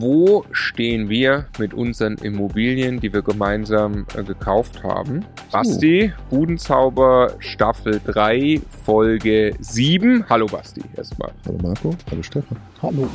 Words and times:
wo 0.00 0.44
stehen 0.52 1.08
wir 1.08 1.46
mit 1.58 1.74
unseren 1.74 2.16
Immobilien, 2.18 3.00
die 3.00 3.12
wir 3.12 3.22
gemeinsam 3.22 4.06
äh, 4.16 4.22
gekauft 4.22 4.82
haben? 4.82 5.24
Basti, 5.50 6.12
Budenzauber 6.30 7.34
Staffel 7.38 8.00
3, 8.04 8.60
Folge 8.84 9.54
7. 9.60 10.24
Hallo 10.28 10.46
Basti, 10.46 10.82
erstmal. 10.96 11.32
Hallo 11.46 11.58
Marco, 11.62 11.94
hallo 12.10 12.22
Stefan. 12.22 12.56
Hallo. 12.82 13.08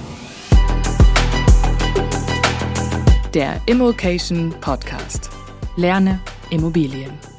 Der 3.33 3.59
Immokation 3.65 4.53
Podcast. 4.61 5.29
Lerne 5.75 6.19
Immobilien. 6.51 7.32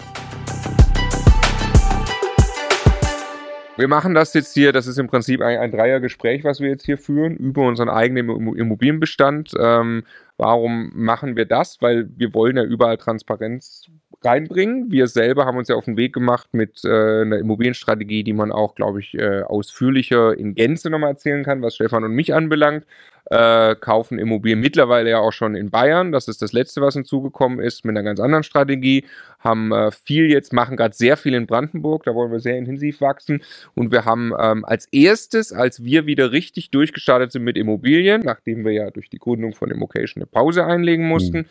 Wir 3.76 3.88
machen 3.88 4.14
das 4.14 4.32
jetzt 4.34 4.54
hier, 4.54 4.72
das 4.72 4.86
ist 4.86 4.98
im 4.98 5.08
Prinzip 5.08 5.40
ein, 5.40 5.58
ein 5.58 5.72
Dreiergespräch, 5.72 6.44
was 6.44 6.60
wir 6.60 6.68
jetzt 6.68 6.86
hier 6.86 6.96
führen, 6.96 7.36
über 7.36 7.66
unseren 7.66 7.88
eigenen 7.88 8.28
Immobilienbestand. 8.54 9.50
Ähm, 9.58 10.04
warum 10.36 10.92
machen 10.94 11.36
wir 11.36 11.44
das? 11.44 11.82
Weil 11.82 12.08
wir 12.16 12.32
wollen 12.34 12.56
ja 12.56 12.62
überall 12.62 12.98
Transparenz 12.98 13.86
reinbringen. 14.22 14.92
Wir 14.92 15.08
selber 15.08 15.44
haben 15.44 15.58
uns 15.58 15.66
ja 15.68 15.74
auf 15.74 15.86
den 15.86 15.96
Weg 15.96 16.12
gemacht 16.12 16.50
mit 16.52 16.84
äh, 16.84 17.22
einer 17.22 17.38
Immobilienstrategie, 17.38 18.22
die 18.22 18.32
man 18.32 18.52
auch, 18.52 18.76
glaube 18.76 19.00
ich, 19.00 19.14
äh, 19.14 19.42
ausführlicher 19.42 20.38
in 20.38 20.54
Gänze 20.54 20.88
nochmal 20.88 21.10
erzählen 21.10 21.42
kann, 21.42 21.60
was 21.60 21.74
Stefan 21.74 22.04
und 22.04 22.12
mich 22.12 22.32
anbelangt 22.32 22.86
äh, 23.30 23.74
kaufen 23.76 24.18
Immobilien 24.18 24.60
mittlerweile 24.60 25.10
ja 25.10 25.18
auch 25.18 25.32
schon 25.32 25.54
in 25.54 25.70
Bayern. 25.70 26.12
Das 26.12 26.28
ist 26.28 26.42
das 26.42 26.52
letzte, 26.52 26.80
was 26.82 26.94
hinzugekommen 26.94 27.58
ist, 27.58 27.84
mit 27.84 27.96
einer 27.96 28.04
ganz 28.04 28.20
anderen 28.20 28.42
Strategie. 28.42 29.06
Haben 29.38 29.72
äh, 29.72 29.90
viel 29.90 30.30
jetzt, 30.30 30.52
machen 30.52 30.76
gerade 30.76 30.94
sehr 30.94 31.16
viel 31.16 31.34
in 31.34 31.46
Brandenburg, 31.46 32.04
da 32.04 32.14
wollen 32.14 32.32
wir 32.32 32.40
sehr 32.40 32.56
intensiv 32.56 33.00
wachsen. 33.00 33.42
Und 33.74 33.92
wir 33.92 34.04
haben 34.04 34.32
ähm, 34.38 34.64
als 34.64 34.86
erstes, 34.86 35.52
als 35.52 35.84
wir 35.84 36.06
wieder 36.06 36.32
richtig 36.32 36.70
durchgestartet 36.70 37.32
sind 37.32 37.44
mit 37.44 37.56
Immobilien, 37.56 38.22
nachdem 38.22 38.64
wir 38.64 38.72
ja 38.72 38.90
durch 38.90 39.08
die 39.08 39.18
Gründung 39.18 39.54
von 39.54 39.70
Immocation 39.70 40.22
eine 40.22 40.26
Pause 40.26 40.64
einlegen 40.64 41.06
mussten, 41.06 41.38
mhm. 41.38 41.46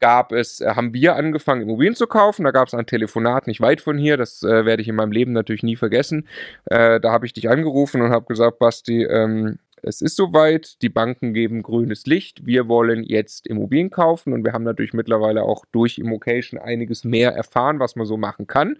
gab 0.00 0.32
es, 0.32 0.60
äh, 0.60 0.70
haben 0.74 0.92
wir 0.94 1.16
angefangen, 1.16 1.62
Immobilien 1.62 1.94
zu 1.94 2.06
kaufen. 2.06 2.44
Da 2.44 2.50
gab 2.50 2.68
es 2.68 2.74
ein 2.74 2.86
Telefonat 2.86 3.46
nicht 3.46 3.60
weit 3.60 3.80
von 3.80 3.98
hier, 3.98 4.16
das 4.16 4.42
äh, 4.42 4.64
werde 4.64 4.82
ich 4.82 4.88
in 4.88 4.96
meinem 4.96 5.12
Leben 5.12 5.32
natürlich 5.32 5.62
nie 5.62 5.76
vergessen. 5.76 6.28
Äh, 6.66 7.00
da 7.00 7.12
habe 7.12 7.26
ich 7.26 7.32
dich 7.32 7.48
angerufen 7.48 8.02
und 8.02 8.10
habe 8.10 8.26
gesagt, 8.26 8.58
Basti, 8.58 9.04
ähm, 9.04 9.58
es 9.82 10.00
ist 10.00 10.16
soweit, 10.16 10.80
die 10.82 10.88
Banken 10.88 11.34
geben 11.34 11.62
grünes 11.62 12.06
Licht, 12.06 12.46
wir 12.46 12.68
wollen 12.68 13.04
jetzt 13.04 13.46
Immobilien 13.46 13.90
kaufen 13.90 14.32
und 14.32 14.44
wir 14.44 14.52
haben 14.52 14.64
natürlich 14.64 14.92
mittlerweile 14.92 15.42
auch 15.42 15.64
durch 15.72 15.98
Immocation 15.98 16.60
einiges 16.60 17.04
mehr 17.04 17.32
erfahren, 17.32 17.78
was 17.78 17.96
man 17.96 18.06
so 18.06 18.16
machen 18.16 18.46
kann 18.46 18.76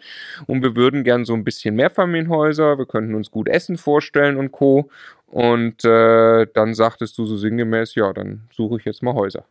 und 0.46 0.62
wir 0.62 0.76
würden 0.76 1.04
gern 1.04 1.24
so 1.24 1.34
ein 1.34 1.44
bisschen 1.44 1.74
mehr 1.74 1.90
Familienhäuser, 1.90 2.78
wir 2.78 2.86
könnten 2.86 3.14
uns 3.14 3.30
gut 3.30 3.48
Essen 3.48 3.76
vorstellen 3.76 4.36
und 4.36 4.52
Co. 4.52 4.90
Und 5.26 5.82
äh, 5.84 6.46
dann 6.52 6.74
sagtest 6.74 7.16
du 7.16 7.24
so 7.24 7.38
sinngemäß, 7.38 7.94
ja, 7.94 8.12
dann 8.12 8.48
suche 8.52 8.76
ich 8.78 8.84
jetzt 8.84 9.02
mal 9.02 9.14
Häuser. 9.14 9.46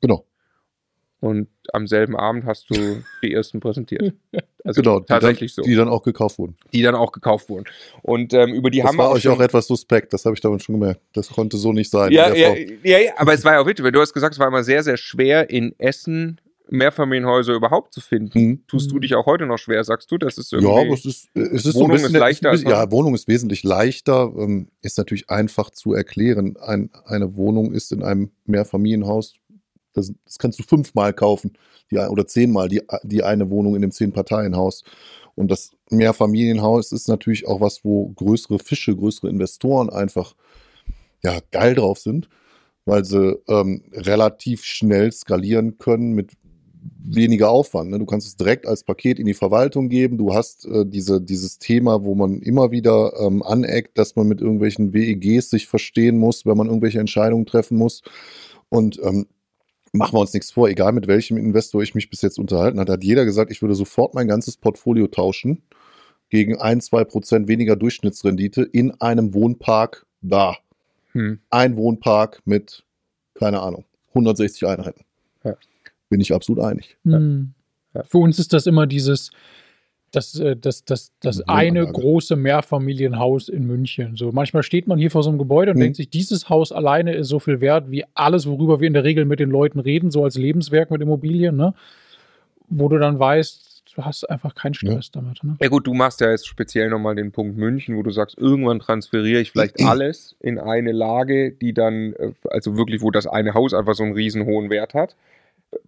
Genau. 0.00 0.27
Und 1.20 1.48
am 1.72 1.88
selben 1.88 2.16
Abend 2.16 2.44
hast 2.44 2.70
du 2.70 3.02
die 3.22 3.32
ersten 3.32 3.60
präsentiert. 3.60 4.14
Also 4.64 4.82
genau, 4.82 5.00
tatsächlich 5.00 5.54
dann, 5.54 5.64
so. 5.64 5.68
Die 5.68 5.74
dann 5.74 5.88
auch 5.88 6.02
gekauft 6.02 6.38
wurden. 6.38 6.56
Die 6.72 6.82
dann 6.82 6.94
auch 6.94 7.10
gekauft 7.10 7.48
wurden. 7.48 7.64
Und 8.02 8.32
ähm, 8.34 8.54
über 8.54 8.70
die 8.70 8.78
das 8.78 8.88
haben 8.88 8.96
wir. 8.96 9.04
War 9.04 9.12
euch 9.12 9.26
auch 9.28 9.40
etwas 9.40 9.66
suspekt, 9.66 10.12
das 10.12 10.24
habe 10.24 10.34
ich 10.34 10.40
damit 10.40 10.62
schon 10.62 10.78
gemerkt. 10.78 11.00
Das 11.14 11.28
konnte 11.30 11.56
so 11.56 11.72
nicht 11.72 11.90
sein. 11.90 12.12
Ja, 12.12 12.32
ja, 12.34 12.54
ja, 12.54 12.98
ja, 12.98 13.12
aber 13.16 13.34
es 13.34 13.44
war 13.44 13.54
ja 13.54 13.60
auch 13.60 13.66
wichtig, 13.66 13.84
weil 13.84 13.92
du 13.92 14.00
hast 14.00 14.12
gesagt, 14.12 14.34
es 14.34 14.38
war 14.38 14.46
immer 14.46 14.62
sehr, 14.62 14.82
sehr 14.82 14.96
schwer 14.96 15.50
in 15.50 15.74
Essen 15.78 16.40
Mehrfamilienhäuser 16.70 17.54
überhaupt 17.54 17.92
zu 17.92 18.00
finden. 18.00 18.40
Mhm. 18.40 18.66
Tust 18.66 18.90
du 18.90 18.98
dich 18.98 19.14
auch 19.14 19.26
heute 19.26 19.46
noch 19.46 19.58
schwer, 19.58 19.82
sagst 19.84 20.10
du? 20.10 20.18
Das 20.18 20.38
ist 20.38 20.52
irgendwie 20.52 20.74
ja, 20.74 20.80
aber 20.82 20.94
es 20.94 21.04
ist, 21.04 21.28
es 21.34 21.66
ist 21.66 21.74
Wohnung 21.74 21.98
so 21.98 22.06
ist 22.06 22.12
leichter. 22.12 22.50
Bisschen, 22.50 22.70
ja, 22.70 22.90
Wohnung 22.90 23.14
ist 23.14 23.28
wesentlich 23.28 23.62
leichter. 23.62 24.32
Ähm, 24.36 24.68
ist 24.82 24.98
natürlich 24.98 25.30
einfach 25.30 25.70
zu 25.70 25.94
erklären. 25.94 26.56
Ein, 26.58 26.90
eine 27.04 27.36
Wohnung 27.36 27.72
ist 27.72 27.92
in 27.92 28.02
einem 28.02 28.30
Mehrfamilienhaus, 28.44 29.34
das, 29.98 30.12
das 30.24 30.38
kannst 30.38 30.58
du 30.58 30.62
fünfmal 30.62 31.12
kaufen 31.12 31.52
die, 31.90 31.98
oder 31.98 32.26
zehnmal 32.26 32.68
die, 32.68 32.82
die 33.02 33.22
eine 33.22 33.50
Wohnung 33.50 33.74
in 33.74 33.82
dem 33.82 33.90
Zehn-Parteien-Haus. 33.90 34.84
Und 35.34 35.50
das 35.50 35.72
Mehrfamilienhaus 35.90 36.92
ist 36.92 37.08
natürlich 37.08 37.46
auch 37.46 37.60
was, 37.60 37.84
wo 37.84 38.08
größere 38.08 38.58
Fische, 38.58 38.94
größere 38.96 39.28
Investoren 39.28 39.88
einfach 39.90 40.34
ja, 41.22 41.38
geil 41.50 41.74
drauf 41.74 41.98
sind, 41.98 42.28
weil 42.84 43.04
sie 43.04 43.38
ähm, 43.48 43.84
relativ 43.92 44.64
schnell 44.64 45.12
skalieren 45.12 45.78
können 45.78 46.12
mit 46.12 46.32
weniger 47.00 47.50
Aufwand. 47.50 47.90
Ne? 47.90 47.98
Du 47.98 48.06
kannst 48.06 48.26
es 48.26 48.36
direkt 48.36 48.66
als 48.66 48.82
Paket 48.82 49.18
in 49.18 49.26
die 49.26 49.34
Verwaltung 49.34 49.88
geben. 49.88 50.18
Du 50.18 50.34
hast 50.34 50.66
äh, 50.66 50.84
diese, 50.86 51.20
dieses 51.20 51.58
Thema, 51.58 52.04
wo 52.04 52.14
man 52.14 52.40
immer 52.40 52.70
wieder 52.70 53.12
ähm, 53.20 53.42
aneckt, 53.42 53.98
dass 53.98 54.16
man 54.16 54.28
mit 54.28 54.40
irgendwelchen 54.40 54.92
WEGs 54.92 55.50
sich 55.50 55.66
verstehen 55.66 56.18
muss, 56.18 56.46
wenn 56.46 56.56
man 56.56 56.66
irgendwelche 56.66 57.00
Entscheidungen 57.00 57.46
treffen 57.46 57.78
muss. 57.78 58.02
Und 58.68 59.00
ähm, 59.02 59.26
machen 59.92 60.14
wir 60.14 60.20
uns 60.20 60.32
nichts 60.32 60.50
vor, 60.50 60.68
egal 60.68 60.92
mit 60.92 61.06
welchem 61.06 61.36
Investor 61.36 61.82
ich 61.82 61.94
mich 61.94 62.10
bis 62.10 62.22
jetzt 62.22 62.38
unterhalten 62.38 62.80
habe, 62.80 62.92
hat 62.92 63.04
jeder 63.04 63.24
gesagt, 63.24 63.50
ich 63.50 63.62
würde 63.62 63.74
sofort 63.74 64.14
mein 64.14 64.28
ganzes 64.28 64.56
Portfolio 64.56 65.06
tauschen 65.06 65.62
gegen 66.28 66.58
ein, 66.58 66.80
zwei 66.80 67.04
Prozent 67.04 67.48
weniger 67.48 67.76
Durchschnittsrendite 67.76 68.62
in 68.62 68.92
einem 69.00 69.34
Wohnpark 69.34 70.06
da. 70.20 70.56
Hm. 71.12 71.40
Ein 71.50 71.76
Wohnpark 71.76 72.42
mit, 72.44 72.84
keine 73.34 73.60
Ahnung, 73.60 73.84
160 74.08 74.66
Einheiten. 74.66 75.04
Ja. 75.44 75.56
Bin 76.10 76.20
ich 76.20 76.32
absolut 76.34 76.62
einig. 76.62 76.96
Hm. 77.04 77.54
Ja. 77.94 78.02
Für 78.04 78.18
uns 78.18 78.38
ist 78.38 78.52
das 78.52 78.66
immer 78.66 78.86
dieses, 78.86 79.30
das, 80.10 80.38
äh, 80.38 80.56
das, 80.56 80.84
das, 80.84 81.12
das 81.20 81.46
eine 81.48 81.86
große 81.86 82.36
Mehrfamilienhaus 82.36 83.48
in 83.48 83.66
München. 83.66 84.16
So 84.16 84.32
manchmal 84.32 84.62
steht 84.62 84.86
man 84.86 84.98
hier 84.98 85.10
vor 85.10 85.22
so 85.22 85.30
einem 85.30 85.38
Gebäude 85.38 85.72
und 85.72 85.78
mhm. 85.78 85.82
denkt 85.82 85.96
sich, 85.96 86.10
dieses 86.10 86.48
Haus 86.48 86.72
alleine 86.72 87.14
ist 87.14 87.28
so 87.28 87.38
viel 87.38 87.60
wert 87.60 87.90
wie 87.90 88.04
alles, 88.14 88.46
worüber 88.46 88.80
wir 88.80 88.86
in 88.86 88.94
der 88.94 89.04
Regel 89.04 89.24
mit 89.24 89.40
den 89.40 89.50
Leuten 89.50 89.80
reden, 89.80 90.10
so 90.10 90.24
als 90.24 90.36
Lebenswerk 90.36 90.90
mit 90.90 91.00
Immobilien, 91.00 91.56
ne? 91.56 91.74
Wo 92.70 92.88
du 92.88 92.98
dann 92.98 93.18
weißt, 93.18 93.68
du 93.98 94.04
hast 94.04 94.24
einfach 94.30 94.54
keinen 94.54 94.74
Stress 94.74 95.10
ja. 95.14 95.20
damit. 95.20 95.42
Ne? 95.42 95.56
Ja 95.60 95.68
gut, 95.68 95.86
du 95.86 95.94
machst 95.94 96.20
ja 96.20 96.30
jetzt 96.30 96.46
speziell 96.46 96.88
nochmal 96.88 97.16
den 97.16 97.32
Punkt 97.32 97.56
München, 97.56 97.96
wo 97.96 98.02
du 98.02 98.10
sagst, 98.10 98.38
irgendwann 98.38 98.78
transferiere 98.78 99.40
ich 99.40 99.50
vielleicht 99.50 99.80
alles 99.84 100.36
in 100.40 100.58
eine 100.58 100.92
Lage, 100.92 101.52
die 101.52 101.74
dann, 101.74 102.12
äh, 102.14 102.32
also 102.50 102.76
wirklich, 102.76 103.02
wo 103.02 103.10
das 103.10 103.26
eine 103.26 103.54
Haus 103.54 103.74
einfach 103.74 103.94
so 103.94 104.04
einen 104.04 104.12
riesen 104.12 104.44
hohen 104.44 104.70
Wert 104.70 104.94
hat. 104.94 105.16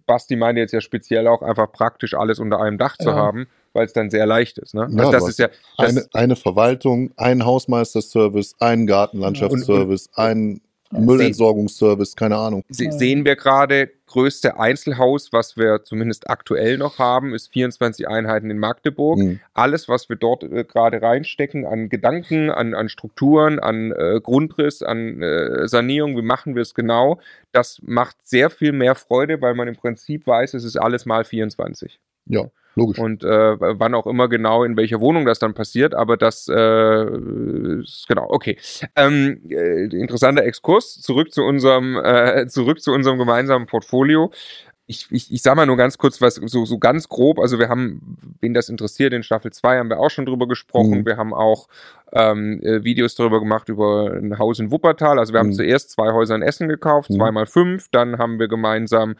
Basti 0.05 0.35
meinte 0.35 0.61
jetzt 0.61 0.73
ja 0.73 0.81
speziell 0.81 1.27
auch 1.27 1.41
einfach 1.41 1.71
praktisch 1.71 2.13
alles 2.13 2.39
unter 2.39 2.59
einem 2.59 2.77
Dach 2.77 2.97
zu 2.97 3.09
ja. 3.09 3.15
haben 3.15 3.47
weil 3.73 3.85
es 3.85 3.93
dann 3.93 4.09
sehr 4.09 4.25
leicht 4.25 4.57
ist. 4.57 4.73
Ne? 4.73 4.87
Ja, 4.91 4.99
also 4.99 5.11
das 5.11 5.29
ist 5.29 5.39
ja 5.39 5.49
das 5.77 5.89
eine, 5.89 6.07
eine 6.13 6.35
Verwaltung, 6.35 7.11
ein 7.17 7.45
Hausmeisterservice, 7.45 8.55
ein 8.59 8.87
Gartenlandschaftsservice, 8.87 10.09
ein 10.15 10.61
Müllentsorgungsservice, 10.91 12.15
keine 12.15 12.37
Ahnung. 12.37 12.63
Sehen 12.69 13.25
wir 13.25 13.35
gerade, 13.35 13.89
größte 14.07 14.59
Einzelhaus, 14.59 15.31
was 15.31 15.55
wir 15.55 15.83
zumindest 15.83 16.29
aktuell 16.29 16.77
noch 16.77 16.99
haben, 16.99 17.33
ist 17.33 17.51
24 17.53 18.07
Einheiten 18.07 18.49
in 18.49 18.57
Magdeburg. 18.57 19.19
Mhm. 19.19 19.39
Alles, 19.53 19.87
was 19.87 20.09
wir 20.09 20.17
dort 20.17 20.43
äh, 20.43 20.63
gerade 20.63 21.01
reinstecken 21.01 21.65
an 21.65 21.89
Gedanken, 21.89 22.49
an, 22.49 22.73
an 22.73 22.89
Strukturen, 22.89 23.59
an 23.59 23.91
äh, 23.91 24.19
Grundriss, 24.21 24.83
an 24.83 25.21
äh, 25.21 25.67
Sanierung, 25.67 26.17
wie 26.17 26.21
machen 26.21 26.55
wir 26.55 26.61
es 26.61 26.73
genau, 26.73 27.19
das 27.51 27.79
macht 27.83 28.17
sehr 28.27 28.49
viel 28.49 28.73
mehr 28.73 28.95
Freude, 28.95 29.41
weil 29.41 29.55
man 29.55 29.67
im 29.67 29.75
Prinzip 29.75 30.27
weiß, 30.27 30.53
es 30.53 30.63
ist 30.63 30.77
alles 30.77 31.05
mal 31.05 31.23
24. 31.23 31.99
Ja. 32.25 32.49
Logisch. 32.75 32.99
Und 32.99 33.23
äh, 33.23 33.59
wann 33.59 33.93
auch 33.93 34.07
immer 34.07 34.29
genau 34.29 34.63
in 34.63 34.77
welcher 34.77 35.01
Wohnung 35.01 35.25
das 35.25 35.39
dann 35.39 35.53
passiert, 35.53 35.93
aber 35.93 36.15
das 36.15 36.47
äh, 36.47 37.81
ist, 37.81 38.05
genau, 38.07 38.27
okay. 38.29 38.57
Ähm, 38.95 39.41
äh, 39.49 39.85
interessanter 39.85 40.43
Exkurs, 40.43 41.01
zurück 41.01 41.33
zu 41.33 41.43
unserem, 41.43 41.97
äh, 41.97 42.47
zurück 42.49 42.81
zu 42.81 42.93
unserem 42.93 43.17
gemeinsamen 43.17 43.65
Portfolio. 43.65 44.31
Ich, 44.87 45.07
ich, 45.09 45.31
ich 45.31 45.41
sag 45.41 45.55
mal 45.55 45.65
nur 45.65 45.77
ganz 45.77 45.97
kurz 45.97 46.21
was, 46.21 46.35
so, 46.35 46.65
so 46.65 46.77
ganz 46.77 47.07
grob, 47.07 47.39
also 47.39 47.59
wir 47.59 47.69
haben, 47.69 48.17
wen 48.41 48.53
das 48.53 48.67
interessiert, 48.67 49.13
in 49.13 49.23
Staffel 49.23 49.51
2 49.51 49.77
haben 49.77 49.89
wir 49.89 49.99
auch 49.99 50.09
schon 50.09 50.25
drüber 50.25 50.47
gesprochen. 50.47 50.99
Mhm. 50.99 51.05
Wir 51.05 51.17
haben 51.17 51.33
auch 51.33 51.67
ähm, 52.11 52.61
äh, 52.61 52.83
Videos 52.83 53.15
darüber 53.15 53.39
gemacht 53.39 53.69
über 53.69 54.11
ein 54.11 54.37
Haus 54.37 54.59
in 54.59 54.69
Wuppertal. 54.71 55.17
Also 55.17 55.33
wir 55.33 55.39
haben 55.39 55.49
mhm. 55.49 55.53
zuerst 55.53 55.91
zwei 55.91 56.11
Häuser 56.11 56.35
in 56.35 56.41
Essen 56.41 56.67
gekauft, 56.67 57.09
mhm. 57.09 57.15
zweimal 57.15 57.45
fünf, 57.45 57.87
dann 57.91 58.17
haben 58.17 58.39
wir 58.39 58.47
gemeinsam 58.47 59.15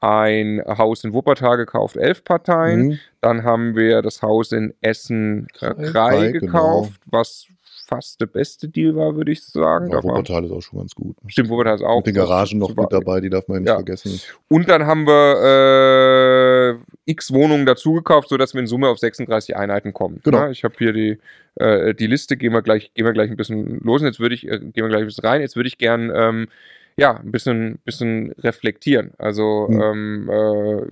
ein 0.00 0.62
Haus 0.66 1.04
in 1.04 1.12
Wuppertal 1.12 1.56
gekauft, 1.56 1.96
elf 1.96 2.24
Parteien. 2.24 2.86
Mhm. 2.86 2.98
Dann 3.20 3.44
haben 3.44 3.76
wir 3.76 4.02
das 4.02 4.22
Haus 4.22 4.52
in 4.52 4.74
Essen 4.80 5.48
äh, 5.60 5.74
Krei 5.74 6.32
genau. 6.32 6.40
gekauft, 6.40 7.00
genau. 7.04 7.18
was 7.18 7.48
fast 7.86 8.20
der 8.20 8.26
beste 8.26 8.68
Deal 8.68 8.96
war, 8.96 9.14
würde 9.14 9.30
ich 9.32 9.44
sagen. 9.44 9.90
Ja, 9.90 10.02
Wuppertal 10.02 10.44
ist 10.44 10.50
auch 10.50 10.60
schon 10.60 10.80
ganz 10.80 10.94
gut. 10.94 11.16
Stimmt, 11.28 11.48
Wuppertal 11.50 11.76
ist 11.76 11.82
auch. 11.82 11.98
Mit 11.98 12.08
den 12.08 12.14
Garagen 12.14 12.58
noch 12.58 12.74
mit 12.74 12.92
dabei, 12.92 13.20
die 13.20 13.30
darf 13.30 13.46
man 13.48 13.56
ja 13.56 13.60
nicht 13.60 13.68
ja. 13.68 13.74
vergessen. 13.76 14.20
Und 14.48 14.68
dann 14.68 14.86
haben 14.86 15.06
wir 15.06 16.78
äh, 17.06 17.10
x 17.10 17.32
Wohnungen 17.32 17.64
dazu 17.64 17.94
gekauft, 17.94 18.28
sodass 18.28 18.54
wir 18.54 18.60
in 18.60 18.66
Summe 18.66 18.88
auf 18.88 18.98
36 18.98 19.56
Einheiten 19.56 19.92
kommen. 19.92 20.20
Genau. 20.24 20.38
Ja, 20.38 20.50
ich 20.50 20.64
habe 20.64 20.74
hier 20.78 20.92
die, 20.92 21.18
äh, 21.54 21.94
die 21.94 22.06
Liste, 22.06 22.36
gehen 22.36 22.52
wir, 22.52 22.62
gleich, 22.62 22.92
gehen 22.94 23.04
wir 23.04 23.12
gleich 23.12 23.30
ein 23.30 23.36
bisschen 23.36 23.80
los. 23.82 24.02
Jetzt 24.02 24.20
würde 24.20 24.34
ich, 24.34 24.46
äh, 24.46 24.58
gehen 24.58 24.84
wir 24.84 24.88
gleich 24.88 25.02
ein 25.02 25.06
bisschen 25.06 25.24
rein. 25.24 25.40
Jetzt 25.40 25.56
würde 25.56 25.68
ich 25.68 25.78
gern 25.78 26.10
ähm, 26.14 26.48
ja, 26.96 27.16
ein 27.16 27.30
bisschen, 27.30 27.78
bisschen 27.84 28.32
reflektieren. 28.32 29.12
Also, 29.18 29.68
mhm. 29.68 29.80
ähm, 29.82 30.30
äh, 30.30 30.82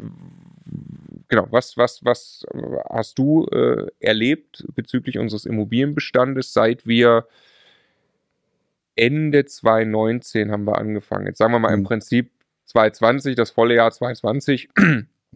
genau, 1.29 1.47
was, 1.51 1.77
was, 1.77 2.05
was 2.05 2.45
hast 2.91 3.19
du 3.19 3.47
äh, 3.47 3.87
erlebt 4.01 4.67
bezüglich 4.75 5.19
unseres 5.19 5.47
Immobilienbestandes, 5.47 6.53
seit 6.53 6.87
wir 6.87 7.27
Ende 8.97 9.45
2019 9.45 10.53
haben 10.53 10.65
wir 10.67 10.79
angefangen. 10.79 11.27
Jetzt 11.27 11.39
sagen 11.39 11.53
wir 11.53 11.59
mal 11.59 11.71
mhm. 11.71 11.81
im 11.81 11.85
Prinzip 11.85 12.31
2020, 12.67 13.35
das 13.35 13.51
volle 13.51 13.75
Jahr 13.75 13.91
2020. 13.91 14.69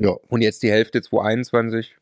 Ja. 0.00 0.10
Und 0.28 0.42
jetzt 0.42 0.62
die 0.62 0.70
Hälfte 0.70 1.02
2021. 1.02 1.96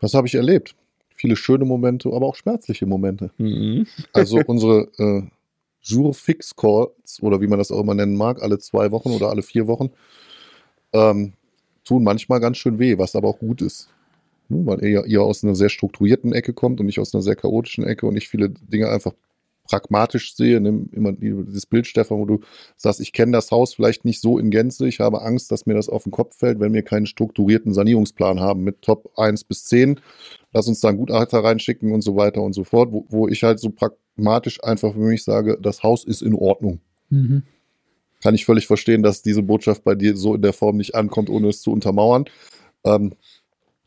Was 0.00 0.14
habe 0.14 0.26
ich 0.26 0.34
erlebt? 0.34 0.74
Viele 1.14 1.36
schöne 1.36 1.66
Momente, 1.66 2.08
aber 2.10 2.26
auch 2.26 2.34
schmerzliche 2.34 2.86
Momente. 2.86 3.30
Mhm. 3.36 3.86
Also 4.14 4.40
unsere 4.46 4.88
äh, 4.98 5.22
Jour 5.82 6.14
Fix 6.14 6.54
Calls 6.54 7.22
oder 7.22 7.40
wie 7.40 7.46
man 7.46 7.58
das 7.58 7.70
auch 7.70 7.80
immer 7.80 7.94
nennen 7.94 8.16
mag, 8.16 8.42
alle 8.42 8.58
zwei 8.58 8.90
Wochen 8.90 9.10
oder 9.10 9.30
alle 9.30 9.42
vier 9.42 9.66
Wochen, 9.66 9.90
ähm, 10.92 11.32
tun 11.84 12.04
manchmal 12.04 12.40
ganz 12.40 12.58
schön 12.58 12.78
weh, 12.78 12.98
was 12.98 13.16
aber 13.16 13.28
auch 13.28 13.38
gut 13.38 13.62
ist. 13.62 13.88
Hm, 14.48 14.66
weil 14.66 14.84
ihr, 14.84 15.06
ihr 15.06 15.22
aus 15.22 15.44
einer 15.44 15.54
sehr 15.54 15.68
strukturierten 15.68 16.32
Ecke 16.32 16.52
kommt 16.52 16.80
und 16.80 16.86
nicht 16.86 17.00
aus 17.00 17.14
einer 17.14 17.22
sehr 17.22 17.36
chaotischen 17.36 17.84
Ecke 17.84 18.06
und 18.06 18.16
ich 18.16 18.28
viele 18.28 18.50
Dinge 18.50 18.88
einfach 18.90 19.12
pragmatisch 19.70 20.34
sehe. 20.34 20.60
Nimm 20.60 20.88
immer 20.92 21.12
dieses 21.12 21.64
Bild, 21.66 21.86
Stefan, 21.86 22.18
wo 22.18 22.24
du 22.24 22.40
sagst, 22.76 23.00
ich 23.00 23.12
kenne 23.12 23.32
das 23.32 23.50
Haus 23.50 23.74
vielleicht 23.74 24.04
nicht 24.04 24.20
so 24.20 24.38
in 24.38 24.50
Gänze. 24.50 24.88
Ich 24.88 24.98
habe 25.00 25.22
Angst, 25.22 25.52
dass 25.52 25.64
mir 25.66 25.74
das 25.74 25.88
auf 25.88 26.02
den 26.02 26.12
Kopf 26.12 26.36
fällt, 26.36 26.58
wenn 26.58 26.74
wir 26.74 26.82
keinen 26.82 27.06
strukturierten 27.06 27.72
Sanierungsplan 27.72 28.40
haben 28.40 28.64
mit 28.64 28.82
Top 28.82 29.12
1 29.16 29.44
bis 29.44 29.64
10. 29.66 30.00
Lass 30.52 30.66
uns 30.66 30.80
da 30.80 30.88
einen 30.88 30.98
Gutachter 30.98 31.44
reinschicken 31.44 31.92
und 31.92 32.02
so 32.02 32.16
weiter 32.16 32.42
und 32.42 32.52
so 32.52 32.64
fort, 32.64 32.90
wo, 32.92 33.06
wo 33.08 33.28
ich 33.28 33.44
halt 33.44 33.60
so 33.60 33.70
pragmatisch 33.70 34.62
einfach 34.64 34.92
für 34.92 34.98
mich 34.98 35.22
sage, 35.22 35.56
das 35.62 35.84
Haus 35.84 36.04
ist 36.04 36.22
in 36.22 36.34
Ordnung. 36.34 36.80
Mhm. 37.10 37.44
Kann 38.22 38.34
ich 38.34 38.44
völlig 38.44 38.66
verstehen, 38.66 39.02
dass 39.02 39.22
diese 39.22 39.42
Botschaft 39.42 39.84
bei 39.84 39.94
dir 39.94 40.16
so 40.16 40.34
in 40.34 40.42
der 40.42 40.52
Form 40.52 40.76
nicht 40.76 40.94
ankommt, 40.96 41.30
ohne 41.30 41.48
es 41.48 41.62
zu 41.62 41.72
untermauern. 41.72 42.24
Ähm, 42.84 43.12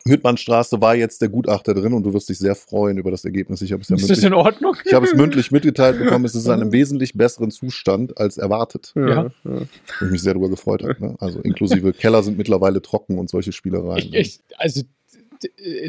Hüttmannstraße 0.08 0.82
war 0.82 0.96
jetzt 0.96 1.22
der 1.22 1.30
Gutachter 1.30 1.74
drin 1.74 1.94
und 1.94 2.04
du 2.04 2.14
wirst 2.14 2.28
dich 2.28 2.38
sehr 2.38 2.56
freuen 2.56 2.98
über 2.98 3.10
das 3.10 3.24
Ergebnis. 3.24 3.62
Ich 3.62 3.72
habe 3.72 3.82
es 3.82 3.90
ja 3.90 3.96
ist 3.96 4.02
mündlich, 4.02 4.18
das 4.18 4.26
in 4.26 4.34
Ordnung? 4.34 4.76
Ich 4.84 4.94
habe 4.94 5.06
es 5.06 5.14
mündlich 5.16 5.52
mitgeteilt 5.52 5.98
bekommen. 5.98 6.26
Es 6.26 6.36
ist 6.36 6.46
in 6.46 6.52
einem 6.52 6.72
wesentlich 6.74 7.14
besseren 7.14 7.52
Zustand 7.52 8.18
als 8.18 8.38
erwartet. 8.38 8.92
Ja. 8.96 9.08
ja. 9.08 9.32
Wo 9.44 10.06
ich 10.06 10.12
mich 10.12 10.22
sehr 10.22 10.34
darüber 10.34 10.50
gefreut 10.50 10.84
habe. 10.84 10.96
Ne? 11.00 11.16
Also 11.20 11.40
inklusive 11.40 11.94
Keller 11.94 12.22
sind 12.22 12.38
mittlerweile 12.38 12.82
trocken 12.82 13.18
und 13.18 13.30
solche 13.30 13.54
Spielereien. 13.54 14.10
Ich, 14.14 14.14
ich, 14.14 14.40
also 14.58 14.82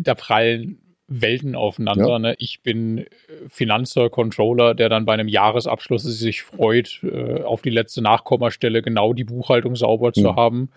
da 0.01 0.15
prallen 0.15 0.79
Welten 1.09 1.55
aufeinander. 1.55 2.09
Ja. 2.09 2.19
Ne? 2.19 2.35
Ich 2.39 2.63
bin 2.63 2.99
äh, 2.99 3.07
Finanzer, 3.49 4.11
Controller, 4.11 4.75
der 4.75 4.89
dann 4.89 5.05
bei 5.05 5.15
einem 5.15 5.29
Jahresabschluss 5.29 6.03
sich 6.03 6.43
freut, 6.43 7.01
äh, 7.03 7.43
auf 7.43 7.63
die 7.63 7.71
letzte 7.71 8.01
Nachkommastelle 8.01 8.81
genau 8.81 9.13
die 9.13 9.25
Buchhaltung 9.25 9.77
sauber 9.77 10.13
zu 10.13 10.33
mhm. 10.33 10.37
haben. 10.37 10.71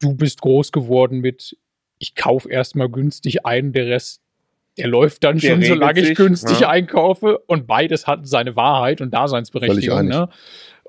Du 0.00 0.14
bist 0.14 0.42
groß 0.42 0.70
geworden 0.70 1.20
mit 1.20 1.56
ich 1.98 2.14
kaufe 2.14 2.48
erstmal 2.48 2.88
günstig 2.88 3.44
ein, 3.44 3.72
der 3.72 3.86
Rest, 3.86 4.20
der 4.76 4.86
läuft 4.86 5.24
dann 5.24 5.38
der 5.38 5.50
schon, 5.50 5.62
solange 5.62 6.00
ich 6.00 6.14
günstig 6.14 6.60
ja. 6.60 6.68
einkaufe. 6.68 7.38
Und 7.46 7.66
beides 7.66 8.06
hat 8.06 8.26
seine 8.26 8.56
Wahrheit 8.56 9.00
und 9.00 9.12
Daseinsberechtigung. 9.12 10.06
Ne? 10.06 10.28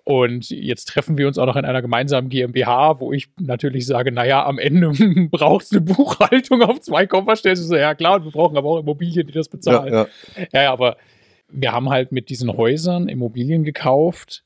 Und 0.03 0.49
jetzt 0.49 0.85
treffen 0.85 1.17
wir 1.17 1.27
uns 1.27 1.37
auch 1.37 1.45
noch 1.45 1.55
in 1.55 1.65
einer 1.65 1.81
gemeinsamen 1.81 2.29
GmbH, 2.29 2.99
wo 2.99 3.11
ich 3.11 3.29
natürlich 3.39 3.85
sage, 3.85 4.11
naja, 4.11 4.45
am 4.45 4.59
Ende 4.59 4.89
brauchst 5.31 5.71
du 5.71 5.77
eine 5.77 5.85
Buchhaltung 5.85 6.61
auf 6.61 6.81
zwei 6.81 7.05
Kommastellen. 7.05 7.55
So, 7.55 7.75
ja 7.75 7.95
klar, 7.95 8.23
wir 8.23 8.31
brauchen 8.31 8.57
aber 8.57 8.69
auch 8.69 8.79
Immobilien, 8.79 9.27
die 9.27 9.33
das 9.33 9.49
bezahlen. 9.49 9.93
Ja, 9.93 10.07
ja. 10.53 10.63
ja, 10.63 10.71
aber 10.71 10.97
wir 11.47 11.71
haben 11.71 11.89
halt 11.89 12.11
mit 12.11 12.29
diesen 12.29 12.55
Häusern 12.55 13.09
Immobilien 13.09 13.63
gekauft, 13.63 14.43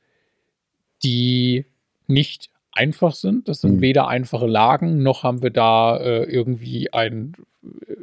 die 1.03 1.65
nicht 2.07 2.49
einfach 2.73 3.13
sind. 3.13 3.47
Das 3.47 3.61
sind 3.61 3.77
mhm. 3.77 3.81
weder 3.81 4.07
einfache 4.07 4.47
Lagen, 4.47 5.03
noch 5.03 5.23
haben 5.23 5.41
wir 5.41 5.49
da 5.49 5.97
äh, 5.97 6.23
irgendwie 6.23 6.91
ein 6.93 7.33
äh, 7.63 7.93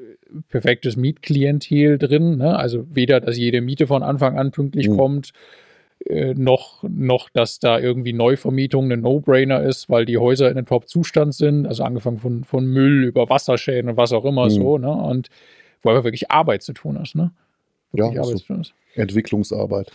perfektes 0.48 0.96
Mietklientel 0.96 1.98
drin. 1.98 2.38
Ne? 2.38 2.56
Also 2.56 2.86
weder, 2.90 3.20
dass 3.20 3.36
jede 3.36 3.60
Miete 3.60 3.86
von 3.86 4.02
Anfang 4.02 4.38
an 4.38 4.50
pünktlich 4.50 4.88
mhm. 4.88 4.96
kommt, 4.96 5.32
äh, 6.06 6.34
noch, 6.34 6.82
noch, 6.82 7.28
dass 7.30 7.58
da 7.58 7.78
irgendwie 7.78 8.12
Neuvermietung 8.12 8.90
ein 8.90 9.02
No-Brainer 9.02 9.62
ist, 9.62 9.90
weil 9.90 10.06
die 10.06 10.18
Häuser 10.18 10.50
in 10.50 10.56
einem 10.56 10.66
Top-Zustand 10.66 11.34
sind. 11.34 11.66
Also 11.66 11.84
angefangen 11.84 12.18
von, 12.18 12.44
von 12.44 12.66
Müll 12.66 13.04
über 13.04 13.28
Wasserschäden 13.28 13.90
und 13.90 13.96
was 13.96 14.12
auch 14.12 14.24
immer 14.24 14.46
mhm. 14.46 14.50
so. 14.50 14.78
Ne? 14.78 14.90
Und 14.90 15.28
wo 15.82 15.90
einfach 15.90 16.04
wirklich 16.04 16.30
Arbeit 16.30 16.62
zu 16.62 16.72
tun 16.72 16.98
hast. 16.98 17.16
Ne? 17.16 17.32
Wirklich 17.92 18.14
ja, 18.14 18.22
Arbeit 18.22 18.38
so 18.38 18.72
Entwicklungsarbeit. 18.94 19.92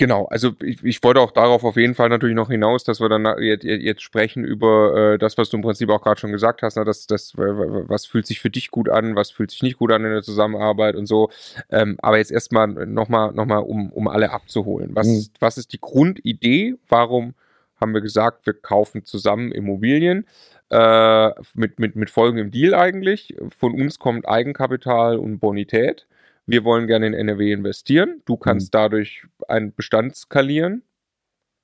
Genau, 0.00 0.24
also 0.30 0.52
ich, 0.62 0.82
ich 0.82 1.02
wollte 1.02 1.20
auch 1.20 1.30
darauf 1.30 1.62
auf 1.62 1.76
jeden 1.76 1.94
Fall 1.94 2.08
natürlich 2.08 2.34
noch 2.34 2.48
hinaus, 2.48 2.84
dass 2.84 3.02
wir 3.02 3.10
dann 3.10 3.26
jetzt, 3.38 3.64
jetzt 3.64 4.00
sprechen 4.00 4.46
über 4.46 4.96
äh, 4.96 5.18
das, 5.18 5.36
was 5.36 5.50
du 5.50 5.58
im 5.58 5.62
Prinzip 5.62 5.90
auch 5.90 6.00
gerade 6.00 6.18
schon 6.18 6.32
gesagt 6.32 6.62
hast, 6.62 6.78
ne, 6.78 6.86
dass 6.86 7.06
das, 7.06 7.34
was 7.36 8.06
fühlt 8.06 8.26
sich 8.26 8.40
für 8.40 8.48
dich 8.48 8.70
gut 8.70 8.88
an, 8.88 9.14
was 9.14 9.30
fühlt 9.30 9.50
sich 9.50 9.62
nicht 9.62 9.76
gut 9.76 9.92
an 9.92 10.02
in 10.02 10.10
der 10.10 10.22
Zusammenarbeit 10.22 10.96
und 10.96 11.04
so. 11.04 11.28
Ähm, 11.68 11.98
aber 12.00 12.16
jetzt 12.16 12.32
erstmal 12.32 12.68
nochmal, 12.86 13.32
noch 13.32 13.44
mal, 13.44 13.58
um, 13.58 13.92
um 13.92 14.08
alle 14.08 14.30
abzuholen. 14.30 14.92
Was, 14.94 15.06
mhm. 15.06 15.26
was 15.38 15.58
ist 15.58 15.74
die 15.74 15.80
Grundidee? 15.82 16.76
Warum 16.88 17.34
haben 17.78 17.92
wir 17.92 18.00
gesagt, 18.00 18.46
wir 18.46 18.54
kaufen 18.54 19.04
zusammen 19.04 19.52
Immobilien? 19.52 20.26
Äh, 20.70 21.30
mit, 21.52 21.78
mit, 21.78 21.96
mit 21.96 22.08
folgendem 22.08 22.50
Deal 22.50 22.72
eigentlich. 22.72 23.36
Von 23.58 23.74
uns 23.74 23.98
kommt 23.98 24.26
Eigenkapital 24.26 25.18
und 25.18 25.40
Bonität 25.40 26.06
wir 26.50 26.64
wollen 26.64 26.86
gerne 26.86 27.06
in 27.06 27.14
NRW 27.14 27.52
investieren. 27.52 28.22
Du 28.24 28.36
kannst 28.36 28.68
mhm. 28.68 28.78
dadurch 28.78 29.24
einen 29.48 29.74
Bestand 29.74 30.16
skalieren, 30.16 30.82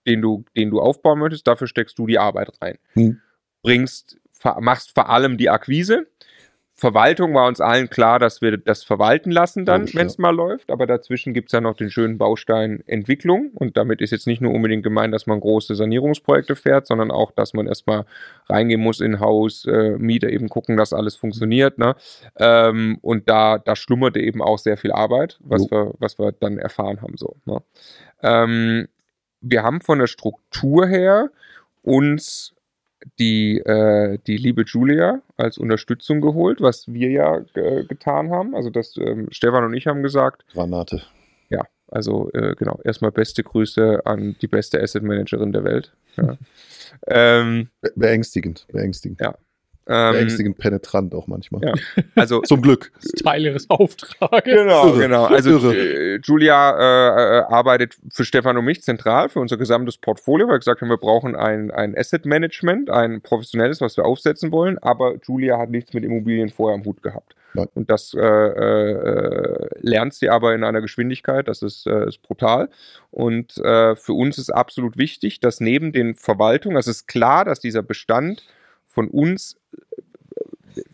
den 0.06 0.22
du, 0.22 0.44
den 0.56 0.70
du 0.70 0.80
aufbauen 0.80 1.18
möchtest. 1.18 1.46
Dafür 1.46 1.66
steckst 1.66 1.98
du 1.98 2.06
die 2.06 2.18
Arbeit 2.18 2.50
rein. 2.60 2.78
Mhm. 2.94 3.20
Bringst, 3.62 4.18
machst 4.60 4.94
vor 4.94 5.08
allem 5.08 5.36
die 5.36 5.50
Akquise. 5.50 6.06
Verwaltung 6.78 7.32
war 7.32 7.48
uns 7.48 7.62
allen 7.62 7.88
klar, 7.88 8.18
dass 8.18 8.42
wir 8.42 8.58
das 8.58 8.84
verwalten 8.84 9.30
lassen 9.30 9.64
dann, 9.64 9.92
wenn 9.94 10.08
es 10.08 10.18
mal 10.18 10.34
läuft. 10.34 10.70
Aber 10.70 10.86
dazwischen 10.86 11.32
gibt 11.32 11.48
es 11.48 11.52
ja 11.52 11.62
noch 11.62 11.74
den 11.74 11.90
schönen 11.90 12.18
Baustein 12.18 12.82
Entwicklung. 12.86 13.50
Und 13.54 13.78
damit 13.78 14.02
ist 14.02 14.10
jetzt 14.10 14.26
nicht 14.26 14.42
nur 14.42 14.52
unbedingt 14.52 14.82
gemeint, 14.82 15.14
dass 15.14 15.26
man 15.26 15.40
große 15.40 15.74
Sanierungsprojekte 15.74 16.54
fährt, 16.54 16.86
sondern 16.86 17.10
auch, 17.10 17.32
dass 17.32 17.54
man 17.54 17.66
erstmal 17.66 18.04
reingehen 18.50 18.82
muss 18.82 19.00
in 19.00 19.20
Haus, 19.20 19.64
äh, 19.64 19.96
Mieter 19.96 20.28
eben 20.28 20.50
gucken, 20.50 20.76
dass 20.76 20.92
alles 20.92 21.16
funktioniert. 21.16 21.78
Ne? 21.78 21.96
Ähm, 22.36 22.98
und 23.00 23.26
da, 23.26 23.56
da 23.56 23.74
schlummerte 23.74 24.20
eben 24.20 24.42
auch 24.42 24.58
sehr 24.58 24.76
viel 24.76 24.92
Arbeit, 24.92 25.38
was, 25.40 25.70
wir, 25.70 25.94
was 25.98 26.18
wir 26.18 26.32
dann 26.32 26.58
erfahren 26.58 27.00
haben. 27.00 27.16
So, 27.16 27.36
ne? 27.46 27.62
ähm, 28.22 28.88
wir 29.40 29.62
haben 29.62 29.80
von 29.80 29.98
der 29.98 30.08
Struktur 30.08 30.86
her 30.86 31.30
uns 31.82 32.55
die, 33.18 33.58
äh, 33.58 34.18
die 34.26 34.36
liebe 34.36 34.62
Julia 34.62 35.22
als 35.36 35.58
Unterstützung 35.58 36.20
geholt, 36.20 36.60
was 36.60 36.92
wir 36.92 37.10
ja 37.10 37.44
äh, 37.54 37.84
getan 37.84 38.30
haben. 38.30 38.54
Also 38.54 38.70
das 38.70 38.96
ähm, 38.96 39.28
Stefan 39.30 39.64
und 39.64 39.74
ich 39.74 39.86
haben 39.86 40.02
gesagt. 40.02 40.44
Granate. 40.52 41.02
Ja, 41.48 41.62
also 41.88 42.30
äh, 42.32 42.54
genau, 42.56 42.80
erstmal 42.84 43.12
beste 43.12 43.42
Grüße 43.42 44.04
an 44.04 44.36
die 44.40 44.48
beste 44.48 44.80
Asset 44.82 45.02
Managerin 45.02 45.52
der 45.52 45.64
Welt. 45.64 45.94
Ja. 46.16 46.36
ähm, 47.06 47.68
beängstigend, 47.94 48.66
beängstigend. 48.72 49.20
Ja, 49.20 49.36
ähm, 49.88 50.12
Beängstigend 50.12 50.58
penetrant 50.58 51.14
auch 51.14 51.26
manchmal. 51.26 51.62
Ja. 51.62 51.74
Also 52.16 52.40
zum 52.40 52.62
Glück. 52.62 52.92
Teil 53.22 53.44
ihres 53.44 53.70
Auftrages. 53.70 54.42
Genau, 54.44 54.88
Irre. 54.88 54.98
genau. 54.98 55.24
Also 55.26 55.50
Irre. 55.50 56.18
Julia 56.22 56.70
äh, 56.70 57.38
äh, 57.38 57.42
arbeitet 57.42 57.96
für 58.10 58.24
Stefan 58.24 58.56
und 58.56 58.64
mich 58.64 58.82
zentral 58.82 59.28
für 59.28 59.40
unser 59.40 59.56
gesamtes 59.56 59.98
Portfolio, 59.98 60.46
weil 60.48 60.54
wir 60.54 60.58
gesagt 60.58 60.80
haben, 60.80 60.88
wir 60.88 60.96
brauchen 60.96 61.36
ein, 61.36 61.70
ein 61.70 61.96
Asset 61.96 62.26
Management, 62.26 62.90
ein 62.90 63.20
professionelles, 63.20 63.80
was 63.80 63.96
wir 63.96 64.04
aufsetzen 64.04 64.50
wollen. 64.50 64.78
Aber 64.78 65.16
Julia 65.22 65.58
hat 65.58 65.70
nichts 65.70 65.92
mit 65.92 66.04
Immobilien 66.04 66.48
vorher 66.48 66.74
am 66.74 66.84
Hut 66.84 67.02
gehabt. 67.02 67.36
Nein. 67.54 67.68
Und 67.74 67.90
das 67.90 68.12
äh, 68.14 68.20
äh, 68.20 69.68
lernt 69.80 70.14
sie 70.14 70.28
aber 70.28 70.54
in 70.54 70.64
einer 70.64 70.80
Geschwindigkeit, 70.80 71.48
das 71.48 71.62
ist, 71.62 71.86
äh, 71.86 72.06
ist 72.06 72.22
brutal. 72.22 72.68
Und 73.10 73.56
äh, 73.58 73.96
für 73.96 74.12
uns 74.12 74.38
ist 74.38 74.50
absolut 74.50 74.98
wichtig, 74.98 75.40
dass 75.40 75.60
neben 75.60 75.92
den 75.92 76.14
Verwaltungen, 76.14 76.76
also 76.76 76.90
es 76.90 76.98
ist 76.98 77.08
klar, 77.08 77.44
dass 77.44 77.60
dieser 77.60 77.82
Bestand 77.82 78.42
von 78.96 79.08
uns, 79.08 79.58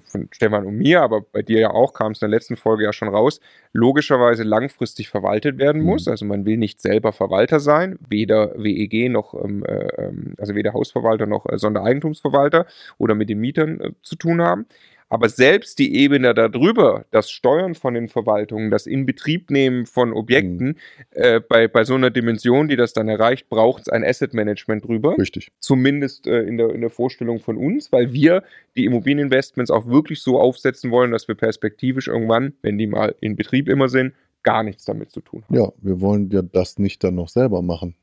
von 0.06 0.28
Stefan 0.32 0.66
und 0.66 0.76
mir, 0.76 1.02
aber 1.02 1.20
bei 1.20 1.42
dir 1.42 1.60
ja 1.60 1.70
auch, 1.70 1.94
kam 1.94 2.12
es 2.12 2.20
in 2.20 2.28
der 2.28 2.36
letzten 2.36 2.56
Folge 2.56 2.82
ja 2.82 2.92
schon 2.92 3.06
raus, 3.06 3.38
logischerweise 3.72 4.42
langfristig 4.42 5.08
verwaltet 5.08 5.58
werden 5.58 5.82
mhm. 5.82 5.86
muss. 5.86 6.08
Also 6.08 6.24
man 6.24 6.44
will 6.44 6.56
nicht 6.56 6.80
selber 6.80 7.12
Verwalter 7.12 7.60
sein, 7.60 8.00
weder 8.08 8.54
WEG 8.56 9.08
noch, 9.08 9.34
ähm, 9.34 9.64
äh, 9.64 10.10
also 10.36 10.56
weder 10.56 10.72
Hausverwalter 10.72 11.26
noch 11.26 11.46
äh, 11.46 11.58
Sondereigentumsverwalter 11.58 12.66
oder 12.98 13.14
mit 13.14 13.28
den 13.28 13.38
Mietern 13.38 13.80
äh, 13.80 13.90
zu 14.02 14.16
tun 14.16 14.42
haben. 14.42 14.66
Aber 15.12 15.28
selbst 15.28 15.78
die 15.78 15.94
Ebene 15.94 16.32
darüber, 16.32 17.04
das 17.10 17.30
Steuern 17.30 17.74
von 17.74 17.92
den 17.92 18.08
Verwaltungen, 18.08 18.70
das 18.70 18.86
Inbetriebnehmen 18.86 19.84
von 19.84 20.14
Objekten, 20.14 20.68
mhm. 20.68 20.76
äh, 21.10 21.38
bei, 21.38 21.68
bei 21.68 21.84
so 21.84 21.94
einer 21.94 22.08
Dimension, 22.08 22.66
die 22.66 22.76
das 22.76 22.94
dann 22.94 23.08
erreicht, 23.08 23.50
braucht 23.50 23.82
es 23.82 23.88
ein 23.90 24.04
Asset 24.04 24.32
Management 24.32 24.86
drüber. 24.86 25.18
Richtig. 25.18 25.52
Zumindest 25.58 26.26
äh, 26.26 26.40
in, 26.44 26.56
der, 26.56 26.70
in 26.70 26.80
der 26.80 26.88
Vorstellung 26.88 27.40
von 27.40 27.58
uns, 27.58 27.92
weil 27.92 28.14
wir 28.14 28.42
die 28.74 28.86
Immobilieninvestments 28.86 29.70
auch 29.70 29.86
wirklich 29.86 30.22
so 30.22 30.40
aufsetzen 30.40 30.90
wollen, 30.90 31.10
dass 31.10 31.28
wir 31.28 31.34
perspektivisch 31.34 32.08
irgendwann, 32.08 32.54
wenn 32.62 32.78
die 32.78 32.86
mal 32.86 33.14
in 33.20 33.36
Betrieb 33.36 33.68
immer 33.68 33.90
sind, 33.90 34.14
gar 34.42 34.62
nichts 34.62 34.86
damit 34.86 35.10
zu 35.10 35.20
tun 35.20 35.44
haben. 35.44 35.54
Ja, 35.54 35.70
wir 35.82 36.00
wollen 36.00 36.30
ja 36.30 36.40
das 36.40 36.78
nicht 36.78 37.04
dann 37.04 37.16
noch 37.16 37.28
selber 37.28 37.60
machen. 37.60 37.96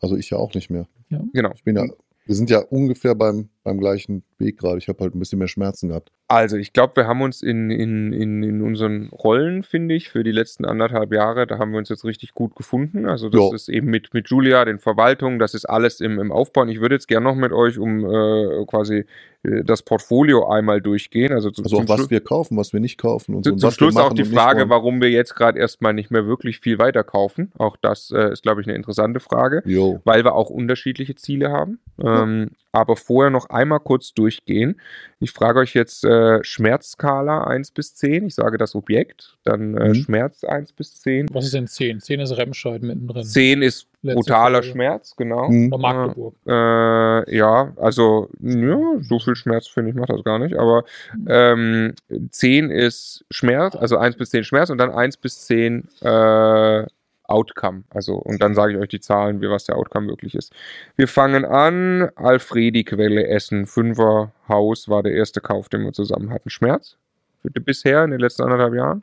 Also 0.00 0.16
ich 0.16 0.30
ja 0.30 0.38
auch 0.38 0.54
nicht 0.54 0.70
mehr. 0.70 0.88
Ja. 1.10 1.22
Genau. 1.34 1.52
Ich 1.54 1.62
bin 1.62 1.76
ja, 1.76 1.84
wir 2.24 2.34
sind 2.34 2.48
ja 2.48 2.60
ungefähr 2.60 3.14
beim, 3.14 3.50
beim 3.64 3.78
gleichen 3.80 4.22
Weg 4.38 4.58
gerade. 4.58 4.78
Ich 4.78 4.88
habe 4.88 5.00
halt 5.02 5.14
ein 5.14 5.18
bisschen 5.18 5.38
mehr 5.38 5.48
Schmerzen 5.48 5.88
gehabt. 5.88 6.10
Also, 6.28 6.56
ich 6.56 6.72
glaube, 6.72 6.96
wir 6.96 7.06
haben 7.06 7.20
uns 7.22 7.42
in, 7.42 7.70
in, 7.70 8.12
in, 8.12 8.42
in 8.42 8.62
unseren 8.62 9.08
Rollen, 9.08 9.62
finde 9.62 9.94
ich, 9.94 10.08
für 10.08 10.22
die 10.22 10.32
letzten 10.32 10.64
anderthalb 10.64 11.12
Jahre, 11.12 11.46
da 11.46 11.58
haben 11.58 11.72
wir 11.72 11.78
uns 11.78 11.88
jetzt 11.90 12.04
richtig 12.04 12.32
gut 12.34 12.56
gefunden. 12.56 13.06
Also, 13.06 13.28
das 13.28 13.40
Ja. 13.40 13.54
ist 13.54 13.68
eben 13.68 13.88
mit, 13.88 14.14
mit 14.14 14.28
Julia, 14.30 14.64
den 14.64 14.78
Verwaltungen, 14.78 15.38
das 15.38 15.54
ist 15.54 15.64
alles 15.66 16.00
im, 16.00 16.18
im 16.18 16.32
Aufbau. 16.32 16.62
Und 16.62 16.68
ich 16.70 16.80
würde 16.80 16.94
jetzt 16.94 17.08
gerne 17.08 17.24
noch 17.24 17.34
mit 17.34 17.52
euch 17.52 17.78
um 17.78 18.04
äh, 18.04 18.64
quasi 18.66 19.04
äh, 19.42 19.62
das 19.64 19.82
Portfolio 19.82 20.48
einmal 20.48 20.80
durchgehen. 20.80 21.32
Also, 21.32 21.50
zu, 21.50 21.62
Also 21.62 21.76
zum 21.76 21.88
was 21.88 21.96
Schluss- 21.96 22.10
wir 22.10 22.20
kaufen, 22.20 22.56
was 22.56 22.72
wir 22.72 22.80
nicht 22.80 22.98
kaufen 22.98 23.34
und 23.34 23.44
so. 23.44 23.50
Zu, 23.50 23.54
und 23.54 23.60
zum 23.60 23.70
Schluss 23.72 23.96
auch 23.96 24.14
die 24.14 24.24
Frage, 24.24 24.68
warum 24.70 25.02
wir 25.02 25.10
jetzt 25.10 25.34
gerade 25.36 25.58
erstmal 25.58 25.92
nicht 25.92 26.10
mehr 26.10 26.26
wirklich 26.26 26.60
viel 26.60 26.78
weiterkaufen. 26.78 27.52
Auch 27.58 27.76
das 27.76 28.10
äh, 28.10 28.32
ist, 28.32 28.42
glaube 28.42 28.62
ich, 28.62 28.66
eine 28.66 28.76
interessante 28.76 29.20
Frage, 29.20 29.62
Jo. 29.66 30.00
weil 30.04 30.24
wir 30.24 30.34
auch 30.34 30.48
unterschiedliche 30.50 31.14
Ziele 31.16 31.50
haben. 31.52 31.78
Ähm, 32.02 32.50
aber 32.72 32.96
vorher 32.96 33.30
noch 33.30 33.50
einmal 33.54 33.80
kurz 33.80 34.12
durchgehen. 34.12 34.80
Ich 35.20 35.30
frage 35.30 35.60
euch 35.60 35.74
jetzt 35.74 36.04
äh, 36.04 36.42
Schmerzskala 36.44 37.44
1 37.44 37.70
bis 37.70 37.94
10. 37.94 38.26
Ich 38.26 38.34
sage 38.34 38.58
das 38.58 38.74
Objekt, 38.74 39.36
dann 39.44 39.76
äh, 39.76 39.88
Mhm. 39.88 39.94
Schmerz 39.94 40.44
1 40.44 40.72
bis 40.72 41.00
10. 41.00 41.28
Was 41.32 41.46
ist 41.46 41.54
denn 41.54 41.66
10? 41.66 42.00
10 42.00 42.20
ist 42.20 42.36
Remscheid 42.36 42.82
mittendrin. 42.82 43.24
10 43.24 43.62
ist 43.62 43.86
Letzte 44.02 44.16
brutaler 44.16 44.58
Folge. 44.58 44.72
Schmerz, 44.72 45.16
genau. 45.16 45.48
Mhm. 45.48 45.72
Oder 45.72 45.78
Magdeburg. 45.78 46.34
Äh, 46.46 47.36
ja, 47.36 47.72
also 47.76 48.28
ja, 48.40 48.78
so 49.00 49.18
viel 49.18 49.34
Schmerz 49.34 49.66
finde 49.66 49.90
ich 49.90 49.96
macht 49.96 50.10
das 50.10 50.22
gar 50.24 50.38
nicht, 50.38 50.56
aber 50.56 50.84
ähm, 51.26 51.94
10 52.30 52.70
ist 52.70 53.24
Schmerz, 53.30 53.74
also 53.76 53.96
1 53.96 54.16
bis 54.16 54.30
10 54.30 54.44
Schmerz 54.44 54.68
und 54.68 54.76
dann 54.78 54.90
1 54.90 55.16
bis 55.16 55.46
10 55.46 55.88
äh, 56.02 56.84
Outcome. 57.24 57.84
Also, 57.90 58.14
und 58.16 58.42
dann 58.42 58.54
sage 58.54 58.74
ich 58.74 58.78
euch 58.78 58.88
die 58.88 59.00
Zahlen, 59.00 59.40
wie 59.40 59.48
was 59.48 59.64
der 59.64 59.76
Outcome 59.76 60.08
wirklich 60.08 60.34
ist. 60.34 60.52
Wir 60.96 61.08
fangen 61.08 61.44
an, 61.44 62.10
Alfredi-Quelle 62.16 63.26
Essen, 63.26 63.66
Fünfer 63.66 64.32
Haus 64.48 64.88
war 64.88 65.02
der 65.02 65.12
erste 65.12 65.40
Kauf, 65.40 65.68
den 65.68 65.82
wir 65.82 65.92
zusammen 65.92 66.30
hatten. 66.30 66.50
Schmerz? 66.50 66.96
Bitte 67.42 67.60
bisher 67.60 68.04
in 68.04 68.10
den 68.10 68.20
letzten 68.20 68.42
anderthalb 68.42 68.74
Jahren? 68.74 69.02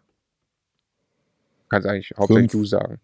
Kannst 1.69 1.87
eigentlich 1.87 2.13
hauptsächlich 2.17 2.51
Fünf. 2.51 2.63
du 2.63 2.65
sagen. 2.65 2.99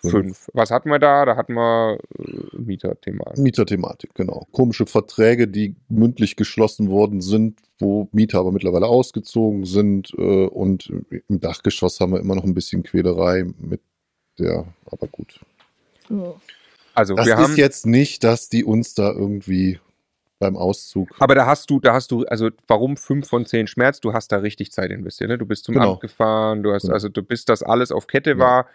Fünf. 0.00 0.12
Fünf. 0.12 0.50
Was 0.52 0.70
hatten 0.70 0.90
wir 0.90 0.98
da? 0.98 1.24
Da 1.24 1.36
hatten 1.36 1.54
wir 1.54 1.98
äh, 2.18 2.56
Mieterthema. 2.58 3.32
Mieterthematik, 3.36 4.14
genau. 4.14 4.46
Komische 4.52 4.86
Verträge, 4.86 5.48
die 5.48 5.76
mündlich 5.88 6.36
geschlossen 6.36 6.90
worden 6.90 7.22
sind, 7.22 7.60
wo 7.78 8.08
Mieter 8.12 8.38
aber 8.38 8.52
mittlerweile 8.52 8.86
ausgezogen 8.86 9.64
sind. 9.64 10.12
Äh, 10.16 10.46
und 10.46 10.92
im 11.28 11.40
Dachgeschoss 11.40 12.00
haben 12.00 12.12
wir 12.12 12.20
immer 12.20 12.34
noch 12.34 12.44
ein 12.44 12.54
bisschen 12.54 12.82
Quälerei 12.82 13.46
mit 13.58 13.80
der, 14.38 14.66
aber 14.90 15.06
gut. 15.08 15.40
Also 16.94 17.14
Das 17.16 17.26
wir 17.26 17.34
ist 17.34 17.40
haben, 17.40 17.56
jetzt 17.56 17.86
nicht, 17.86 18.24
dass 18.24 18.48
die 18.48 18.64
uns 18.64 18.94
da 18.94 19.10
irgendwie 19.10 19.80
beim 20.38 20.56
Auszug. 20.56 21.08
aber 21.20 21.34
da 21.34 21.46
hast 21.46 21.70
du, 21.70 21.80
da 21.80 21.94
hast 21.94 22.10
du, 22.10 22.24
also 22.26 22.50
warum 22.66 22.96
fünf 22.96 23.28
von 23.28 23.46
zehn 23.46 23.66
Schmerz? 23.66 24.00
Du 24.00 24.12
hast 24.12 24.28
da 24.32 24.38
richtig 24.38 24.72
Zeit 24.72 24.90
investiert. 24.90 25.30
Ne? 25.30 25.38
Du 25.38 25.46
bist 25.46 25.64
zum 25.64 25.74
Genau. 25.74 25.92
Amt 25.92 26.00
gefahren, 26.00 26.62
du 26.62 26.72
hast, 26.72 26.82
Genau. 26.82 26.94
also 26.94 27.08
du 27.08 27.22
bist 27.22 27.48
das 27.48 27.62
alles 27.62 27.92
auf 27.92 28.06
Kette 28.06 28.30
Ja. 28.30 28.38
war, 28.38 28.66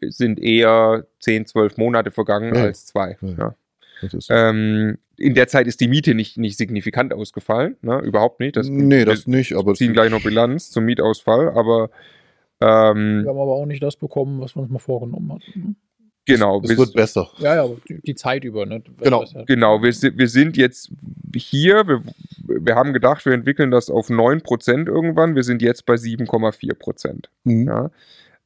sind 0.00 0.40
eher 0.40 1.06
zehn, 1.20 1.46
zwölf 1.46 1.76
Monate 1.76 2.10
vergangen 2.10 2.54
Ja. 2.54 2.62
als 2.64 2.86
zwei. 2.86 3.16
Ja. 3.20 3.28
Ja. 3.38 3.54
Das 4.00 4.14
ist 4.14 4.26
so. 4.26 4.34
Ähm, 4.34 4.98
in 5.16 5.34
der 5.34 5.46
Zeit 5.46 5.68
ist 5.68 5.80
die 5.80 5.86
Miete 5.86 6.14
nicht, 6.14 6.38
nicht 6.38 6.58
signifikant 6.58 7.12
ausgefallen, 7.12 7.76
ne? 7.82 8.00
überhaupt 8.00 8.40
nicht. 8.40 8.56
Das, 8.56 8.68
nee, 8.68 9.04
das 9.04 9.26
wir 9.28 9.36
nicht, 9.36 9.54
aber 9.54 9.74
ziehen 9.74 9.92
gleich 9.92 10.10
noch 10.10 10.22
Bilanz 10.24 10.70
zum 10.70 10.84
Mietausfall, 10.84 11.50
aber 11.50 11.90
ähm, 12.62 13.22
Wir 13.24 13.30
haben 13.30 13.38
aber 13.38 13.52
auch 13.54 13.66
nicht 13.66 13.82
das 13.82 13.96
bekommen, 13.96 14.40
was 14.40 14.54
wir 14.56 14.62
uns 14.62 14.70
mal 14.70 14.78
vorgenommen 14.78 15.32
hatten. 15.32 15.60
ne? 15.60 15.74
genau. 16.24 16.60
es 16.62 16.70
wir- 16.70 16.78
wird 16.78 16.94
besser. 16.94 17.28
Ja, 17.38 17.56
ja, 17.56 17.64
aber 17.64 17.76
die, 17.88 18.14
Zeit 18.14 18.44
über. 18.44 18.64
Ne? 18.66 18.82
Genau. 19.00 19.24
Genau, 19.46 19.82
wir, 19.82 19.90
wir 19.92 20.28
sind 20.28 20.56
jetzt 20.56 20.90
hier, 21.34 21.86
wir, 21.86 22.02
wir 22.46 22.74
haben 22.76 22.92
gedacht, 22.92 23.24
wir 23.26 23.32
entwickeln 23.32 23.70
das 23.70 23.90
auf 23.90 24.08
9% 24.08 24.86
irgendwann, 24.86 25.34
wir 25.34 25.42
sind 25.42 25.62
jetzt 25.62 25.84
bei 25.86 25.94
7,4%. 25.94 27.24
Mhm. 27.44 27.66
Ja. 27.68 27.90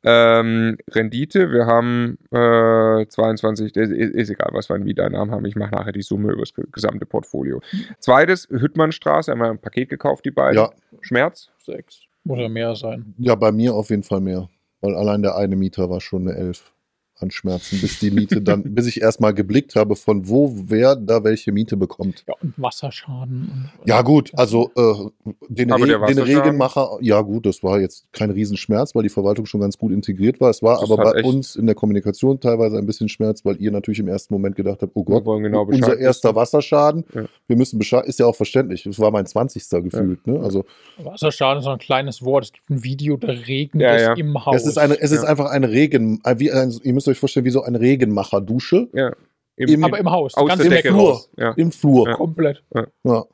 Ähm, 0.08 0.76
Rendite, 0.90 1.50
wir 1.50 1.66
haben 1.66 2.16
äh, 2.30 3.06
22, 3.08 3.74
ist, 3.74 3.90
ist 3.90 4.30
egal, 4.30 4.50
was 4.52 4.68
wir 4.70 4.76
an 4.76 4.84
Mieteinnahmen 4.84 5.34
haben, 5.34 5.44
ich 5.46 5.56
mache 5.56 5.74
nachher 5.74 5.90
die 5.90 6.02
Summe 6.02 6.30
über 6.32 6.42
das 6.42 6.54
ge- 6.54 6.66
gesamte 6.70 7.06
Portfolio. 7.06 7.60
Zweites, 7.98 8.46
Hüttmannstraße, 8.48 9.32
haben 9.32 9.40
wir 9.40 9.50
ein 9.50 9.58
Paket 9.58 9.88
gekauft, 9.88 10.24
die 10.24 10.30
beiden. 10.30 10.56
Ja, 10.62 10.70
Schmerz, 11.00 11.50
Sechs. 11.58 12.02
Ja 12.28 12.48
mehr 12.48 12.74
sein. 12.74 13.14
ja, 13.18 13.34
bei 13.34 13.52
mir 13.52 13.74
auf 13.74 13.90
jeden 13.90 14.02
Fall 14.02 14.20
mehr. 14.20 14.48
Weil 14.80 14.94
allein 14.94 15.22
der 15.22 15.36
eine 15.36 15.56
Mieter 15.56 15.88
war 15.88 16.00
schon 16.00 16.28
eine 16.28 16.36
Elf 16.36 16.72
an 17.18 17.30
Schmerzen, 17.30 17.80
bis 17.80 17.98
die 17.98 18.10
Miete 18.10 18.40
dann, 18.42 18.62
bis 18.74 18.86
ich 18.86 19.00
erstmal 19.00 19.32
geblickt 19.34 19.74
habe, 19.76 19.96
von 19.96 20.28
wo 20.28 20.52
wer 20.68 20.96
da 20.96 21.24
welche 21.24 21.52
Miete 21.52 21.76
bekommt. 21.76 22.24
Ja, 22.28 22.34
und 22.42 22.54
Wasserschaden. 22.56 23.70
Und, 23.80 23.88
Ja, 23.88 24.02
gut, 24.02 24.32
also 24.36 24.70
äh, 24.76 25.30
den, 25.48 25.72
Re 25.72 25.86
der 25.86 25.98
den? 26.06 26.18
Regenmacher, 26.18 26.98
ja 27.00 27.20
gut, 27.22 27.46
das 27.46 27.62
war 27.62 27.80
jetzt 27.80 28.06
kein 28.12 28.30
Riesenschmerz, 28.30 28.94
weil 28.94 29.02
die 29.02 29.08
Verwaltung 29.08 29.46
schon 29.46 29.60
ganz 29.60 29.78
gut 29.78 29.92
integriert 29.92 30.40
war. 30.40 30.50
Es 30.50 30.62
war 30.62 30.80
Das 30.80 30.90
aber 30.90 31.12
bei 31.12 31.22
uns 31.24 31.56
in 31.56 31.66
der 31.66 31.74
Kommunikation 31.74 32.40
teilweise 32.40 32.76
ein 32.78 32.86
bisschen 32.86 33.08
Schmerz, 33.08 33.44
weil 33.44 33.56
ihr 33.60 33.70
natürlich 33.72 33.98
im 33.98 34.08
ersten 34.08 34.34
Moment 34.34 34.56
gedacht 34.56 34.82
habt, 34.82 34.92
oh 34.94 35.04
Gott, 35.04 35.24
genau 35.24 35.64
unser 35.64 35.98
erster 35.98 36.30
wissen. 36.30 36.36
Wasserschaden, 36.36 37.04
Ja. 37.14 37.24
wir 37.46 37.56
müssen 37.56 37.78
Bescheid, 37.78 38.04
ist 38.06 38.18
ja 38.18 38.26
auch 38.26 38.36
verständlich. 38.36 38.82
Das 38.84 38.98
war 38.98 39.10
mein 39.10 39.26
20. 39.26 39.82
gefühlt. 39.82 40.26
Ne? 40.26 40.40
Also 40.40 40.64
Wasserschaden 41.02 41.58
ist 41.60 41.64
so 41.64 41.70
ein 41.70 41.78
kleines 41.78 42.22
Wort. 42.22 42.44
Es 42.44 42.52
gibt 42.52 42.70
ein 42.70 42.84
Video, 42.84 43.16
da 43.16 43.28
regnet 43.28 43.82
Ja, 43.82 43.94
es 43.94 44.02
ja. 44.02 44.12
im 44.14 44.44
Haus. 44.44 44.56
es 44.56 44.66
ist, 44.66 44.78
eine, 44.78 45.00
es 45.00 45.10
ist 45.12 45.22
Ja. 45.22 45.28
einfach 45.28 45.46
eine 45.50 45.70
Regen, 45.70 46.20
äh, 46.24 46.38
wie 46.38 46.52
ein, 46.52 46.74
ihr 46.82 46.92
müsst 46.92 47.05
euch 47.08 47.18
vorstellen, 47.18 47.46
wie 47.46 47.50
so 47.50 47.62
eine 47.62 47.80
Regenmacherdusche 47.80 48.88
Ja. 48.92 49.12
Im- 49.56 49.84
aber 49.84 49.98
im 49.98 50.10
Haus. 50.10 50.34
aus 50.34 50.48
ganz 50.48 50.58
der 50.58 50.66
im 50.66 50.72
Decke 50.72 50.88
Flur. 50.88 51.10
raus. 51.12 51.30
Ja. 51.36 51.52
im 51.52 51.72
Flur. 51.72 52.08
Ja. 52.08 52.14
Komplett. 52.14 52.62
Ja. 53.04 53.24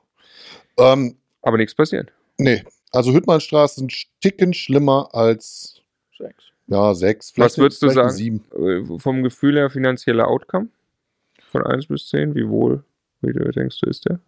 Ähm, 0.79 1.17
Aber 1.43 1.57
nichts 1.59 1.75
passiert. 1.75 2.12
nee, 2.38 2.62
also 2.93 3.12
Hüttmannstraße 3.12 3.81
ist 3.81 3.83
ein 3.83 4.21
Ticken 4.21 4.55
schlimmer 4.55 5.09
als 5.12 5.83
Sechs. 6.17 6.45
ja, 6.69 6.95
sechs. 6.95 7.33
Was 7.37 7.59
würdest 7.59 7.83
du 7.83 7.91
vielleicht 7.91 8.11
sagen? 8.11 8.17
Sieben. 8.17 8.45
Äh, 8.95 8.99
Vom 8.99 9.23
Gefühl 9.23 9.57
her 9.57 9.71
finanzieller 9.71 10.29
Outcome? 10.29 10.69
Von 11.50 11.67
1 11.67 11.87
bis 11.88 12.09
10, 12.09 12.35
wie 12.35 12.49
wohl, 12.49 12.85
wie 13.21 13.33
du 13.33 13.50
denkst 13.50 13.79
du, 13.83 13.91
ist 13.91 14.09
der? 14.09 14.21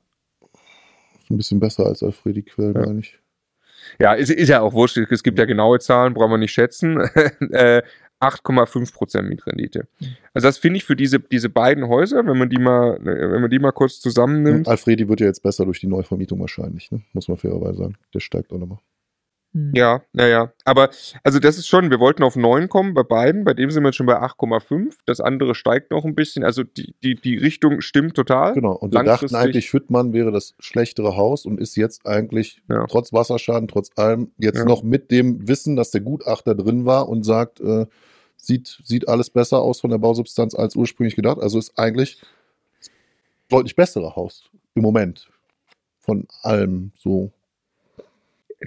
Ein 1.31 1.37
bisschen 1.39 1.61
besser 1.61 1.87
als 1.87 2.03
Alfredi 2.03 2.43
Quell, 2.43 2.75
Ja. 2.75 2.81
meine 2.87 3.01
ich. 3.01 3.19
Ja, 3.99 4.15
ist, 4.15 4.31
ist 4.31 4.49
ja 4.49 4.61
auch 4.63 4.73
wurscht. 4.73 4.97
Es 4.97 5.23
gibt 5.23 5.39
ja 5.39 5.45
genaue 5.45 5.79
Zahlen, 5.79 6.15
brauchen 6.15 6.31
wir 6.33 6.39
nicht 6.39 6.53
schätzen. 6.53 6.99
äh, 7.53 7.83
8,5% 8.21 9.23
Mietrendite. 9.23 9.87
Also 10.33 10.49
das 10.49 10.59
finde 10.59 10.79
ich 10.79 10.85
für 10.85 10.97
diese, 10.97 11.21
diese 11.21 11.49
beiden 11.49 11.89
Häuser, 11.89 12.27
wenn 12.27 12.39
man 12.39 12.49
die 12.49 12.59
mal, 12.59 12.99
wenn 13.03 13.41
man 13.41 13.51
die 13.51 13.59
mal 13.59 13.73
kurz 13.73 14.01
zusammennimmt, 14.01 14.69
Alfredi 14.69 15.09
wird 15.09 15.21
ja 15.21 15.27
jetzt 15.27 15.43
besser 15.43 15.65
durch 15.65 15.81
die 15.81 15.87
Neuvermietung 15.87 16.41
wahrscheinlich, 16.41 16.91
ne? 16.91 17.03
muss 17.13 17.29
man 17.29 17.37
fairerweise 17.37 17.79
sagen. 17.79 17.97
Der 18.15 18.21
steigt 18.21 18.53
auch 18.53 18.59
nochmal. 18.59 18.79
Hm. 19.55 19.73
Ja, 19.75 20.03
naja. 20.13 20.53
Aber 20.65 20.91
also 21.23 21.39
das 21.39 21.59
ist 21.59 21.69
schon, 21.69 21.91
wir 21.91 22.01
wollten 22.01 22.25
auf 22.25 22.35
9 22.35 22.69
kommen 22.69 22.93
bei 22.93 23.05
beiden, 23.05 23.45
bei 23.45 23.55
dem 23.55 23.71
sind 23.71 23.85
wir 23.85 23.89
jetzt 23.89 23.97
schon 23.97 24.07
bei 24.07 24.21
8,5. 24.21 24.97
Das 25.07 25.21
andere 25.21 25.55
steigt 25.55 25.93
noch 25.93 26.05
ein 26.05 26.17
bisschen. 26.17 26.43
Also 26.43 26.65
die, 26.65 26.95
die, 27.03 27.15
die 27.15 27.37
Richtung 27.39 27.81
stimmt 27.81 28.15
total. 28.15 28.53
Genau. 28.55 28.73
Und 28.73 28.93
wir 28.93 29.05
dachten 29.05 29.35
eigentlich, 29.37 29.73
Hüttmann 29.73 30.13
wäre 30.13 30.33
das 30.33 30.55
schlechtere 30.59 31.17
Haus 31.17 31.47
und 31.47 31.61
ist 31.61 31.77
jetzt 31.77 32.05
eigentlich 32.07 32.63
Ja. 32.69 32.85
trotz 32.87 33.13
Wasserschaden, 33.13 33.69
trotz 33.69 33.91
allem, 33.97 34.33
jetzt 34.39 34.59
Ja. 34.59 34.65
noch 34.65 34.83
mit 34.83 35.11
dem 35.13 35.47
Wissen, 35.47 35.77
dass 35.77 35.93
der 35.93 36.01
Gutachter 36.01 36.55
drin 36.57 36.85
war 36.85 37.09
und 37.09 37.23
sagt, 37.25 37.61
äh, 37.61 37.87
sieht, 38.37 38.81
sieht 38.83 39.09
alles 39.09 39.31
besser 39.31 39.63
aus 39.63 39.81
von 39.81 39.91
der 39.91 39.99
Bausubstanz 39.99 40.55
als 40.55 40.75
ursprünglich 40.75 41.15
gedacht. 41.15 41.39
Also 41.41 41.59
ist 41.61 41.79
eigentlich 41.79 42.21
das 42.81 42.91
deutlich 43.49 43.77
bessere 43.77 44.17
Haus 44.17 44.51
im 44.75 44.83
Moment. 44.83 45.29
Von 46.01 46.27
allem 46.43 46.91
so. 46.99 47.31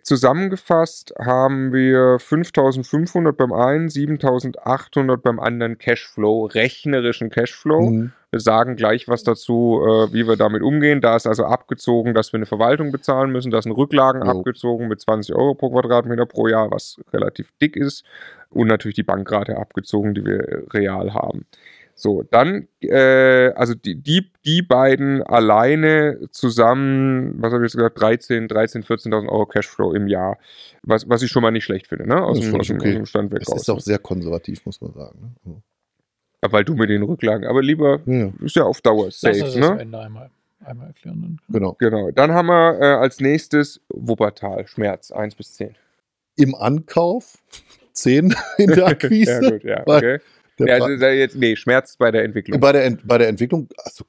Zusammengefasst 0.03 1.13
haben 1.19 1.73
wir 1.73 2.19
5500 2.19 3.35
beim 3.35 3.53
einen, 3.53 3.89
7800 3.89 5.21
beim 5.21 5.39
anderen 5.39 5.77
Cashflow, 5.77 6.45
rechnerischen 6.45 7.29
Cashflow. 7.29 7.89
Mhm. 7.89 8.11
Wir 8.29 8.41
sagen 8.41 8.75
gleich 8.75 9.07
was 9.07 9.23
dazu, 9.23 9.81
äh, 9.81 10.13
wie 10.13 10.27
wir 10.27 10.35
damit 10.35 10.61
umgehen. 10.61 10.99
Da 10.99 11.15
ist 11.15 11.27
also 11.27 11.45
abgezogen, 11.45 12.13
dass 12.13 12.33
wir 12.33 12.37
eine 12.37 12.45
Verwaltung 12.45 12.91
bezahlen 12.91 13.31
müssen. 13.31 13.51
Da 13.51 13.61
sind 13.61 13.71
Rücklagen 13.71 14.25
Jo. 14.25 14.39
abgezogen 14.39 14.87
mit 14.89 14.99
20 14.99 15.33
Euro 15.33 15.55
pro 15.55 15.69
Quadratmeter 15.69 16.25
pro 16.25 16.47
Jahr, 16.47 16.69
was 16.69 16.99
relativ 17.13 17.51
dick 17.61 17.77
ist. 17.77 18.03
Und 18.49 18.67
natürlich 18.67 18.95
die 18.95 19.03
Bankrate 19.03 19.57
abgezogen, 19.57 20.13
die 20.13 20.25
wir 20.25 20.63
real 20.73 21.13
haben. 21.13 21.45
So, 21.99 22.21
dann, 22.21 22.67
äh, 22.81 23.49
also 23.55 23.73
die, 23.73 23.95
die, 23.95 24.31
die 24.45 24.61
beiden 24.61 25.23
alleine 25.23 26.19
zusammen, 26.29 27.33
was 27.41 27.51
habe 27.51 27.65
ich 27.65 27.71
jetzt 27.71 27.77
gesagt, 27.77 27.99
13, 27.99 28.47
13, 28.47 28.83
14.000 28.83 29.27
Euro 29.27 29.47
Cashflow 29.47 29.93
im 29.93 30.07
Jahr. 30.07 30.37
Was, 30.83 31.09
was 31.09 31.23
ich 31.23 31.31
schon 31.31 31.41
mal 31.41 31.49
nicht 31.49 31.63
schlecht 31.63 31.87
finde, 31.87 32.07
ne? 32.07 32.23
Aus, 32.23 32.37
Das 32.37 32.45
ist 32.45 32.53
dem, 32.53 32.59
aus, 32.61 32.69
okay. 32.69 32.87
aus 32.89 32.93
dem 32.93 33.05
Stand 33.07 33.31
weg 33.31 33.41
Es 33.41 33.51
raus. 33.51 33.61
ist 33.61 33.69
auch 33.69 33.79
sehr 33.79 33.97
konservativ, 33.97 34.63
muss 34.67 34.79
man 34.79 34.93
sagen. 34.93 35.35
Ne? 35.43 35.61
Weil 36.41 36.63
du 36.65 36.75
mit 36.75 36.91
den 36.91 37.01
Rücklagen, 37.01 37.47
aber 37.47 37.63
lieber, 37.63 37.99
Ja, 38.05 38.13
ja, 38.15 38.31
ist 38.41 38.55
ja 38.55 38.63
auf 38.63 38.79
Dauer 38.81 39.05
Das 39.05 39.19
safe, 39.19 39.35
ist 39.37 39.55
das 39.55 39.55
ne? 39.55 39.81
Ende 39.81 39.99
einmal, 39.99 40.29
einmal 40.63 40.87
erklären. 40.89 41.19
Dann. 41.21 41.39
genau. 41.49 41.75
Genau. 41.79 42.11
Dann 42.11 42.31
haben 42.31 42.45
wir 42.45 42.79
äh, 42.79 42.85
als 42.97 43.19
nächstes 43.19 43.81
Wuppertal, 43.89 44.67
Schmerz, 44.67 45.11
1 45.11 45.33
bis 45.33 45.55
10. 45.55 45.75
Im 46.35 46.53
Ankauf 46.53 47.39
10 47.93 48.35
in 48.59 48.67
der 48.67 48.85
Akquise. 48.85 49.41
ja, 49.43 49.49
gut, 49.49 49.63
ja, 49.63 49.81
okay. 49.87 50.19
Der 50.59 50.75
also, 50.83 50.87
jetzt, 50.89 51.35
nee, 51.35 51.55
Schmerz 51.55 51.97
bei 51.97 52.11
der 52.11 52.23
Entwicklung. 52.23 52.59
bei, 52.59 52.71
der 52.71 52.85
Ent 52.85 53.07
bei 53.07 53.17
der 53.17 53.27
Entwicklung, 53.27 53.67
also, 53.83 54.05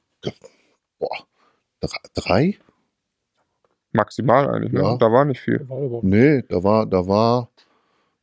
boah, 0.99 1.25
dr- 1.81 1.91
drei? 2.13 2.57
Maximal 3.91 4.47
eigentlich, 4.49 4.71
ne? 4.73 4.81
Ja. 4.81 4.97
Da 4.97 5.11
war 5.11 5.25
nicht 5.25 5.39
viel. 5.41 5.65
Nee, 6.03 6.43
da 6.47 6.63
war, 6.63 6.85
da 6.85 7.07
war 7.07 7.49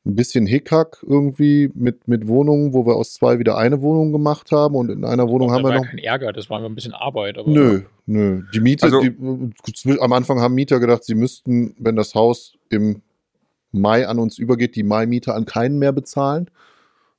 ein 0.05 0.15
bisschen 0.15 0.47
Hickhack 0.47 0.99
irgendwie 1.03 1.71
mit, 1.75 2.07
mit 2.07 2.29
Wohnungen, 2.29 2.73
wo 2.73 2.87
wir 2.87 2.95
aus 2.95 3.15
zwei 3.15 3.41
wieder 3.41 3.59
eine 3.59 3.83
Wohnung 3.83 4.13
gemacht 4.13 4.53
haben 4.53 4.77
und 4.77 4.89
in 4.91 5.05
einer 5.05 5.29
Wohnung 5.29 5.51
haben 5.51 5.65
war 5.65 5.71
wir 5.73 5.77
ja 5.79 5.81
noch. 5.83 5.89
kein 5.91 5.99
Ärger, 5.99 6.33
das 6.33 6.49
war 6.49 6.61
immer 6.61 6.69
ein 6.69 6.77
bisschen 6.77 6.95
Arbeit. 6.95 7.37
Aber 7.39 7.51
Nö, 7.51 7.83
nö. 8.07 8.43
Die 8.55 8.61
Miete, 8.61 8.87
Also- 8.87 9.01
die, 9.01 10.01
am 10.01 10.13
Anfang 10.13 10.39
haben 10.41 10.55
Mieter 10.55 10.79
gedacht, 10.79 11.03
sie 11.03 11.17
müssten, 11.17 11.75
wenn 11.81 11.97
das 11.97 12.15
Haus 12.15 12.57
im 12.71 13.03
Mai 13.73 14.07
an 14.07 14.21
uns 14.21 14.39
übergeht, 14.39 14.77
die 14.77 14.85
Mai-Miete 14.85 15.35
an 15.35 15.45
keinen 15.45 15.81
mehr 15.81 15.91
bezahlen. 15.93 16.49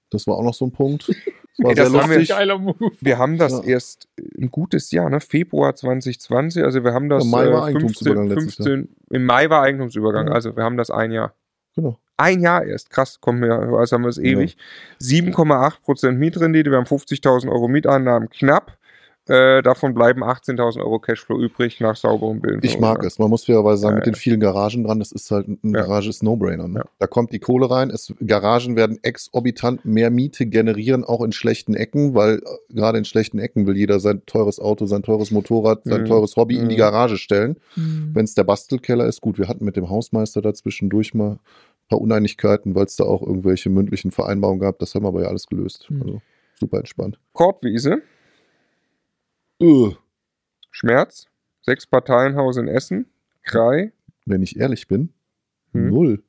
Das 0.09 0.25
war 0.27 0.35
auch 0.37 0.43
noch 0.43 0.53
so 0.53 0.65
ein 0.65 0.71
Punkt. 0.71 1.07
Das 1.09 1.15
war 1.59 1.69
Ey, 1.71 1.75
das 1.75 1.85
haben 1.87 1.93
wir- 2.09 2.17
lustig. 2.17 2.29
Geiler 2.29 2.57
Move. 2.59 2.91
Wir 3.01 3.17
haben 3.17 3.37
das 3.37 3.51
Ja. 3.53 3.63
erst 3.63 4.07
ein 4.39 4.49
gutes 4.51 4.91
Jahr, 4.91 5.09
ne? 5.09 5.19
Februar 5.19 5.75
2020. 5.75 6.63
Also 6.63 6.83
wir 6.83 6.93
haben 6.93 7.09
das 7.09 7.23
Im 7.25 7.31
Mai 7.31 7.51
war 7.51 7.67
äh, 7.69 7.71
15, 7.73 7.75
Eigentumsübergang 7.75 8.27
letztes 8.27 8.55
15 8.55 8.89
im 9.11 9.25
Mai 9.25 9.49
war 9.49 9.61
Eigentumsübergang. 9.63 10.27
Ja. 10.27 10.33
Also 10.33 10.55
wir 10.55 10.63
haben 10.63 10.77
das 10.77 10.89
ein 10.91 11.11
Jahr. 11.11 11.33
Genau. 11.75 11.97
Ein 12.17 12.41
Jahr 12.41 12.63
erst. 12.65 12.89
Krass, 12.89 13.19
kommen 13.21 13.41
wir, 13.41 13.53
also 13.53 13.95
haben 13.95 14.03
wir 14.03 14.09
es 14.09 14.17
Ja. 14.17 14.23
ewig. 14.23 14.57
7,8% 14.99 16.11
Mietrendite. 16.17 16.71
Wir 16.71 16.77
haben 16.77 16.85
50.000 16.85 17.49
Euro 17.51 17.67
Mieteinnahmen 17.67 18.29
knapp. 18.29 18.77
Äh, 19.29 19.61
davon 19.61 19.93
bleiben 19.93 20.23
18.000 20.23 20.79
Euro 20.79 20.99
Cashflow 20.99 21.39
übrig 21.39 21.79
nach 21.79 21.95
sauberem 21.95 22.39
Bilden. 22.41 22.61
Ich 22.63 22.79
mag 22.79 23.03
es. 23.03 23.19
Man 23.19 23.29
muss 23.29 23.45
fairerweise 23.45 23.81
sagen, 23.81 23.93
Ja, 23.95 23.97
mit 23.99 24.05
den 24.05 24.15
vielen 24.15 24.39
Garagen 24.39 24.83
dran, 24.83 24.99
das 24.99 25.11
ist 25.11 25.29
halt 25.31 25.47
ein 25.47 25.59
Ja. 25.63 25.81
Garage 25.81 26.09
ist 26.09 26.23
No-Brainer. 26.23 26.67
Ne? 26.67 26.79
Ja. 26.79 26.85
Da 26.99 27.07
kommt 27.07 27.31
die 27.33 27.39
Kohle 27.39 27.69
rein. 27.69 27.89
Es, 27.89 28.13
Garagen 28.25 28.75
werden 28.75 28.99
exorbitant 29.03 29.85
mehr 29.85 30.09
Miete 30.09 30.45
generieren, 30.45 31.03
auch 31.03 31.21
in 31.23 31.31
schlechten 31.31 31.73
Ecken, 31.75 32.13
weil 32.15 32.37
äh, 32.37 32.73
gerade 32.73 32.97
in 32.97 33.05
schlechten 33.05 33.39
Ecken 33.39 33.67
will 33.67 33.75
jeder 33.77 33.99
sein 33.99 34.21
teures 34.25 34.59
Auto, 34.59 34.85
sein 34.85 35.03
teures 35.03 35.31
Motorrad, 35.31 35.81
sein 35.83 36.01
Mhm. 36.03 36.05
teures 36.07 36.35
Hobby 36.35 36.55
in 36.57 36.69
die 36.69 36.75
Mhm. 36.75 36.79
Garage 36.79 37.17
stellen. 37.17 37.57
Mhm. 37.75 38.11
Wenn 38.13 38.25
es 38.25 38.33
der 38.35 38.43
Bastelkeller 38.43 39.05
ist, 39.05 39.21
gut, 39.21 39.37
wir 39.37 39.47
hatten 39.47 39.65
mit 39.65 39.75
dem 39.75 39.89
Hausmeister 39.89 40.41
dazwischendurch 40.41 41.13
mal 41.13 41.31
ein 41.33 41.39
paar 41.89 42.01
Uneinigkeiten, 42.01 42.75
weil 42.75 42.85
es 42.85 42.95
da 42.95 43.03
auch 43.05 43.21
irgendwelche 43.21 43.69
mündlichen 43.69 44.11
Vereinbarungen 44.11 44.59
gab. 44.59 44.79
Das 44.79 44.93
haben 44.95 45.03
wir 45.03 45.09
aber 45.09 45.21
ja 45.23 45.27
alles 45.27 45.47
gelöst. 45.47 45.87
Mhm. 45.89 46.01
Also 46.01 46.21
super 46.59 46.77
entspannt. 46.79 47.19
Korbwiese, 47.33 48.01
Äh, 49.61 49.91
Schmerz, 50.71 51.25
sechs 51.61 51.87
Parteienhaus 51.87 52.57
in 52.57 52.67
Essen, 52.67 53.07
Krei. 53.43 53.91
wenn 54.25 54.41
ich 54.41 54.59
ehrlich 54.59 54.87
bin, 54.87 55.13
Hm. 55.73 55.89
null. 55.89 56.23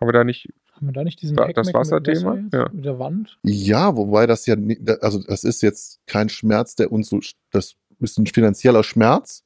Haben 0.00 0.08
wir 0.08 0.12
da 0.12 0.24
nicht 0.24 0.52
Haben 0.72 0.88
wir 0.88 0.92
da 0.92 1.04
nicht 1.04 1.22
diesen 1.22 1.36
Da- 1.36 1.48
das 1.50 1.68
mit 1.68 1.74
Wasserthema? 1.74 2.32
Wasser 2.32 2.40
jetzt? 2.42 2.52
Ja. 2.52 2.68
Mit 2.70 2.84
der 2.84 2.98
Wand? 2.98 3.38
Ja, 3.44 3.96
wobei 3.96 4.26
das 4.26 4.44
ja, 4.44 4.56
da- 4.58 4.96
also 4.96 5.22
das 5.22 5.42
ist 5.42 5.62
jetzt 5.62 6.00
kein 6.06 6.28
Schmerz, 6.28 6.76
der 6.76 6.92
uns 6.92 7.08
so, 7.08 7.18
das 7.50 7.76
ist 8.00 8.18
ein 8.18 8.26
finanzieller 8.26 8.84
Schmerz, 8.84 9.42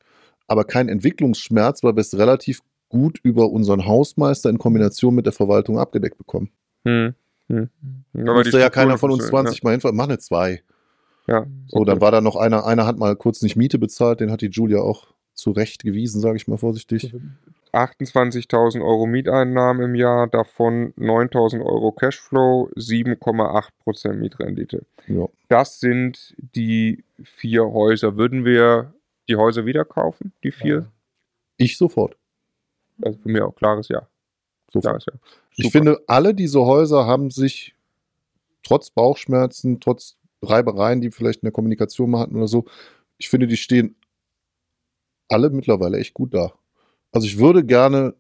aber 0.49 0.65
kein 0.65 0.89
Entwicklungsschmerz, 0.89 1.85
weil 1.85 1.95
wir 1.95 2.01
es 2.01 2.19
relativ 2.19 2.63
gut 2.89 3.21
über 3.23 3.49
unseren 3.51 3.87
Hausmeister 3.87 4.51
in 4.51 4.59
Kombination 4.59 5.15
mit 5.15 5.25
der 5.27 5.33
Verwaltung 5.33 5.79
abgedeckt 5.79 6.19
bekommen. 6.19 6.51
Hm. 6.85 7.15
Hm. 7.49 7.71
Mhm. 8.13 8.23
Aber 8.29 8.35
Musste 8.39 8.59
ja 8.59 8.69
keiner 8.71 8.99
von 8.99 9.13
uns 9.13 9.21
funktionieren, 9.23 9.47
20 9.47 9.63
Mal 9.63 9.71
hinfahren, 9.71 9.97
mach 9.97 10.09
eine 10.09 10.19
2. 10.19 10.65
Ja. 11.27 11.47
So, 11.69 11.85
dann 11.85 12.01
war 12.01 12.11
da 12.11 12.21
noch 12.21 12.37
einer, 12.37 12.67
einer 12.67 12.87
hat 12.87 12.99
mal 12.99 13.15
kurz 13.17 13.43
nicht 13.43 13.57
Miete 13.57 13.79
bezahlt, 13.79 14.21
den 14.21 14.31
hat 14.31 14.41
die 14.41 14.49
Julia 14.49 14.81
auch 14.81 15.09
zurecht 15.35 15.83
gewiesen, 15.85 16.21
sage 16.21 16.37
ich 16.37 16.49
mal 16.49 16.59
vorsichtig. 16.59 17.15
28.000 17.73 18.83
Euro 18.83 19.07
Mieteinnahmen 19.07 19.83
im 19.85 19.95
Jahr, 19.95 20.27
davon 20.27 20.93
9.000 20.95 21.65
Euro 21.65 21.93
Cashflow, 21.93 22.69
7,8% 22.77 24.13
Mietrendite. 24.15 24.85
Ja. 25.07 25.27
Das 25.49 25.79
sind 25.79 26.35
die 26.55 27.05
vier 27.23 27.71
Häuser. 27.71 28.17
Würden 28.17 28.45
wir 28.45 28.93
die 29.29 29.37
Häuser 29.37 29.67
wieder 29.67 29.85
kaufen, 29.85 30.33
die 30.43 30.51
vier? 30.51 30.91
Ich 31.59 31.77
sofort. 31.79 32.17
Also 33.03 33.19
für 33.23 33.29
mich 33.29 33.41
auch 33.43 33.55
klares 33.55 33.89
Ja. 33.89 34.07
sofort. 34.73 34.85
Klares 34.85 35.07
ja. 35.07 35.13
Ich 35.57 35.71
finde, 35.71 36.01
alle 36.07 36.35
diese 36.35 36.61
Häuser 36.65 37.07
haben 37.07 37.31
sich 37.31 37.75
trotz 38.63 38.91
Bauchschmerzen, 38.91 39.79
trotz 39.79 40.17
Reibereien, 40.43 41.01
die 41.01 41.11
vielleicht 41.11 41.43
in 41.43 41.47
der 41.47 41.53
Kommunikation 41.53 42.11
mal 42.11 42.21
hatten 42.21 42.37
oder 42.37 42.49
so, 42.49 42.65
ich 43.19 43.29
finde, 43.29 43.47
die 43.47 43.57
stehen 43.57 43.97
alle 45.29 45.51
mittlerweile 45.51 45.99
echt 45.99 46.15
gut 46.15 46.35
da. 46.35 46.53
Also 47.13 47.27
ich 47.27 47.39
würde 47.39 47.65
gerne, 47.65 48.15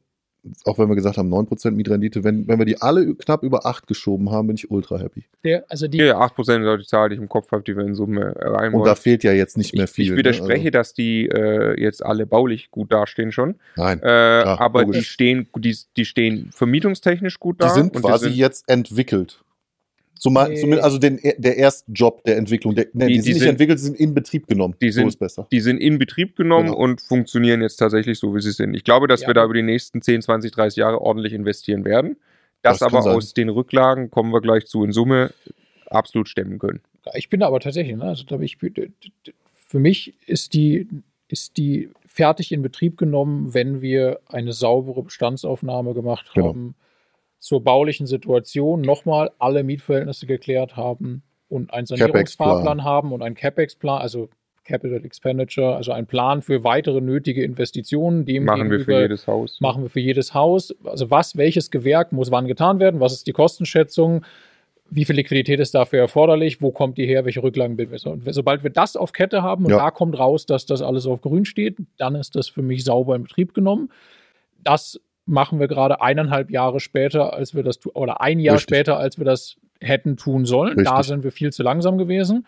auch 0.64 0.78
wenn 0.78 0.88
wir 0.88 0.94
gesagt 0.96 1.16
haben, 1.16 1.32
9% 1.32 1.70
Mietrendite, 1.72 2.22
wenn, 2.24 2.46
wenn 2.48 2.58
wir 2.58 2.66
die 2.66 2.80
alle 2.80 3.14
knapp 3.14 3.42
über 3.42 3.66
8 3.66 3.86
geschoben 3.86 4.30
haben, 4.30 4.48
bin 4.48 4.56
ich 4.56 4.70
ultra 4.70 4.98
happy. 4.98 5.24
Der, 5.44 5.64
also 5.68 5.88
die, 5.88 5.98
Ja, 5.98 6.20
8% 6.20 6.38
ist 6.38 6.66
auch 6.68 6.76
die 6.76 6.86
Zahl, 6.86 7.08
die 7.08 7.16
ich 7.16 7.20
im 7.20 7.28
Kopf 7.28 7.50
habe, 7.52 7.62
die 7.62 7.76
wir 7.76 7.84
in 7.84 7.94
Summe 7.94 8.34
rein 8.36 8.74
Und 8.74 8.86
da 8.86 8.94
fehlt 8.94 9.24
ja 9.24 9.32
jetzt 9.32 9.56
nicht 9.56 9.74
mehr 9.74 9.84
ich, 9.84 9.90
viel. 9.90 10.04
ich 10.04 10.10
ne? 10.12 10.16
widerspreche, 10.18 10.70
dass 10.70 10.92
die 10.94 11.26
äh, 11.26 11.80
jetzt 11.80 12.04
alle 12.04 12.26
baulich 12.26 12.70
gut 12.70 12.92
dastehen 12.92 13.32
schon. 13.32 13.56
Also, 13.76 13.82
nein, 13.82 14.00
Äh, 14.02 14.06
aber 14.44 14.82
logisch. 14.82 14.98
die 14.98 15.04
stehen, 15.04 15.48
die, 15.56 15.76
die 15.96 16.04
stehen 16.04 16.50
vermietungstechnisch 16.52 17.38
gut 17.40 17.60
da. 17.60 17.68
die 17.68 17.74
sind 17.74 17.96
und 17.96 18.02
quasi 18.02 18.26
sind, 18.26 18.36
jetzt 18.36 18.68
entwickelt. 18.68 19.42
Zumal, 20.20 20.50
Nee. 20.50 20.56
zumindest, 20.60 20.84
also 20.84 20.98
den, 20.98 21.18
der 21.38 21.56
Erstjob 21.56 22.22
der 22.24 22.36
Entwicklung, 22.36 22.74
der, 22.74 22.88
nee, 22.92 23.06
Die- 23.06 23.12
die, 23.14 23.16
die 23.16 23.22
sind 23.22 23.32
nicht 23.32 23.40
sind- 23.40 23.48
entwickelt, 23.48 23.78
sie 23.78 23.86
sind 23.86 23.98
in 23.98 24.12
Betrieb 24.14 24.46
genommen. 24.46 24.74
die 24.80 24.90
so 24.90 25.00
sind- 25.00 25.08
ist 25.08 25.18
besser. 25.18 25.46
die 25.50 25.60
sind 25.60 25.78
in 25.78 25.98
Betrieb 25.98 26.36
genommen 26.36 26.66
Genau. 26.66 26.78
und 26.78 27.00
funktionieren 27.00 27.62
jetzt 27.62 27.76
tatsächlich 27.76 28.18
so, 28.18 28.34
wie 28.36 28.40
sie 28.42 28.52
sind. 28.52 28.74
Ich 28.74 28.84
glaube, 28.84 29.08
dass 29.08 29.22
Ja. 29.22 29.28
wir 29.28 29.34
da 29.34 29.44
über 29.44 29.54
die 29.54 29.62
nächsten 29.62 30.02
10, 30.02 30.20
20, 30.20 30.52
30 30.52 30.76
Jahre 30.76 31.00
ordentlich 31.00 31.32
investieren 31.32 31.84
werden. 31.86 32.16
Das, 32.62 32.80
Das 32.80 32.92
aber 32.92 33.02
aus 33.14 33.32
den 33.32 33.48
Rücklagen, 33.48 34.10
kommen 34.10 34.30
wir 34.32 34.42
gleich 34.42 34.66
zu, 34.66 34.84
in 34.84 34.92
Summe 34.92 35.32
absolut 35.86 36.28
stemmen 36.28 36.58
können. 36.58 36.80
Ich 37.14 37.30
bin 37.30 37.40
da 37.40 37.46
aber 37.46 37.58
tatsächlich, 37.60 37.96
ne? 37.96 38.04
also 38.04 38.24
ich, 38.40 38.58
für 38.58 39.78
mich 39.78 40.12
ist 40.26 40.52
die, 40.52 40.86
ist 41.28 41.56
die 41.56 41.88
fertig 42.04 42.52
in 42.52 42.60
Betrieb 42.60 42.98
genommen, 42.98 43.54
wenn 43.54 43.80
wir 43.80 44.20
eine 44.26 44.52
saubere 44.52 45.02
Bestandsaufnahme 45.02 45.94
gemacht 45.94 46.26
Genau. 46.34 46.48
haben, 46.48 46.74
zur 47.40 47.64
baulichen 47.64 48.06
Situation 48.06 48.80
nochmal 48.82 49.30
alle 49.38 49.64
Mietverhältnisse 49.64 50.26
geklärt 50.26 50.76
haben 50.76 51.22
und 51.48 51.72
einen 51.74 51.86
Sanierungsfahrplan 51.86 52.84
haben 52.84 53.12
und 53.12 53.22
einen 53.22 53.34
CapEx-Plan, 53.34 54.00
also 54.00 54.28
Capital 54.64 55.04
Expenditure, 55.04 55.74
also 55.74 55.90
einen 55.90 56.06
Plan 56.06 56.42
für 56.42 56.62
weitere 56.62 57.00
nötige 57.00 57.42
Investitionen, 57.42 58.24
dem 58.26 58.44
Machen 58.44 58.70
wir 58.70 58.80
für 58.80 59.00
jedes 59.00 59.26
Haus. 59.26 59.58
machen 59.60 59.82
wir 59.82 59.90
für 59.90 59.98
jedes 60.00 60.32
Haus. 60.34 60.72
Also 60.84 61.10
was, 61.10 61.36
welches 61.36 61.70
Gewerk 61.72 62.12
muss 62.12 62.30
wann 62.30 62.46
getan 62.46 62.78
werden? 62.78 63.00
Was 63.00 63.12
ist 63.14 63.26
die 63.26 63.32
Kostenschätzung? 63.32 64.24
Wie 64.90 65.04
viel 65.04 65.16
Liquidität 65.16 65.58
ist 65.60 65.74
dafür 65.74 66.00
erforderlich? 66.00 66.60
Wo 66.60 66.70
kommt 66.72 66.98
die 66.98 67.06
her? 67.06 67.24
Welche 67.24 67.42
Rücklagen 67.42 67.76
bilden 67.76 67.92
wir? 67.92 68.12
Und 68.12 68.32
sobald 68.34 68.62
wir 68.62 68.70
das 68.70 68.96
auf 68.96 69.12
Kette 69.12 69.42
haben 69.42 69.64
und 69.64 69.70
Ja. 69.70 69.78
da 69.78 69.90
kommt 69.90 70.18
raus, 70.18 70.46
dass 70.46 70.66
das 70.66 70.82
alles 70.82 71.06
auf 71.06 71.20
grün 71.22 71.44
steht, 71.46 71.78
dann 71.96 72.14
ist 72.14 72.36
das 72.36 72.48
für 72.48 72.62
mich 72.62 72.84
sauber 72.84 73.16
in 73.16 73.22
Betrieb 73.22 73.54
genommen. 73.54 73.90
Das 74.62 75.00
machen 75.30 75.60
wir 75.60 75.68
gerade 75.68 76.02
eineinhalb 76.02 76.50
Jahre 76.50 76.80
später, 76.80 77.32
als 77.32 77.54
wir 77.54 77.62
das 77.62 77.78
oder 77.86 78.20
ein 78.20 78.40
Jahr 78.40 78.56
Richtig. 78.56 78.76
später, 78.76 78.98
als 78.98 79.16
wir 79.16 79.24
das 79.24 79.56
hätten 79.80 80.16
tun 80.16 80.44
sollen. 80.44 80.76
Da 80.84 80.96
Richtig. 80.96 81.06
sind 81.06 81.24
wir 81.24 81.32
viel 81.32 81.52
zu 81.52 81.62
langsam 81.62 81.96
gewesen. 81.96 82.46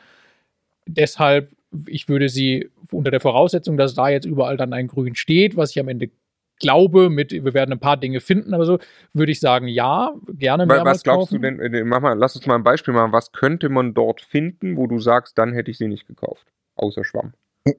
Deshalb, 0.86 1.50
ich 1.86 2.08
würde 2.08 2.28
sie 2.28 2.70
unter 2.90 3.10
der 3.10 3.20
Voraussetzung, 3.20 3.76
dass 3.76 3.94
da 3.94 4.08
jetzt 4.08 4.26
überall 4.26 4.56
dann 4.56 4.72
ein 4.72 4.88
Grün 4.88 5.14
steht, 5.14 5.56
was 5.56 5.70
ich 5.70 5.80
am 5.80 5.88
Ende 5.88 6.10
glaube, 6.58 7.08
mit, 7.08 7.32
wir 7.32 7.54
werden 7.54 7.72
ein 7.72 7.80
paar 7.80 7.96
Dinge 7.96 8.20
finden, 8.20 8.52
aber 8.52 8.64
so 8.64 8.78
würde 9.12 9.32
ich 9.32 9.40
sagen, 9.40 9.68
ja, 9.68 10.12
gerne 10.28 10.66
mehrmals 10.66 10.98
was 10.98 11.02
glaubst 11.02 11.30
kaufen. 11.30 11.42
du 11.42 11.58
denn, 11.58 11.74
äh, 11.74 11.84
mach 11.84 12.00
mal, 12.00 12.16
lass 12.16 12.36
uns 12.36 12.46
mal 12.46 12.56
ein 12.56 12.62
Beispiel 12.62 12.94
machen, 12.94 13.12
was 13.12 13.32
könnte 13.32 13.68
man 13.68 13.94
dort 13.94 14.20
finden, 14.20 14.76
wo 14.76 14.86
du 14.86 14.98
sagst, 14.98 15.38
dann 15.38 15.52
hätte 15.52 15.70
ich 15.70 15.78
sie 15.78 15.88
nicht 15.88 16.06
gekauft? 16.06 16.46
Außer 16.76 17.04
Schwamm. 17.04 17.32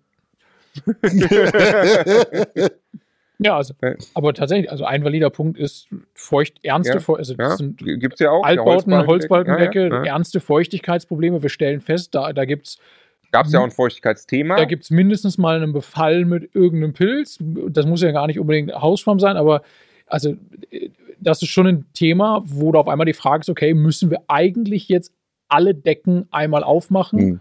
Ja, 3.40 3.58
also, 3.58 3.74
Ja. 3.82 3.96
aber 4.14 4.34
tatsächlich, 4.34 4.72
also 4.72 4.86
ein 4.86 5.04
valider 5.04 5.30
Punkt 5.30 5.58
ist 5.58 5.88
feucht, 6.14 6.64
ernste, 6.64 7.00
Ja, 7.00 7.16
also 7.16 7.34
das 7.36 7.50
Ja, 7.52 7.58
sind 7.58 7.82
ja 8.20 8.32
auch. 8.32 8.44
Altbauten, 8.44 9.08
Holzbalkendecke, 9.08 9.90
Ja, 9.90 10.04
ernste 10.06 10.40
Feuchtigkeitsprobleme. 10.40 11.42
Wir 11.42 11.50
stellen 11.50 11.82
fest, 11.82 12.14
da, 12.16 12.32
da 12.34 12.46
gibt 12.46 12.68
es 12.68 12.78
Gab 13.32 13.48
es 13.48 13.52
ja 13.52 13.60
auch 13.62 13.64
ein 13.64 13.72
Feuchtigkeitsthema. 13.72 14.58
Da 14.58 14.66
gibt 14.66 14.84
es 14.84 14.92
mindestens 14.92 15.40
mal 15.40 15.56
einen 15.56 15.74
Befall 15.74 16.24
mit 16.24 16.54
irgendeinem 16.54 16.94
Pilz. 16.94 17.40
Das 17.42 17.88
muss 17.88 18.04
ja 18.04 18.12
gar 18.12 18.28
nicht 18.28 18.40
unbedingt 18.40 18.72
Hausschwamm 18.74 19.20
sein, 19.20 19.38
aber 19.38 19.64
also 20.06 20.36
äh, 20.70 20.90
das 21.20 21.42
ist 21.42 21.50
schon 21.50 21.66
ein 21.66 21.86
Thema, 21.94 22.44
wo 22.46 22.72
da 22.72 22.80
auf 22.80 22.88
einmal 22.88 23.06
die 23.06 23.14
Frage 23.14 23.42
ist, 23.42 23.50
okay, 23.50 23.74
müssen 23.74 24.12
wir 24.12 24.22
eigentlich 24.28 24.88
jetzt 24.88 25.12
alle 25.48 25.74
Decken 25.74 26.28
einmal 26.32 26.64
aufmachen 26.64 27.20
Hm. 27.20 27.40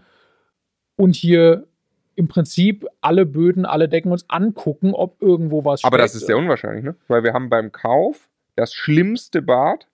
und 0.95 1.15
hier 1.15 1.67
im 2.15 2.27
Prinzip 2.27 2.85
alle 3.01 3.25
Böden, 3.25 3.65
alle 3.65 3.89
Decken 3.89 4.11
uns 4.11 4.25
angucken, 4.29 4.93
ob 4.93 5.21
irgendwo 5.21 5.65
was 5.65 5.83
Aber 5.83 5.97
das 5.97 6.15
ist 6.15 6.27
sehr 6.27 6.37
unwahrscheinlich, 6.37 6.83
ne? 6.83 6.95
Weil 7.07 7.23
wir 7.23 7.33
haben 7.33 7.49
beim 7.49 7.71
Kauf 7.71 8.29
das 8.55 8.73
schlimmste 8.73 9.41
Bad, 9.41 9.87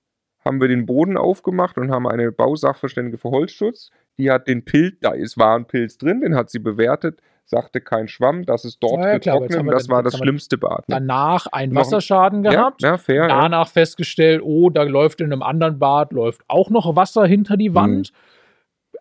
haben 0.44 0.60
wir 0.62 0.68
den 0.68 0.86
Boden 0.86 1.18
aufgemacht 1.18 1.78
und 1.78 1.92
haben 1.92 2.08
eine 2.08 2.32
Bausachverständige 2.32 3.18
für 3.18 3.30
Holzschutz. 3.30 3.90
Die 4.18 4.32
hat 4.32 4.48
den 4.48 4.66
Pilz, 4.66 4.98
da 5.02 5.12
ist, 5.12 5.38
war 5.38 5.56
ein 5.58 5.66
Pilz 5.66 5.98
drin, 5.98 6.22
den 6.22 6.36
hat 6.36 6.50
sie 6.50 6.60
bewertet, 6.60 7.22
sagte 7.46 7.80
kein 7.82 8.08
Schwamm, 8.08 8.46
das 8.46 8.66
ist 8.66 8.80
dort 8.84 9.00
Ja, 9.04 9.14
getrocknet 9.18 9.60
und 9.60 9.68
das 9.68 9.88
war 9.90 10.04
jetzt 10.04 10.14
das 10.14 10.20
schlimmste 10.20 10.58
Bad. 10.58 10.88
Ne? 10.90 10.96
Danach 10.96 11.48
einen 11.48 11.74
Noch- 11.74 11.82
Wasserschaden 11.82 12.44
Ja, 12.44 12.52
gehabt. 12.52 12.82
ja, 12.82 12.98
fair. 12.98 13.28
Ja. 13.28 13.42
Danach 13.42 13.70
festgestellt, 13.70 14.42
oh, 14.44 14.70
da 14.70 14.84
läuft 14.84 15.22
in 15.22 15.32
einem 15.32 15.42
anderen 15.42 15.80
Bad 15.80 16.12
läuft 16.12 16.42
auch 16.48 16.70
noch 16.70 16.96
Wasser 16.96 17.26
hinter 17.26 17.56
die 17.58 17.74
Wand. 17.74 18.12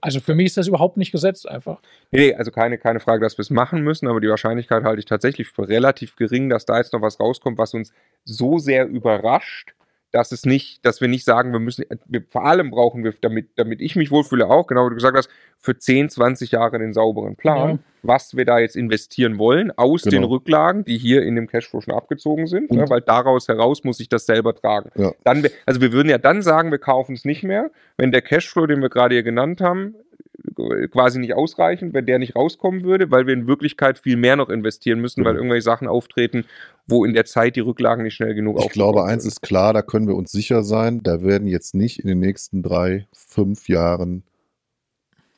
Also 0.01 0.21
für 0.21 0.35
mich 0.35 0.47
ist 0.47 0.57
das 0.57 0.69
überhaupt 0.69 0.97
nicht 0.97 1.13
gesetzt 1.13 1.49
einfach. 1.49 1.81
Nee, 2.11 2.35
also 2.35 2.51
keine, 2.51 2.79
keine 2.79 3.01
Frage, 3.01 3.23
dass 3.23 3.39
wir 3.39 3.43
es 3.43 3.51
machen 3.51 3.83
müssen, 3.83 4.09
aber 4.09 4.21
die 4.21 4.29
Wahrscheinlichkeit 4.29 4.85
halte 4.85 5.01
ich 5.01 5.07
tatsächlich 5.07 5.49
für 5.49 5.69
relativ 5.69 6.17
gering, 6.17 6.49
dass 6.49 6.67
da 6.67 6.79
jetzt 6.79 6.93
noch 6.93 7.03
was 7.03 7.21
rauskommt, 7.21 7.59
was 7.59 7.75
uns 7.75 7.93
so 8.25 8.59
sehr 8.59 8.87
überrascht, 8.87 9.75
dass 10.11 10.33
es 10.33 10.47
nicht, 10.47 10.85
dass 10.87 11.01
wir 11.01 11.09
nicht 11.09 11.25
sagen, 11.25 11.53
wir 11.53 11.61
müssen, 11.61 11.85
wir, 12.07 12.23
vor 12.31 12.45
allem 12.45 12.71
brauchen 12.71 13.05
wir, 13.05 13.13
damit, 13.21 13.51
damit 13.57 13.81
ich 13.81 13.95
mich 13.95 14.11
wohlfühle, 14.11 14.49
auch, 14.49 14.67
genau 14.67 14.87
wie 14.87 14.91
du 14.91 14.95
gesagt 14.95 15.17
hast, 15.17 15.29
für 15.59 15.77
10, 15.77 16.09
20 16.09 16.53
Jahre 16.53 16.79
den 16.79 16.95
sauberen 16.95 17.37
Plan, 17.37 17.71
ja. 17.71 17.79
was 18.03 18.37
wir 18.37 18.45
da 18.45 18.59
jetzt 18.59 18.77
investieren 18.77 19.39
wollen, 19.39 19.71
aus 19.77 20.03
genau. 20.03 20.13
den 20.13 20.25
Rücklagen, 20.25 20.85
die 20.85 20.97
hier 20.97 21.23
in 21.23 21.37
dem 21.37 21.47
Cashflow 21.47 21.81
schon 21.81 21.95
abgezogen 21.95 22.47
sind, 22.47 22.71
ne, 22.71 22.89
weil 22.89 23.01
daraus 23.01 23.49
heraus 23.49 23.85
muss 23.85 24.01
ich 24.01 24.09
das 24.09 24.25
selber 24.25 24.55
tragen. 24.55 24.91
Ja. 24.95 25.13
Dann, 25.25 25.47
also 25.67 25.81
wir 25.81 25.93
würden 25.93 26.09
ja 26.09 26.19
dann 26.19 26.43
sagen, 26.43 26.71
wir 26.71 26.79
kaufen 26.79 27.15
es 27.15 27.25
nicht 27.25 27.43
mehr, 27.43 27.71
wenn 27.97 28.13
der 28.13 28.23
Cashflow, 28.23 28.67
den 28.67 28.81
wir 28.81 28.89
gerade 28.89 29.15
hier 29.15 29.25
genannt 29.25 29.61
haben, 29.61 29.95
quasi 30.91 31.19
nicht 31.19 31.35
ausreichen, 31.35 31.93
wenn 31.95 32.07
der 32.07 32.19
nicht 32.19 32.37
rauskommen 32.37 32.85
würde, 32.85 33.11
weil 33.11 33.27
wir 33.27 33.35
in 33.35 33.47
Wirklichkeit 33.47 33.99
viel 33.99 34.17
mehr 34.17 34.37
noch 34.37 34.49
investieren 34.49 35.01
müssen, 35.01 35.21
mhm. 35.21 35.25
weil 35.27 35.37
irgendwelche 35.37 35.63
Sachen 35.63 35.89
auftreten, 35.89 36.45
wo 36.87 37.05
in 37.05 37.15
der 37.15 37.25
Zeit 37.25 37.57
die 37.57 37.61
Rücklagen 37.61 38.03
nicht 38.03 38.15
schnell 38.15 38.35
genug 38.35 38.59
Ich 38.61 38.71
glaube, 38.71 39.05
eins 39.05 39.25
ist 39.25 39.43
klar, 39.43 39.73
da 39.73 39.83
können 39.83 40.09
wir 40.09 40.17
uns 40.17 40.33
sicher 40.33 40.63
sein, 40.63 41.03
da 41.03 41.23
werden 41.23 41.47
jetzt 41.49 41.75
nicht 41.75 42.01
in 42.01 42.09
den 42.09 42.19
nächsten 42.19 42.63
drei, 42.63 43.07
fünf 43.13 43.69
Jahren 43.69 44.25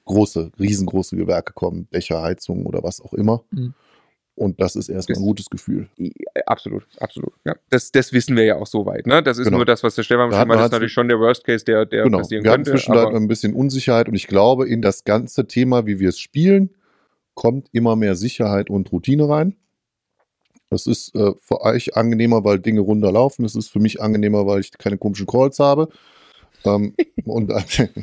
große, 0.05 0.51
riesengroße 0.59 1.17
Gewerke 1.17 1.53
kommen, 1.53 1.89
Dächer, 1.93 2.23
Heizungen 2.23 2.67
oder 2.67 2.83
was 2.83 3.01
auch 3.01 3.13
immer. 3.13 3.45
Mhm. 3.51 3.75
Und 4.41 4.59
das 4.59 4.75
ist 4.75 4.89
erstmal 4.89 5.19
ein 5.19 5.23
gutes 5.23 5.51
Gefühl. 5.51 5.87
Absolut, 6.47 6.87
absolut. 6.99 7.35
Ja, 7.45 7.55
das, 7.69 7.93
das 7.93 8.11
wissen 8.15 8.37
wir 8.37 8.45
ja 8.45 8.57
auch 8.57 8.67
soweit. 8.67 9.07
Ne? 9.07 9.23
Das 9.23 9.37
ist 9.37 9.45
genau. 9.45 9.59
nur 9.59 9.67
das, 9.67 9.83
was 9.83 9.97
der 9.97 10.03
Stefan 10.03 10.31
beschrieben 10.31 10.53
hat. 10.53 10.59
Das 10.61 10.65
ist 10.65 10.73
natürlich 10.73 10.93
schon 10.95 11.09
der 11.09 11.21
Worst 11.21 11.45
Case, 11.45 11.63
der, 11.63 11.85
der 11.85 12.05
genau. 12.05 12.19
passieren 12.21 12.43
wir 12.43 12.53
könnte. 12.53 12.71
Zwischendurch 12.71 13.15
ein 13.15 13.29
bisschen 13.29 13.53
Unsicherheit 13.53 14.09
und 14.09 14.15
ich 14.15 14.29
glaube, 14.29 14.67
in 14.67 14.81
das 14.81 15.05
ganze 15.05 15.47
Thema, 15.47 15.85
wie 15.85 16.01
wir 16.01 16.09
es 16.09 16.19
spielen, 16.19 16.71
kommt 17.35 17.69
immer 17.73 17.97
mehr 17.97 18.17
Sicherheit 18.17 18.71
und 18.71 18.91
Routine 18.93 19.29
rein. 19.29 19.57
Das 20.71 20.87
ist 20.87 21.15
äh, 21.15 21.33
für 21.39 21.61
euch 21.61 21.99
angenehmer, 21.99 22.43
weil 22.43 22.61
Dinge 22.61 22.81
runterlaufen. 22.81 23.45
Es 23.45 23.55
ist 23.55 23.69
für 23.69 23.79
mich 23.79 24.01
angenehmer, 24.01 24.47
weil 24.47 24.61
ich 24.61 24.71
keine 24.73 24.97
komischen 24.97 25.27
Calls 25.27 25.59
habe. 25.59 25.91
Ähm, 26.65 26.95
und, 27.27 27.53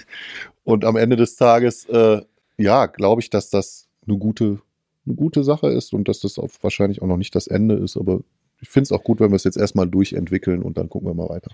und 0.66 0.86
am 0.86 0.98
Ende 0.98 1.16
des 1.16 1.36
Tages, 1.36 1.86
äh, 1.86 2.22
ja, 2.58 2.86
glaube 2.86 3.24
ich, 3.24 3.32
dass 3.32 3.50
das 3.50 3.88
eine 4.06 4.20
gute 4.20 4.60
eine 5.08 5.16
gute 5.16 5.44
Sache 5.44 5.68
ist 5.70 5.94
und 5.94 6.08
dass 6.08 6.20
das 6.20 6.38
auch 6.38 6.50
wahrscheinlich 6.62 7.02
auch 7.02 7.08
noch 7.08 7.18
nicht 7.18 7.36
das 7.36 7.48
Ende 7.48 7.76
ist. 7.76 7.98
Aber 7.98 8.22
ich 8.62 8.70
finde 8.70 8.84
es 8.84 8.92
auch 8.92 9.04
gut, 9.04 9.20
wenn 9.20 9.32
wir 9.32 9.36
es 9.36 9.44
jetzt 9.44 9.58
erstmal 9.58 9.88
durchentwickeln 9.88 10.62
und 10.62 10.78
dann 10.78 10.90
gucken 10.90 11.08
wir 11.08 11.14
mal 11.14 11.30
weiter. 11.30 11.50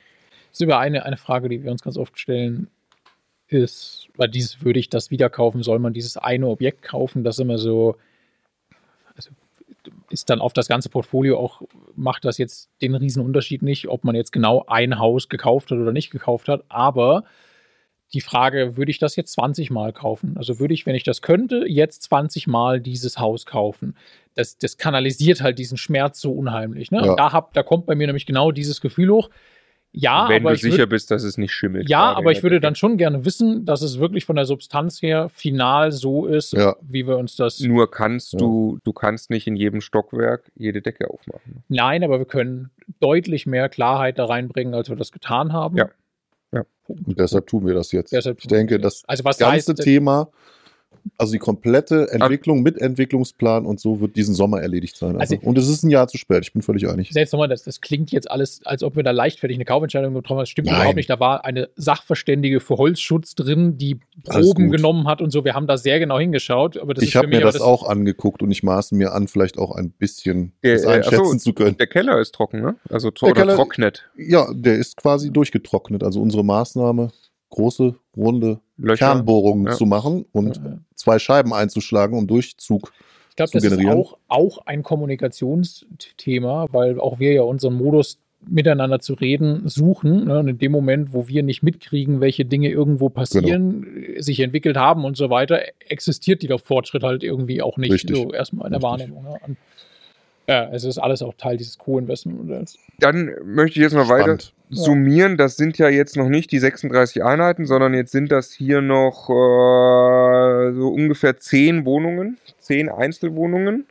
Das 0.50 0.60
ist 0.60 0.62
über 0.62 0.80
eine, 0.80 1.04
eine 1.06 1.18
Frage, 1.18 1.50
die 1.50 1.64
wir 1.64 1.72
uns 1.72 1.82
ganz 1.82 1.98
oft 1.98 2.20
stellen, 2.20 2.68
ist, 3.48 4.08
weil 4.16 4.30
dieses 4.30 4.64
würde 4.64 4.80
ich 4.80 4.90
das 4.90 5.12
wieder 5.12 5.30
kaufen, 5.30 5.64
soll 5.64 5.80
man 5.80 5.94
dieses 5.94 6.18
eine 6.18 6.48
Objekt 6.48 6.82
kaufen, 6.82 7.24
das 7.24 7.40
immer 7.40 7.58
so, 7.58 7.96
also 9.16 9.30
ist 10.10 10.30
dann 10.30 10.40
auf 10.40 10.54
das 10.54 10.68
ganze 10.68 10.90
Portfolio 10.90 11.38
auch, 11.38 11.62
macht 11.96 12.26
das 12.26 12.38
jetzt 12.38 12.70
den 12.82 12.96
Unterschied 12.96 13.62
nicht, 13.62 13.88
ob 13.88 14.04
man 14.04 14.16
jetzt 14.16 14.32
genau 14.32 14.64
ein 14.68 14.98
Haus 14.98 15.30
gekauft 15.30 15.72
hat 15.72 15.78
oder 15.78 15.92
nicht 15.92 16.10
gekauft 16.10 16.48
hat, 16.48 16.64
aber 16.70 17.26
die 18.14 18.22
Frage, 18.22 18.78
würde 18.78 18.92
ich 18.92 19.00
das 19.00 19.16
jetzt 19.16 19.34
20 19.34 19.72
Mal 19.72 19.94
kaufen? 19.94 20.36
Also 20.38 20.60
würde 20.60 20.74
ich, 20.74 20.86
wenn 20.86 20.96
ich 20.96 21.04
das 21.04 21.22
könnte, 21.22 21.66
jetzt 21.68 22.04
20 22.04 22.48
Mal 22.48 22.80
dieses 22.80 23.18
Haus 23.20 23.46
kaufen? 23.46 23.96
Das, 24.36 24.58
das 24.58 24.78
kanalisiert 24.78 25.42
halt 25.42 25.58
diesen 25.60 25.78
Schmerz 25.78 26.22
so 26.22 26.32
unheimlich. 26.32 26.92
Ne? 26.92 27.02
Ja. 27.06 27.16
Da, 27.16 27.32
hab, 27.32 27.54
da 27.54 27.64
kommt 27.64 27.86
bei 27.86 27.96
mir 27.96 28.08
nämlich 28.08 28.26
genau 28.26 28.52
dieses 28.52 28.82
Gefühl 28.82 29.10
hoch. 29.10 29.30
Ja, 29.96 30.28
wenn 30.28 30.44
aber 30.44 30.54
du 30.54 30.58
sicher 30.58 30.80
würd, 30.80 30.90
bist, 30.90 31.12
dass 31.12 31.24
es 31.24 31.38
nicht 31.38 31.54
schimmelt. 31.54 31.88
Ja, 31.88 32.14
aber 32.14 32.32
ich 32.32 32.42
würde 32.42 32.60
dann 32.60 32.74
schon 32.74 32.98
gerne 32.98 33.26
wissen, 33.26 33.64
dass 33.64 33.84
es 33.84 34.00
wirklich 34.00 34.26
von 34.26 34.36
der 34.36 34.46
Substanz 34.46 35.04
her 35.04 35.30
final 35.30 35.92
so 35.92 36.26
ist, 36.26 36.54
ja. 36.54 36.76
wie 36.82 37.06
wir 37.06 37.18
uns 37.18 37.36
das. 37.36 37.60
Nur 37.60 37.92
kannst 37.92 38.34
ja. 38.34 38.40
du, 38.40 38.80
du 38.84 38.92
kannst 38.92 39.30
nicht 39.30 39.46
in 39.46 39.56
jedem 39.56 39.82
Stockwerk 39.82 40.52
jede 40.56 40.82
Decke 40.82 41.12
aufmachen. 41.12 41.64
Nein, 41.68 42.04
aber 42.04 42.18
wir 42.18 42.26
können 42.26 42.72
deutlich 43.00 43.46
mehr 43.46 43.70
Klarheit 43.70 44.18
da 44.18 44.26
reinbringen, 44.26 44.74
als 44.74 44.90
wir 44.90 44.96
das 44.96 45.12
getan 45.12 45.54
haben. 45.54 45.78
Ja. 45.78 45.90
Ja. 46.54 46.66
Und 46.88 47.20
deshalb 47.20 47.48
tun 47.48 47.66
wir 47.66 47.74
das 47.74 47.92
jetzt. 47.92 48.12
Deshalb 48.12 48.40
ich 48.40 48.48
denke, 48.48 48.80
das 48.80 49.04
also 49.08 49.24
ganze 49.24 49.46
heißt, 49.46 49.76
Thema 49.78 50.30
also 51.18 51.34
die 51.34 51.40
komplette 51.40 52.10
Entwicklung 52.12 52.62
mit 52.62 52.78
Entwicklungsplan 52.80 53.66
und 53.66 53.80
so 53.80 54.00
wird 54.00 54.16
diesen 54.16 54.34
Sommer 54.36 54.62
erledigt 54.62 54.98
sein. 54.98 55.20
Also. 55.20 55.36
Also. 55.36 55.48
Und 55.48 55.58
es 55.58 55.68
ist 55.68 55.84
ein 55.84 55.90
Jahr 55.90 56.08
zu 56.08 56.18
spät, 56.18 56.44
ich 56.44 56.54
bin 56.54 56.62
völlig 56.62 56.88
einig. 56.88 57.12
Selbst 57.12 57.32
nochmal, 57.34 57.48
das, 57.48 57.64
das 57.64 57.82
klingt 57.82 58.12
jetzt 58.12 58.30
alles, 58.30 58.62
als 58.66 58.84
ob 58.84 58.96
wir 58.96 59.04
da 59.04 59.12
leichtfertig 59.12 59.58
eine 59.58 59.66
Kaufentscheidung 59.66 60.14
getroffen 60.14 60.38
haben. 60.38 60.44
Das 60.44 60.50
stimmt 60.50 60.68
Nein. 60.68 60.76
überhaupt 60.78 60.96
nicht. 60.96 61.10
Da 61.10 61.20
war 61.20 61.46
eine 61.46 61.70
Sachverständige 61.76 62.60
für 62.60 62.78
Holzschutz 62.78 63.36
drin, 63.36 63.78
die 63.78 64.00
Proben 64.24 64.70
genommen 64.70 65.08
hat 65.08 65.22
und 65.22 65.32
so. 65.32 65.46
Wir 65.46 65.54
haben 65.54 65.68
da 65.68 65.78
sehr 65.78 66.00
genau 66.00 66.20
hingeschaut. 66.20 66.78
Aber 66.78 67.00
ich 67.02 67.16
habe 67.16 67.28
mir 67.28 67.42
das, 67.42 67.54
das, 67.54 67.62
auch 67.62 67.88
angeguckt 67.88 68.42
und 68.42 68.52
ich 68.52 68.64
maße 68.64 68.96
mir 68.96 69.14
an, 69.14 69.28
vielleicht 69.28 69.58
auch 69.58 69.72
ein 69.72 69.92
bisschen 69.92 70.54
der, 70.64 70.76
das 70.76 70.86
einschätzen 70.86 71.22
achso, 71.22 71.38
zu 71.38 71.54
können. 71.54 71.78
Der 71.78 71.88
Keller 71.88 72.20
ist 72.20 72.34
trocken, 72.34 72.62
ne? 72.62 72.76
Also 72.90 73.12
der 73.12 73.34
Keller, 73.34 73.56
trocknet. 73.56 74.10
Ja, 74.18 74.48
der 74.54 74.76
ist 74.76 74.98
quasi 74.98 75.32
durchgetrocknet. 75.32 76.04
Also 76.04 76.22
unsere 76.22 76.44
Maßnahme 76.44 77.12
große, 77.54 77.96
runde 78.16 78.60
Löcher. 78.78 79.08
Kernbohrungen 79.08 79.68
ja. 79.68 79.74
zu 79.74 79.86
machen 79.86 80.26
und 80.32 80.58
ja, 80.58 80.78
zwei 80.96 81.20
Scheiben 81.20 81.54
einzuschlagen, 81.54 82.18
um 82.18 82.28
Durchzug 82.28 82.92
ich 83.34 83.38
glaube, 83.38 83.52
das 83.52 83.64
ist 83.64 83.86
auch, 83.88 84.20
auch 84.28 84.60
ein 84.68 84.84
Kommunikationsthema, 84.84 86.68
weil 86.72 87.00
auch 87.00 87.18
wir 87.18 87.34
ja 87.34 87.42
unseren 87.42 87.74
Modus 87.74 88.20
miteinander 88.48 89.00
zu 89.00 89.16
reden 89.16 89.68
suchen. 89.68 90.26
Ne? 90.26 90.38
Und 90.38 90.50
in 90.50 90.58
dem 90.60 90.72
Moment, 90.72 91.14
wo 91.14 91.28
wir 91.28 91.42
nicht 91.42 91.64
mitkriegen, 91.64 92.22
welche 92.22 92.46
Dinge 92.46 92.70
irgendwo 92.70 93.10
passieren, 93.10 93.82
genau. 93.82 94.22
sich 94.22 94.40
entwickelt 94.40 94.78
haben 94.78 95.04
und 95.04 95.18
so 95.18 95.32
weiter, 95.32 95.62
existiert 95.80 96.44
dieser 96.44 96.60
Fortschritt 96.60 97.02
halt 97.02 97.24
irgendwie 97.24 97.64
auch 97.64 97.78
nicht 97.78 97.94
Richtig. 97.94 98.16
so 98.16 98.32
erstmal 98.32 98.68
in 98.68 98.74
der 98.74 98.84
Richtig. 98.84 99.16
Wahrnehmung. 99.16 99.24
Ne? 99.24 99.56
Ja, 100.48 100.70
es 100.72 100.84
ist 100.84 100.98
alles 100.98 101.22
auch 101.22 101.34
Teil 101.36 101.58
dieses 101.58 101.78
Co-Investment-Modells. 101.78 102.78
Dann 103.00 103.32
möchte 103.46 103.80
ich 103.80 103.84
jetzt 103.84 103.94
mal 103.94 104.06
Spannend. 104.06 104.28
weiter 104.28 104.44
summieren. 104.70 105.38
Das 105.38 105.56
sind 105.56 105.78
ja 105.78 105.88
jetzt 105.88 106.18
noch 106.18 106.28
nicht 106.28 106.52
die 106.52 106.60
36 106.60 107.24
Einheiten, 107.24 107.66
sondern 107.66 107.94
jetzt 107.94 108.12
sind 108.12 108.32
das 108.32 108.52
hier 108.52 108.82
noch 108.82 109.30
äh, 109.30 110.74
so 110.74 110.90
ungefähr 110.90 111.38
10 111.38 111.86
Wohnungen, 111.86 112.38
10 112.60 112.90
Einzelwohnungen. 112.90 113.86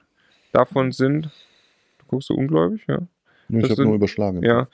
Davon 0.53 0.93
sind, 0.93 1.31
du 1.99 2.07
guckst 2.09 2.29
so 2.29 2.35
ungläubig, 2.35 2.83
ja. 2.87 2.99
Ich 3.48 3.70
habe 3.70 3.85
nur 3.85 3.94
überschlagen. 3.94 4.42
Ja. 4.42 4.66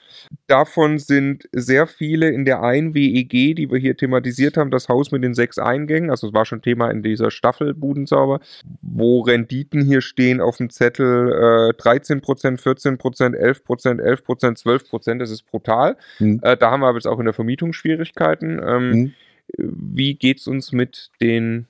Davon 0.47 0.99
sind 0.99 1.49
sehr 1.51 1.87
viele 1.87 2.29
in 2.29 2.45
der 2.45 2.61
1 2.61 2.93
WEG, 2.93 3.55
die 3.55 3.69
wir 3.69 3.77
hier 3.77 3.97
thematisiert 3.97 4.57
haben, 4.57 4.71
das 4.71 4.89
Haus 4.89 5.11
mit 5.11 5.23
den 5.23 5.33
sechs 5.33 5.57
Eingängen. 5.57 6.09
Also 6.09 6.27
es 6.27 6.33
war 6.33 6.45
schon 6.45 6.61
Thema 6.61 6.89
in 6.89 7.03
dieser 7.03 7.31
Staffel 7.31 7.73
Budenzauber, 7.73 8.39
wo 8.81 9.21
Renditen 9.21 9.83
hier 9.83 10.01
stehen 10.01 10.41
auf 10.41 10.57
dem 10.57 10.69
Zettel 10.69 11.71
äh, 11.71 11.81
13 11.81 12.21
Prozent, 12.21 12.61
14 12.61 12.97
Prozent, 12.97 13.35
11 13.35 13.63
Prozent, 13.63 14.01
11 14.01 14.23
Prozent, 14.23 14.57
12 14.57 14.89
Prozent. 14.89 15.21
Das 15.21 15.31
ist 15.31 15.45
brutal. 15.45 15.97
Hm. 16.17 16.39
Äh, 16.43 16.55
da 16.57 16.71
haben 16.71 16.81
wir 16.81 16.87
aber 16.87 16.97
jetzt 16.97 17.07
auch 17.07 17.19
in 17.19 17.25
der 17.25 17.33
Vermietung 17.33 17.73
Schwierigkeiten. 17.73 18.59
Ähm, 18.65 18.91
hm. 18.91 19.13
Wie 19.57 20.17
es 20.21 20.47
uns 20.47 20.71
mit 20.71 21.09
den 21.21 21.67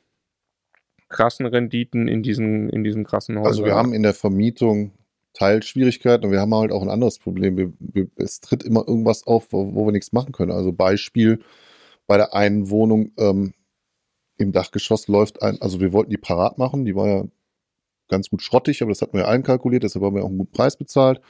krassen 1.07 1.45
Renditen 1.45 2.07
in 2.07 2.23
diesen, 2.23 2.69
in 2.69 2.83
diesen 2.83 3.03
krassen 3.03 3.37
Häusern? 3.37 3.47
Also 3.47 3.65
wir 3.65 3.75
haben 3.75 3.93
in 3.93 4.03
der 4.03 4.13
Vermietung 4.13 4.91
Teilschwierigkeiten 5.33 6.25
und 6.25 6.31
wir 6.31 6.39
haben 6.39 6.53
halt 6.53 6.71
auch 6.71 6.81
ein 6.81 6.89
anderes 6.89 7.19
Problem. 7.19 7.57
Wir, 7.57 7.73
wir, 7.79 8.07
es 8.15 8.41
tritt 8.41 8.63
immer 8.63 8.87
irgendwas 8.87 9.25
auf, 9.27 9.51
wo, 9.51 9.73
wo, 9.75 9.85
wir 9.85 9.91
nichts 9.91 10.11
machen 10.11 10.31
können. 10.31 10.51
Also 10.51 10.73
Beispiel 10.73 11.39
bei 12.07 12.17
der 12.17 12.33
einen 12.33 12.69
Wohnung 12.69 13.11
ähm, 13.17 13.53
im 14.37 14.51
Dachgeschoss 14.51 15.07
läuft 15.07 15.41
ein, 15.43 15.61
also 15.61 15.79
wir 15.79 15.93
wollten 15.93 16.11
die 16.11 16.17
parat 16.17 16.57
machen, 16.57 16.85
die 16.85 16.95
war 16.95 17.07
ja 17.07 17.23
ganz 18.07 18.29
gut 18.29 18.41
schrottig, 18.41 18.81
aber 18.81 18.89
das 18.89 19.01
hatten 19.01 19.13
wir 19.13 19.21
ja 19.21 19.27
einkalkuliert, 19.27 19.83
deshalb 19.83 20.03
haben 20.03 20.15
wir 20.15 20.23
auch 20.23 20.29
einen 20.29 20.39
guten 20.39 20.51
Preis 20.51 20.75
bezahlt. 20.75 21.21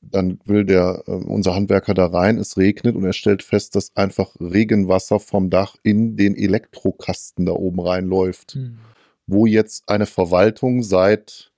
Dann 0.00 0.38
will 0.44 0.64
der, 0.64 1.02
äh, 1.06 1.12
unser 1.12 1.54
Handwerker 1.54 1.94
da 1.94 2.06
rein, 2.06 2.38
es 2.38 2.56
regnet 2.56 2.96
und 2.96 3.04
er 3.04 3.12
stellt 3.12 3.42
fest, 3.42 3.74
dass 3.74 3.96
einfach 3.96 4.34
Regenwasser 4.38 5.20
vom 5.20 5.50
Dach 5.50 5.76
in 5.82 6.16
den 6.16 6.34
Elektrokasten 6.34 7.46
da 7.46 7.52
oben 7.52 7.80
reinläuft. 7.80 8.52
Hm. 8.52 8.78
Wo 9.26 9.46
jetzt 9.46 9.88
eine 9.88 10.04
Verwaltung 10.04 10.82
seit 10.82 11.53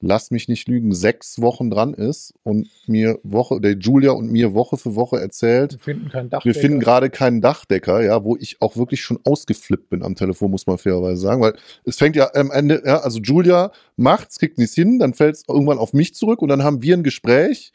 lass 0.00 0.30
mich 0.30 0.48
nicht 0.48 0.68
lügen, 0.68 0.92
sechs 0.92 1.40
Wochen 1.40 1.70
dran 1.70 1.94
ist 1.94 2.34
und 2.42 2.68
mir 2.86 3.18
Woche, 3.22 3.60
der 3.60 3.72
Julia 3.72 4.12
und 4.12 4.30
mir 4.30 4.52
Woche 4.52 4.76
für 4.76 4.94
Woche 4.94 5.18
erzählt, 5.20 5.72
wir 5.72 5.78
finden 5.78 6.08
keinen 6.10 6.30
Dachdecker. 6.30 6.54
Wir 6.54 6.60
finden 6.60 6.80
gerade 6.80 7.10
keinen 7.10 7.40
Dachdecker, 7.40 8.02
ja, 8.02 8.22
wo 8.22 8.36
ich 8.36 8.60
auch 8.60 8.76
wirklich 8.76 9.00
schon 9.00 9.18
ausgeflippt 9.24 9.88
bin 9.88 10.02
am 10.02 10.14
Telefon, 10.14 10.50
muss 10.50 10.66
man 10.66 10.78
fairerweise 10.78 11.20
sagen, 11.20 11.40
weil 11.40 11.54
es 11.84 11.96
fängt 11.96 12.16
ja 12.16 12.30
am 12.34 12.50
Ende, 12.50 12.82
ja, 12.84 12.98
also 12.98 13.20
Julia 13.20 13.72
macht's, 13.96 14.38
kriegt 14.38 14.58
nichts 14.58 14.74
hin, 14.74 14.98
dann 14.98 15.14
fällt 15.14 15.36
es 15.36 15.44
irgendwann 15.48 15.78
auf 15.78 15.92
mich 15.94 16.14
zurück 16.14 16.42
und 16.42 16.48
dann 16.48 16.62
haben 16.62 16.82
wir 16.82 16.94
ein 16.94 17.02
Gespräch 17.02 17.72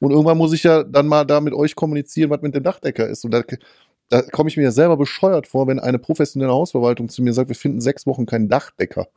und 0.00 0.10
irgendwann 0.10 0.38
muss 0.38 0.52
ich 0.52 0.64
ja 0.64 0.84
dann 0.84 1.06
mal 1.06 1.24
da 1.24 1.40
mit 1.40 1.54
euch 1.54 1.74
kommunizieren, 1.74 2.30
was 2.30 2.42
mit 2.42 2.54
dem 2.54 2.62
Dachdecker 2.62 3.08
ist 3.08 3.24
und 3.24 3.30
da, 3.30 3.42
da 4.10 4.20
komme 4.20 4.50
ich 4.50 4.58
mir 4.58 4.64
ja 4.64 4.70
selber 4.70 4.98
bescheuert 4.98 5.46
vor, 5.46 5.66
wenn 5.66 5.80
eine 5.80 5.98
professionelle 5.98 6.52
Hausverwaltung 6.52 7.08
zu 7.08 7.22
mir 7.22 7.32
sagt, 7.32 7.48
wir 7.48 7.56
finden 7.56 7.80
sechs 7.80 8.06
Wochen 8.06 8.26
keinen 8.26 8.50
Dachdecker 8.50 9.08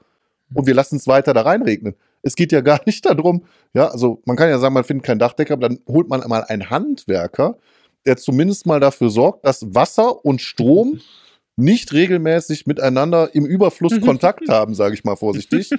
und 0.54 0.66
wir 0.66 0.74
lassen 0.74 0.96
es 0.96 1.08
weiter 1.08 1.34
da 1.34 1.42
reinregnen. 1.42 1.96
Es 2.28 2.36
geht 2.36 2.52
ja 2.52 2.62
gar 2.62 2.82
nicht 2.86 3.06
darum, 3.06 3.46
ja, 3.74 3.88
also 3.88 4.22
man 4.26 4.36
kann 4.36 4.50
ja 4.50 4.60
sagen, 4.60 4.74
man 4.74 4.84
findet 4.84 5.06
keinen 5.06 5.20
Dachdecker, 5.20 5.54
aber 5.54 5.70
dann 5.70 5.80
holt 5.88 6.10
man 6.10 6.22
mal 6.28 6.44
einen 6.44 6.70
Handwerker, 6.70 7.58
der 8.06 8.18
zumindest 8.18 8.66
mal 8.66 8.80
dafür 8.80 9.10
sorgt, 9.10 9.46
dass 9.46 9.74
Wasser 9.74 10.26
und 10.26 10.42
Strom 10.42 11.00
nicht 11.56 11.94
regelmäßig 11.94 12.68
miteinander 12.68 13.34
im 13.34 13.46
Überfluss 13.46 14.00
Kontakt 14.02 14.48
haben, 14.50 14.76
sage 14.76 14.94
ich 14.94 15.04
mal 15.04 15.16
vorsichtig. 15.16 15.72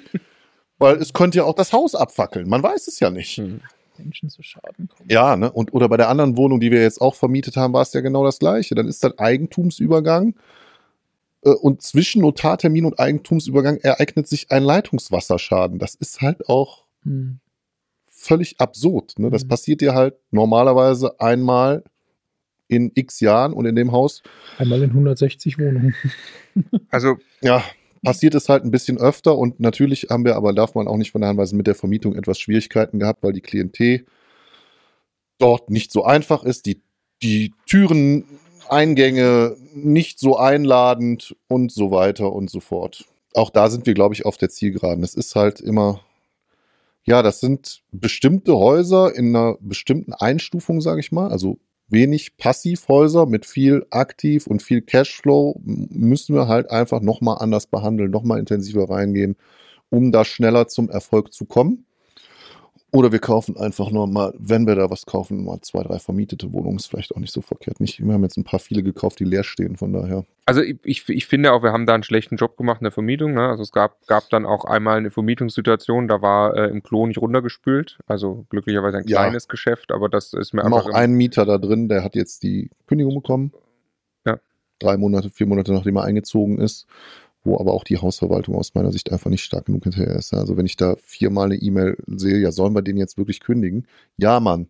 Weil 0.79 0.97
es 0.97 1.13
könnte 1.13 1.39
ja 1.39 1.45
auch 1.45 1.55
das 1.55 1.73
Haus 1.73 1.95
abfackeln. 1.95 2.49
Man 2.49 2.63
weiß 2.63 2.87
es 2.87 3.01
ja 3.01 3.11
nicht. 3.11 3.37
Hm. 3.37 3.61
Menschen 3.99 4.31
zu 4.31 4.43
Schaden 4.43 4.89
kommen. 4.89 5.09
Ja, 5.11 5.37
ne? 5.37 5.51
Und, 5.51 5.73
oder 5.75 5.89
bei 5.89 5.97
der 5.97 6.09
anderen 6.09 6.37
Wohnung, 6.37 6.61
die 6.61 6.71
wir 6.71 6.81
jetzt 6.81 7.01
auch 7.01 7.17
vermietet 7.17 7.57
haben, 7.57 7.73
war 7.73 7.83
es 7.83 7.93
ja 7.93 8.01
genau 8.01 8.25
das 8.25 8.39
Gleiche. 8.39 8.77
Dann 8.77 8.87
ist 8.87 9.03
das 9.03 9.19
Eigentumsübergang 9.19 10.35
und 11.43 11.83
zwischen 11.83 12.23
Notartermin 12.23 12.85
und 12.85 12.99
Eigentumsübergang 12.99 13.79
ereignet 13.79 14.27
sich 14.27 14.51
ein 14.51 14.63
Leitungswasserschaden. 14.63 15.79
Das 15.79 15.95
ist 15.95 16.21
halt 16.21 16.49
auch 16.49 16.85
hm. 17.03 17.41
völlig 18.09 18.61
absurd. 18.61 19.19
Ne? 19.19 19.31
Das 19.31 19.43
hm. 19.43 19.49
passiert 19.49 19.81
dir 19.81 19.95
halt 19.95 20.15
normalerweise 20.31 21.21
einmal 21.21 21.85
in 22.67 22.93
x 22.95 23.21
Jahren 23.21 23.53
und 23.53 23.67
in 23.67 23.77
dem 23.77 23.93
Haus. 23.93 24.23
Einmal 24.59 24.83
in 24.83 24.91
160 24.91 25.59
Wohnungen. 25.59 25.95
also, 26.91 27.17
ja, 27.41 27.65
passiert 28.03 28.35
es 28.35 28.49
halt 28.49 28.65
ein 28.65 28.71
bisschen 28.71 28.99
öfter 28.99 29.37
und 29.37 29.59
natürlich 29.61 30.09
haben 30.11 30.25
wir, 30.25 30.37
aber 30.37 30.53
darf 30.53 30.75
man 30.75 30.87
auch 30.87 30.97
nicht 30.97 31.11
von 31.11 31.23
der 31.23 31.31
Hand 31.31 31.53
mit 31.53 31.67
der 31.67 31.75
Vermietung 31.75 32.15
etwas 32.15 32.39
Schwierigkeiten 32.39 32.99
gehabt, 32.99 33.23
weil 33.23 33.33
die 33.33 33.41
Klientel 33.41 34.05
dort 35.39 35.71
nicht 35.71 35.93
so 35.93 36.05
einfach 36.05 36.45
ist, 36.45 36.67
die, 36.67 36.83
die 37.23 37.55
Türen, 37.67 38.25
Eingänge 38.71 39.57
nicht 39.75 40.19
so 40.19 40.37
einladend 40.37 41.37
und 41.49 41.73
so 41.73 41.91
weiter 41.91 42.33
und 42.33 42.51
so 42.51 42.61
fort. 42.61 43.05
Auch 43.35 43.51
da 43.51 43.71
sind 43.71 43.87
wir, 43.87 43.95
glaube 43.95 44.15
ich, 44.15 44.25
auf 44.25 44.37
der 44.37 44.51
Zielgeraden. 44.51 45.03
Das 45.03 45.15
ist 45.15 45.37
halt 45.37 45.61
immer, 45.61 46.01
ja, 47.05 47.23
das 47.23 47.41
sind 47.41 47.83
bestimmte 47.93 48.57
Häuser 48.57 49.15
in 49.15 49.35
einer 49.35 49.57
bestimmten 49.61 50.13
Einstufung, 50.13 50.81
sage 50.81 51.01
ich 51.01 51.13
mal. 51.13 51.31
Also 51.31 51.59
wenig 51.89 52.37
Passivhäuser 52.37 53.27
mit 53.27 53.47
viel 53.47 53.87
aktiv 53.91 54.47
und 54.47 54.63
viel 54.63 54.83
Cashflow 54.83 55.61
müssen 55.65 56.35
wir 56.35 56.49
halt 56.49 56.71
einfach 56.71 57.01
nochmal 57.01 57.39
anders 57.41 57.67
behandeln, 57.67 58.11
nochmal 58.11 58.39
intensiver 58.39 58.89
reingehen, 58.91 59.37
um 59.91 60.13
da 60.13 60.25
schneller 60.25 60.69
zum 60.69 60.91
Erfolg 60.91 61.33
zu 61.33 61.47
kommen. 61.47 61.87
Oder 62.91 63.13
wir 63.13 63.19
kaufen 63.19 63.59
einfach 63.59 63.91
nur 63.91 64.07
mal, 64.07 64.33
wenn 64.39 64.67
wir 64.67 64.75
da 64.75 64.89
was 64.89 65.05
kaufen, 65.05 65.45
mal 65.45 65.61
zwei, 65.61 65.83
drei 65.83 65.99
vermietete 65.99 66.53
Wohnungen. 66.53 66.79
Ist 66.79 66.87
vielleicht 66.87 67.15
auch 67.15 67.21
nicht 67.21 67.35
so 67.35 67.43
verkehrt. 67.43 67.81
Nicht, 67.81 68.03
wir 68.03 68.15
haben 68.15 68.23
jetzt 68.23 68.39
ein 68.39 68.45
paar 68.45 68.61
viele 68.61 68.83
gekauft, 68.83 69.21
die 69.21 69.25
leer 69.25 69.45
stehen, 69.45 69.77
von 69.77 69.93
daher. 69.93 70.25
Also 70.47 70.63
ich, 70.63 71.07
ich, 71.07 71.27
finde 71.27 71.53
auch, 71.53 71.63
wir 71.63 71.73
haben 71.73 71.85
da 71.85 71.93
einen 71.93 72.03
schlechten 72.03 72.37
Job 72.37 72.57
gemacht 72.57 72.81
in 72.81 72.85
der 72.85 72.93
Vermietung. 72.93 73.35
Ne? 73.35 73.47
Also 73.47 73.63
es 73.63 73.73
gab, 73.73 74.07
gab 74.07 74.31
dann 74.31 74.47
auch 74.47 74.65
einmal 74.65 74.97
eine 74.97 75.11
Vermietungssituation, 75.11 76.09
da 76.09 76.23
war 76.23 76.57
äh, 76.57 76.71
im 76.71 76.83
Klo 76.83 77.07
nicht 77.07 77.19
runtergespült. 77.19 77.99
Also 78.07 78.47
glücklicherweise 78.49 78.97
ein 78.97 79.05
kleines 79.05 79.45
ja. 79.45 79.51
Geschäft, 79.51 79.93
aber 79.93 80.09
das 80.09 80.33
ist 80.33 80.55
mir 80.55 80.63
wir 80.63 80.67
einfach. 80.67 80.87
auch 80.87 80.95
einen 80.95 81.15
Mieter 81.15 81.45
da 81.45 81.59
drin, 81.59 81.91
der 81.91 82.03
hat 82.03 82.15
jetzt 82.15 82.43
die 82.43 82.71
Kündigung 82.87 83.17
bekommen. 83.17 83.53
Ja. 84.25 84.39
Drei 84.79 84.97
Monate, 84.97 85.29
vier 85.29 85.47
Monate 85.47 85.75
nachdem 85.75 85.97
er 85.97 86.05
eingezogen 86.05 86.59
ist 86.59 86.87
wo 87.49 87.59
aber 87.59 87.73
auch 87.73 87.85
die 87.85 87.99
Hausverwaltung 87.99 88.55
aus 88.55 88.75
meiner 88.75 88.93
Sicht 88.93 89.11
einfach 89.11 89.31
nicht 89.31 89.43
stark 89.43 89.67
genug 89.67 89.85
hinterher 89.85 90.15
ist. 90.17 90.35
Also 90.35 90.57
wenn 90.57 90.67
ich 90.67 90.77
da 90.77 90.97
viermal 91.03 91.47
eine 91.47 91.57
E-Mail 91.57 91.97
sehe, 92.07 92.39
ja, 92.39 92.53
sollen 92.53 92.75
wir 92.75 92.83
den 92.83 92.99
jetzt 92.99 93.17
wirklich 93.17 93.41
kündigen? 93.41 93.87
Ja, 94.19 94.39
Mann. 94.39 94.69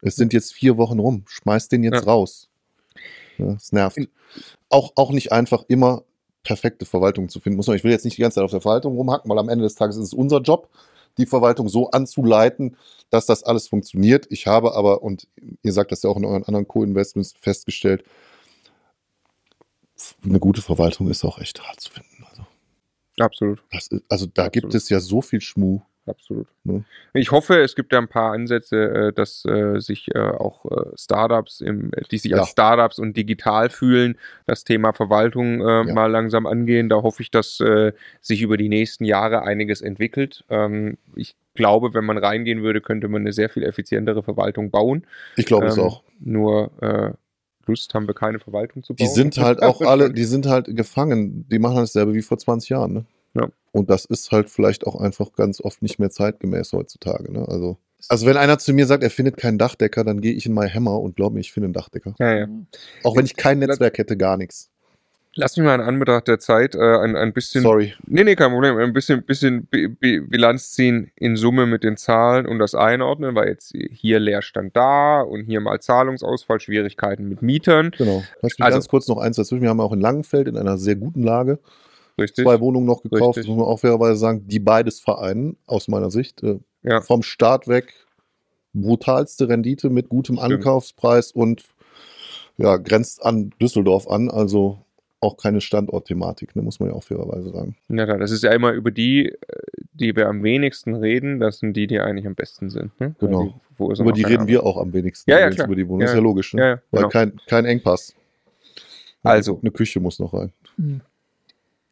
Es 0.00 0.16
sind 0.16 0.32
jetzt 0.32 0.52
vier 0.52 0.76
Wochen 0.76 0.98
rum. 0.98 1.24
Schmeiß 1.26 1.68
den 1.68 1.82
jetzt 1.82 2.04
ja. 2.06 2.12
raus. 2.12 2.48
Ja, 3.38 3.52
das 3.54 3.72
nervt. 3.72 3.98
Auch, 4.68 4.92
auch 4.94 5.10
nicht 5.10 5.32
einfach 5.32 5.64
immer 5.68 6.04
perfekte 6.44 6.86
Verwaltung 6.86 7.28
zu 7.28 7.40
finden. 7.40 7.56
Muss 7.56 7.66
man, 7.66 7.76
ich 7.76 7.84
will 7.84 7.92
jetzt 7.92 8.04
nicht 8.04 8.16
die 8.16 8.22
ganze 8.22 8.36
Zeit 8.36 8.44
auf 8.44 8.50
der 8.50 8.60
Verwaltung 8.60 8.96
rumhacken, 8.96 9.30
weil 9.30 9.38
am 9.38 9.48
Ende 9.48 9.64
des 9.64 9.74
Tages 9.74 9.96
ist 9.96 10.04
es 10.04 10.14
unser 10.14 10.40
Job, 10.40 10.68
die 11.18 11.26
Verwaltung 11.26 11.68
so 11.68 11.90
anzuleiten, 11.90 12.76
dass 13.10 13.26
das 13.26 13.42
alles 13.42 13.68
funktioniert. 13.68 14.26
Ich 14.30 14.46
habe 14.46 14.74
aber, 14.74 15.02
und 15.02 15.28
ihr 15.62 15.72
sagt 15.72 15.92
das 15.92 16.02
ja 16.02 16.10
auch 16.10 16.16
in 16.16 16.24
euren 16.24 16.44
anderen 16.44 16.66
Co-Investments 16.66 17.34
festgestellt, 17.40 18.04
eine 20.24 20.40
gute 20.40 20.62
Verwaltung 20.62 21.08
ist 21.08 21.24
auch 21.24 21.38
echt 21.38 21.62
hart 21.62 21.80
zu 21.80 21.92
finden. 21.92 22.11
Absolut. 23.18 23.62
Ist, 23.70 23.94
also 24.08 24.26
da 24.26 24.46
Absolut. 24.46 24.52
gibt 24.52 24.74
es 24.74 24.88
ja 24.88 25.00
so 25.00 25.22
viel 25.22 25.40
Schmuh. 25.40 25.82
Absolut. 26.04 26.48
Ne? 26.64 26.84
Ich 27.14 27.30
hoffe, 27.30 27.60
es 27.60 27.76
gibt 27.76 27.92
ja 27.92 28.00
ein 28.00 28.08
paar 28.08 28.32
Ansätze, 28.32 28.76
äh, 28.76 29.12
dass 29.12 29.44
äh, 29.44 29.78
sich 29.78 30.12
äh, 30.14 30.18
auch 30.18 30.64
Startups, 30.96 31.60
im, 31.60 31.92
die 32.10 32.18
sich 32.18 32.32
ja. 32.32 32.38
als 32.38 32.48
Startups 32.48 32.98
und 32.98 33.16
digital 33.16 33.70
fühlen, 33.70 34.18
das 34.46 34.64
Thema 34.64 34.92
Verwaltung 34.92 35.60
ja. 35.60 35.84
mal 35.84 36.10
langsam 36.10 36.46
angehen. 36.46 36.88
Da 36.88 37.02
hoffe 37.02 37.22
ich, 37.22 37.30
dass 37.30 37.62
sich 38.20 38.42
über 38.42 38.56
die 38.56 38.68
nächsten 38.68 39.04
Jahre 39.04 39.42
einiges 39.42 39.80
entwickelt. 39.80 40.44
Ähm, 40.50 40.98
ich 41.14 41.36
glaube, 41.54 41.94
wenn 41.94 42.04
man 42.04 42.18
reingehen 42.18 42.62
würde, 42.62 42.80
könnte 42.80 43.08
man 43.08 43.22
eine 43.22 43.32
sehr 43.32 43.48
viel 43.48 43.62
effizientere 43.62 44.22
Verwaltung 44.22 44.70
bauen. 44.70 45.06
Ich 45.36 45.46
glaube 45.46 45.66
es 45.66 45.76
ähm, 45.76 45.84
auch. 45.84 46.02
Nur 46.18 46.72
Lust 47.66 47.94
haben 47.94 48.06
wir 48.06 48.14
keine 48.14 48.38
Verwaltung 48.38 48.82
zu 48.82 48.94
bauen. 48.94 49.06
Die 49.06 49.12
sind 49.12 49.38
halt 49.38 49.62
auch 49.62 49.80
alle, 49.80 50.12
die 50.12 50.24
sind 50.24 50.46
halt 50.46 50.74
gefangen. 50.76 51.46
Die 51.48 51.58
machen 51.58 51.76
dasselbe 51.76 52.14
wie 52.14 52.22
vor 52.22 52.38
20 52.38 52.70
Jahren. 52.70 52.92
Ne? 52.92 53.04
Ja. 53.34 53.48
Und 53.72 53.90
das 53.90 54.04
ist 54.04 54.32
halt 54.32 54.50
vielleicht 54.50 54.86
auch 54.86 55.00
einfach 55.00 55.32
ganz 55.32 55.60
oft 55.60 55.82
nicht 55.82 55.98
mehr 55.98 56.10
zeitgemäß 56.10 56.72
heutzutage. 56.72 57.32
Ne? 57.32 57.46
Also, 57.48 57.78
also 58.08 58.26
wenn 58.26 58.36
einer 58.36 58.58
zu 58.58 58.72
mir 58.72 58.86
sagt, 58.86 59.02
er 59.02 59.10
findet 59.10 59.36
keinen 59.36 59.58
Dachdecker, 59.58 60.04
dann 60.04 60.20
gehe 60.20 60.32
ich 60.32 60.46
in 60.46 60.54
My 60.54 60.68
Hammer 60.68 61.00
und 61.00 61.16
glaube 61.16 61.34
mir, 61.34 61.40
ich 61.40 61.52
finde 61.52 61.66
einen 61.66 61.74
Dachdecker. 61.74 62.14
Ja, 62.18 62.34
ja. 62.34 62.46
Auch 63.04 63.16
wenn 63.16 63.24
ich 63.24 63.36
kein 63.36 63.60
Netzwerk 63.60 63.98
hätte, 63.98 64.16
gar 64.16 64.36
nichts. 64.36 64.71
Lass 65.34 65.56
mich 65.56 65.64
mal 65.64 65.74
in 65.74 65.80
Anbetracht 65.80 66.28
der 66.28 66.38
Zeit 66.38 66.74
äh, 66.74 66.78
ein, 66.78 67.16
ein 67.16 67.32
bisschen. 67.32 67.62
Sorry. 67.62 67.94
Nee, 68.06 68.24
nee, 68.24 68.36
kein 68.36 68.50
Problem. 68.50 68.76
Ein 68.76 68.92
bisschen, 68.92 69.24
bisschen 69.24 69.66
Bilanz 69.66 70.72
ziehen 70.72 71.10
in 71.16 71.36
Summe 71.36 71.66
mit 71.66 71.84
den 71.84 71.96
Zahlen 71.96 72.46
und 72.46 72.58
das 72.58 72.74
einordnen, 72.74 73.34
weil 73.34 73.48
jetzt 73.48 73.74
hier 73.90 74.20
Leerstand 74.20 74.76
da 74.76 75.22
und 75.22 75.44
hier 75.44 75.60
mal 75.60 75.80
Zahlungsausfall, 75.80 76.60
Schwierigkeiten 76.60 77.28
mit 77.28 77.40
Mietern. 77.40 77.92
Genau. 77.96 78.22
Lass 78.42 78.58
mich 78.58 78.64
also, 78.64 78.76
ganz 78.76 78.88
kurz 78.88 79.08
noch 79.08 79.18
eins 79.18 79.36
dazwischen. 79.36 79.62
Wir 79.62 79.70
haben 79.70 79.80
auch 79.80 79.92
in 79.92 80.00
Langenfeld 80.00 80.48
in 80.48 80.56
einer 80.56 80.76
sehr 80.76 80.96
guten 80.96 81.22
Lage 81.22 81.58
richtig, 82.18 82.44
zwei 82.44 82.60
Wohnungen 82.60 82.86
noch 82.86 83.02
gekauft. 83.02 83.38
Richtig. 83.38 83.48
Muss 83.50 83.58
man 83.58 83.66
auch 83.66 83.80
fairerweise 83.80 84.16
sagen, 84.16 84.46
die 84.46 84.58
beides 84.58 85.00
vereinen, 85.00 85.56
aus 85.66 85.88
meiner 85.88 86.10
Sicht. 86.10 86.42
Äh, 86.42 86.60
ja. 86.82 87.00
Vom 87.00 87.22
Start 87.22 87.68
weg 87.68 87.94
brutalste 88.74 89.48
Rendite 89.48 89.90
mit 89.90 90.08
gutem 90.08 90.36
Stimmt. 90.36 90.54
Ankaufspreis 90.54 91.32
und 91.32 91.64
ja, 92.56 92.76
grenzt 92.76 93.24
an 93.24 93.50
Düsseldorf 93.60 94.08
an. 94.08 94.30
Also 94.30 94.78
auch 95.22 95.36
keine 95.36 95.60
Standortthematik, 95.60 96.56
ne, 96.56 96.62
muss 96.62 96.80
man 96.80 96.88
ja 96.88 96.94
auch 96.96 97.04
fairerweise 97.04 97.50
sagen. 97.50 97.76
Ja, 97.88 98.06
das 98.18 98.32
ist 98.32 98.42
ja 98.42 98.52
immer 98.52 98.72
über 98.72 98.90
die, 98.90 99.28
äh, 99.28 99.36
die 99.92 100.16
wir 100.16 100.28
am 100.28 100.42
wenigsten 100.42 100.96
reden, 100.96 101.38
das 101.38 101.60
sind 101.60 101.74
die, 101.74 101.86
die 101.86 102.00
eigentlich 102.00 102.26
am 102.26 102.34
besten 102.34 102.70
sind. 102.70 102.98
Ne? 103.00 103.14
Genau. 103.20 103.54
Die, 103.78 104.00
über 104.00 104.12
die 104.12 104.22
reden 104.22 104.40
Arbeit. 104.40 104.48
wir 104.48 104.64
auch 104.64 104.78
am 104.78 104.92
wenigsten. 104.92 105.30
Ja, 105.30 105.38
ja, 105.38 105.50
klar. 105.50 105.68
Über 105.68 105.76
die 105.76 105.86
Wohnung. 105.86 106.00
Ja, 106.00 106.06
ist 106.06 106.14
ja 106.14 106.20
logisch, 106.20 106.54
ne? 106.54 106.60
ja, 106.60 106.68
ja, 106.68 106.82
weil 106.90 107.00
genau. 107.02 107.08
kein, 107.10 107.40
kein 107.46 107.64
Engpass. 107.64 108.14
Also. 109.22 109.60
Eine 109.62 109.70
Küche 109.70 110.00
muss 110.00 110.18
noch 110.18 110.34
rein. 110.34 110.52
Mhm. 110.76 111.00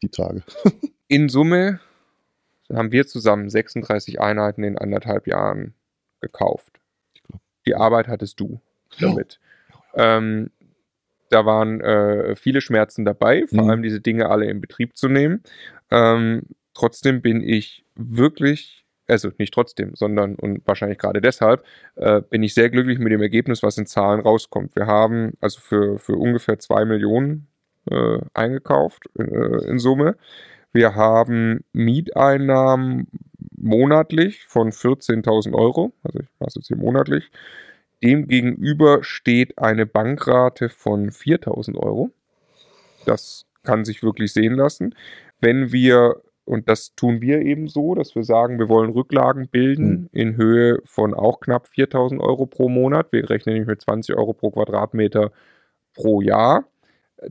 Die 0.01 0.09
Tage. 0.09 0.43
in 1.07 1.29
Summe 1.29 1.79
haben 2.71 2.91
wir 2.91 3.07
zusammen 3.07 3.49
36 3.49 4.19
Einheiten 4.19 4.63
in 4.63 4.77
anderthalb 4.77 5.27
Jahren 5.27 5.73
gekauft. 6.19 6.79
Die 7.65 7.75
Arbeit 7.75 8.09
hattest 8.09 8.39
du 8.41 8.59
damit. 8.99 9.39
Ja. 9.95 10.17
Ähm, 10.17 10.51
da 11.31 11.45
waren 11.45 11.81
äh, 11.81 12.35
viele 12.35 12.61
Schmerzen 12.61 13.05
dabei, 13.05 13.45
vor 13.47 13.63
mhm. 13.63 13.69
allem 13.69 13.83
diese 13.83 14.01
Dinge 14.01 14.29
alle 14.29 14.45
in 14.45 14.61
Betrieb 14.61 14.97
zu 14.97 15.07
nehmen. 15.07 15.41
Ähm, 15.89 16.43
trotzdem 16.73 17.21
bin 17.21 17.41
ich 17.41 17.85
wirklich, 17.95 18.85
also 19.07 19.31
nicht 19.37 19.53
trotzdem, 19.53 19.95
sondern 19.95 20.35
und 20.35 20.65
wahrscheinlich 20.67 20.97
gerade 20.97 21.21
deshalb, 21.21 21.63
äh, 21.95 22.21
bin 22.21 22.43
ich 22.43 22.53
sehr 22.53 22.69
glücklich 22.69 22.99
mit 22.99 23.11
dem 23.11 23.21
Ergebnis, 23.21 23.63
was 23.63 23.77
in 23.77 23.85
Zahlen 23.85 24.21
rauskommt. 24.21 24.75
Wir 24.75 24.87
haben 24.87 25.33
also 25.41 25.59
für, 25.59 25.97
für 25.97 26.15
ungefähr 26.15 26.59
zwei 26.59 26.85
Millionen 26.85 27.47
äh, 27.89 28.19
eingekauft 28.33 29.03
äh, 29.17 29.69
in 29.69 29.79
Summe. 29.79 30.17
Wir 30.73 30.95
haben 30.95 31.63
Mieteinnahmen 31.73 33.07
monatlich 33.57 34.45
von 34.47 34.71
14.000 34.71 35.53
Euro, 35.53 35.93
also 36.03 36.19
ich 36.19 36.27
mache 36.39 36.47
es 36.47 36.55
jetzt 36.55 36.67
hier 36.67 36.77
monatlich, 36.77 37.29
Demgegenüber 38.03 39.03
steht 39.03 39.57
eine 39.59 39.85
Bankrate 39.85 40.69
von 40.69 41.11
4000 41.11 41.77
Euro. 41.77 42.11
Das 43.05 43.45
kann 43.63 43.85
sich 43.85 44.03
wirklich 44.03 44.33
sehen 44.33 44.55
lassen. 44.55 44.95
Wenn 45.39 45.71
wir, 45.71 46.21
und 46.45 46.67
das 46.67 46.95
tun 46.95 47.21
wir 47.21 47.41
eben 47.41 47.67
so, 47.67 47.95
dass 47.95 48.15
wir 48.15 48.23
sagen, 48.23 48.59
wir 48.59 48.69
wollen 48.69 48.91
Rücklagen 48.91 49.47
bilden 49.49 49.89
mhm. 49.89 50.09
in 50.11 50.37
Höhe 50.37 50.81
von 50.85 51.13
auch 51.13 51.39
knapp 51.39 51.67
4000 51.67 52.21
Euro 52.21 52.45
pro 52.47 52.69
Monat. 52.69 53.11
Wir 53.11 53.29
rechnen 53.29 53.53
nämlich 53.53 53.69
mit 53.69 53.81
20 53.81 54.15
Euro 54.15 54.33
pro 54.33 54.51
Quadratmeter 54.51 55.31
pro 55.93 56.21
Jahr 56.21 56.70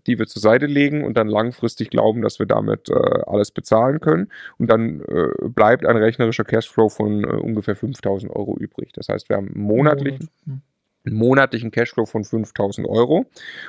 die 0.06 0.18
wir 0.18 0.26
zur 0.26 0.40
Seite 0.40 0.66
legen 0.66 1.04
und 1.04 1.16
dann 1.16 1.28
langfristig 1.28 1.90
glauben, 1.90 2.22
dass 2.22 2.38
wir 2.38 2.46
damit 2.46 2.88
äh, 2.88 2.94
alles 3.26 3.50
bezahlen 3.50 4.00
können. 4.00 4.30
Und 4.58 4.68
dann 4.68 5.00
äh, 5.00 5.48
bleibt 5.48 5.86
ein 5.86 5.96
rechnerischer 5.96 6.44
Cashflow 6.44 6.88
von 6.88 7.24
äh, 7.24 7.26
ungefähr 7.26 7.76
5000 7.76 8.34
Euro 8.34 8.56
übrig. 8.56 8.92
Das 8.92 9.08
heißt, 9.08 9.28
wir 9.28 9.36
haben 9.36 9.50
monatlich, 9.54 10.18
einen 10.46 11.16
monatlichen 11.16 11.70
Cashflow 11.70 12.06
von 12.06 12.24
5000 12.24 12.86
Euro. 12.86 13.26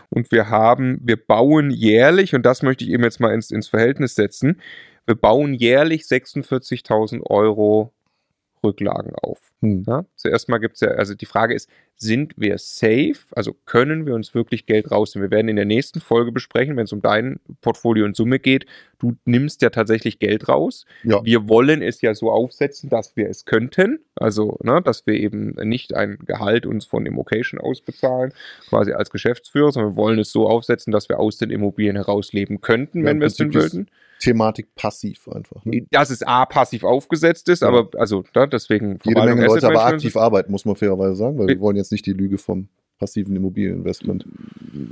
Und 0.10 0.32
wir 0.32 0.50
haben, 0.50 1.00
wir 1.04 1.18
bauen 1.18 1.72
jährlich, 1.72 2.36
und 2.36 2.46
das 2.46 2.62
möchte 2.62 2.84
ich 2.84 2.92
eben 2.92 3.04
jetzt 3.04 3.20
mal 3.20 3.34
ins, 3.34 3.52
ins 3.52 3.68
Verhältnis 3.68 4.16
setzen, 4.16 4.62
wir 5.06 5.16
bauen 5.16 5.54
jährlich 5.54 6.04
46.000 6.04 7.24
Euro 7.24 7.92
Rücklagen 8.64 9.14
auf. 9.16 9.52
Hm. 9.62 9.84
Ja? 9.88 10.06
Zuerst 10.16 10.50
mal 10.50 10.58
gibt 10.58 10.76
es 10.76 10.82
ja, 10.82 10.90
also 10.90 11.14
die 11.14 11.26
Frage 11.26 11.54
ist, 11.54 11.70
sind 11.96 12.34
wir 12.36 12.58
safe? 12.58 13.20
Also 13.36 13.56
können 13.66 14.08
wir 14.08 14.16
uns 14.16 14.34
wirklich 14.34 14.66
Geld 14.66 14.90
rausnehmen? 14.90 15.30
Wir 15.30 15.36
werden 15.36 15.50
in 15.50 15.56
der 15.56 15.66
nächsten 15.66 16.00
Folge 16.00 16.32
besprechen, 16.32 16.76
wenn 16.76 16.86
es 16.86 16.94
um 16.94 17.02
dein 17.02 17.40
Portfolio 17.62 18.06
und 18.06 18.16
Summe 18.16 18.40
geht. 18.40 18.66
Du 18.98 19.16
nimmst 19.26 19.62
ja 19.62 19.70
tatsächlich 19.70 20.18
Geld 20.18 20.50
raus. 20.50 20.86
Ja. 21.04 21.24
Wir 21.24 21.48
wollen 21.48 21.84
es 21.84 22.02
ja 22.02 22.16
so 22.16 22.32
aufsetzen, 22.32 22.90
dass 22.90 23.16
wir 23.16 23.30
es 23.30 23.46
könnten. 23.46 24.00
Also, 24.16 24.58
ne, 24.64 24.82
dass 24.82 25.06
wir 25.06 25.14
eben 25.14 25.52
nicht 25.64 25.94
ein 25.94 26.18
Gehalt 26.26 26.66
uns 26.66 26.86
von 26.86 27.06
Immocation 27.06 27.60
ausbezahlen, 27.60 28.34
quasi 28.70 28.94
als 28.94 29.12
Geschäftsführer, 29.12 29.72
sondern 29.72 29.94
wir 29.94 29.98
wollen 29.98 30.20
es 30.20 30.32
so 30.32 30.48
aufsetzen, 30.48 30.92
dass 30.92 31.08
wir 31.08 31.20
aus 31.20 31.38
den 31.38 31.52
Immobilien 31.52 31.96
herausleben 31.96 32.62
könnten, 32.62 33.02
ja, 33.02 33.06
wenn 33.06 33.20
wir 33.20 33.28
es 33.28 33.36
denn 33.36 33.54
würden. 33.54 33.90
Thematik 34.22 34.76
passiv 34.76 35.28
einfach. 35.28 35.66
Ne? 35.66 35.86
Dass 35.92 36.10
es 36.10 36.22
A 36.22 36.46
passiv 36.46 36.84
aufgesetzt 36.84 37.50
ist, 37.50 37.62
ja. 37.62 37.68
aber 37.68 37.90
also 38.00 38.24
da, 38.34 38.48
deswegen. 38.48 39.00
Jede 39.04 39.24
Menge 39.24 39.46
Leute 39.46 39.68
aber 39.68 39.86
aktiv 39.86 40.16
arbeiten, 40.16 40.52
muss 40.52 40.64
man 40.64 40.76
fairerweise 40.76 41.16
sagen, 41.16 41.38
weil 41.38 41.48
wir 41.48 41.60
wollen 41.60 41.76
jetzt 41.76 41.92
nicht 41.92 42.06
die 42.06 42.14
Lüge 42.14 42.38
vom 42.38 42.70
passiven 43.00 43.36
Immobilieninvestment. 43.36 44.26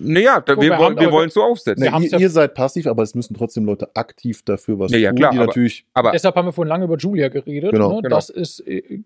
Naja, 0.02 0.42
da, 0.42 0.56
wir, 0.56 0.72
wir, 0.72 0.78
wollen, 0.80 1.00
wir 1.00 1.12
wollen 1.12 1.28
es 1.28 1.36
so 1.36 1.44
aufsetzen. 1.44 1.88
Na, 1.89 2.00
ihr, 2.00 2.20
ihr, 2.20 2.30
seid 2.32 2.56
passiv, 2.56 2.88
aber 2.88 3.04
es 3.04 3.13
müssen 3.13 3.36
trotzdem 3.36 3.65
Leute 3.65 3.96
aktiv 3.96 4.42
dafür 4.44 4.80
was 4.80 4.92
ja, 4.92 4.98
ja, 4.98 5.10
tun, 5.12 5.20
klar, 5.20 5.32
die 5.32 5.38
aber, 5.38 5.46
natürlich. 5.46 5.86
Aber, 5.94 6.12
deshalb 6.12 6.36
haben 6.36 6.48
wir 6.48 6.52
vorhin 6.52 6.70
lange 6.70 6.86
über 6.86 6.98
Julia 6.98 7.30
geredet. 7.30 7.72
Genau, 7.72 7.98
ne? 7.98 8.02
genau. 8.02 8.15
Das 8.15 8.32
ist, 8.32 8.62
äh, 8.68 9.02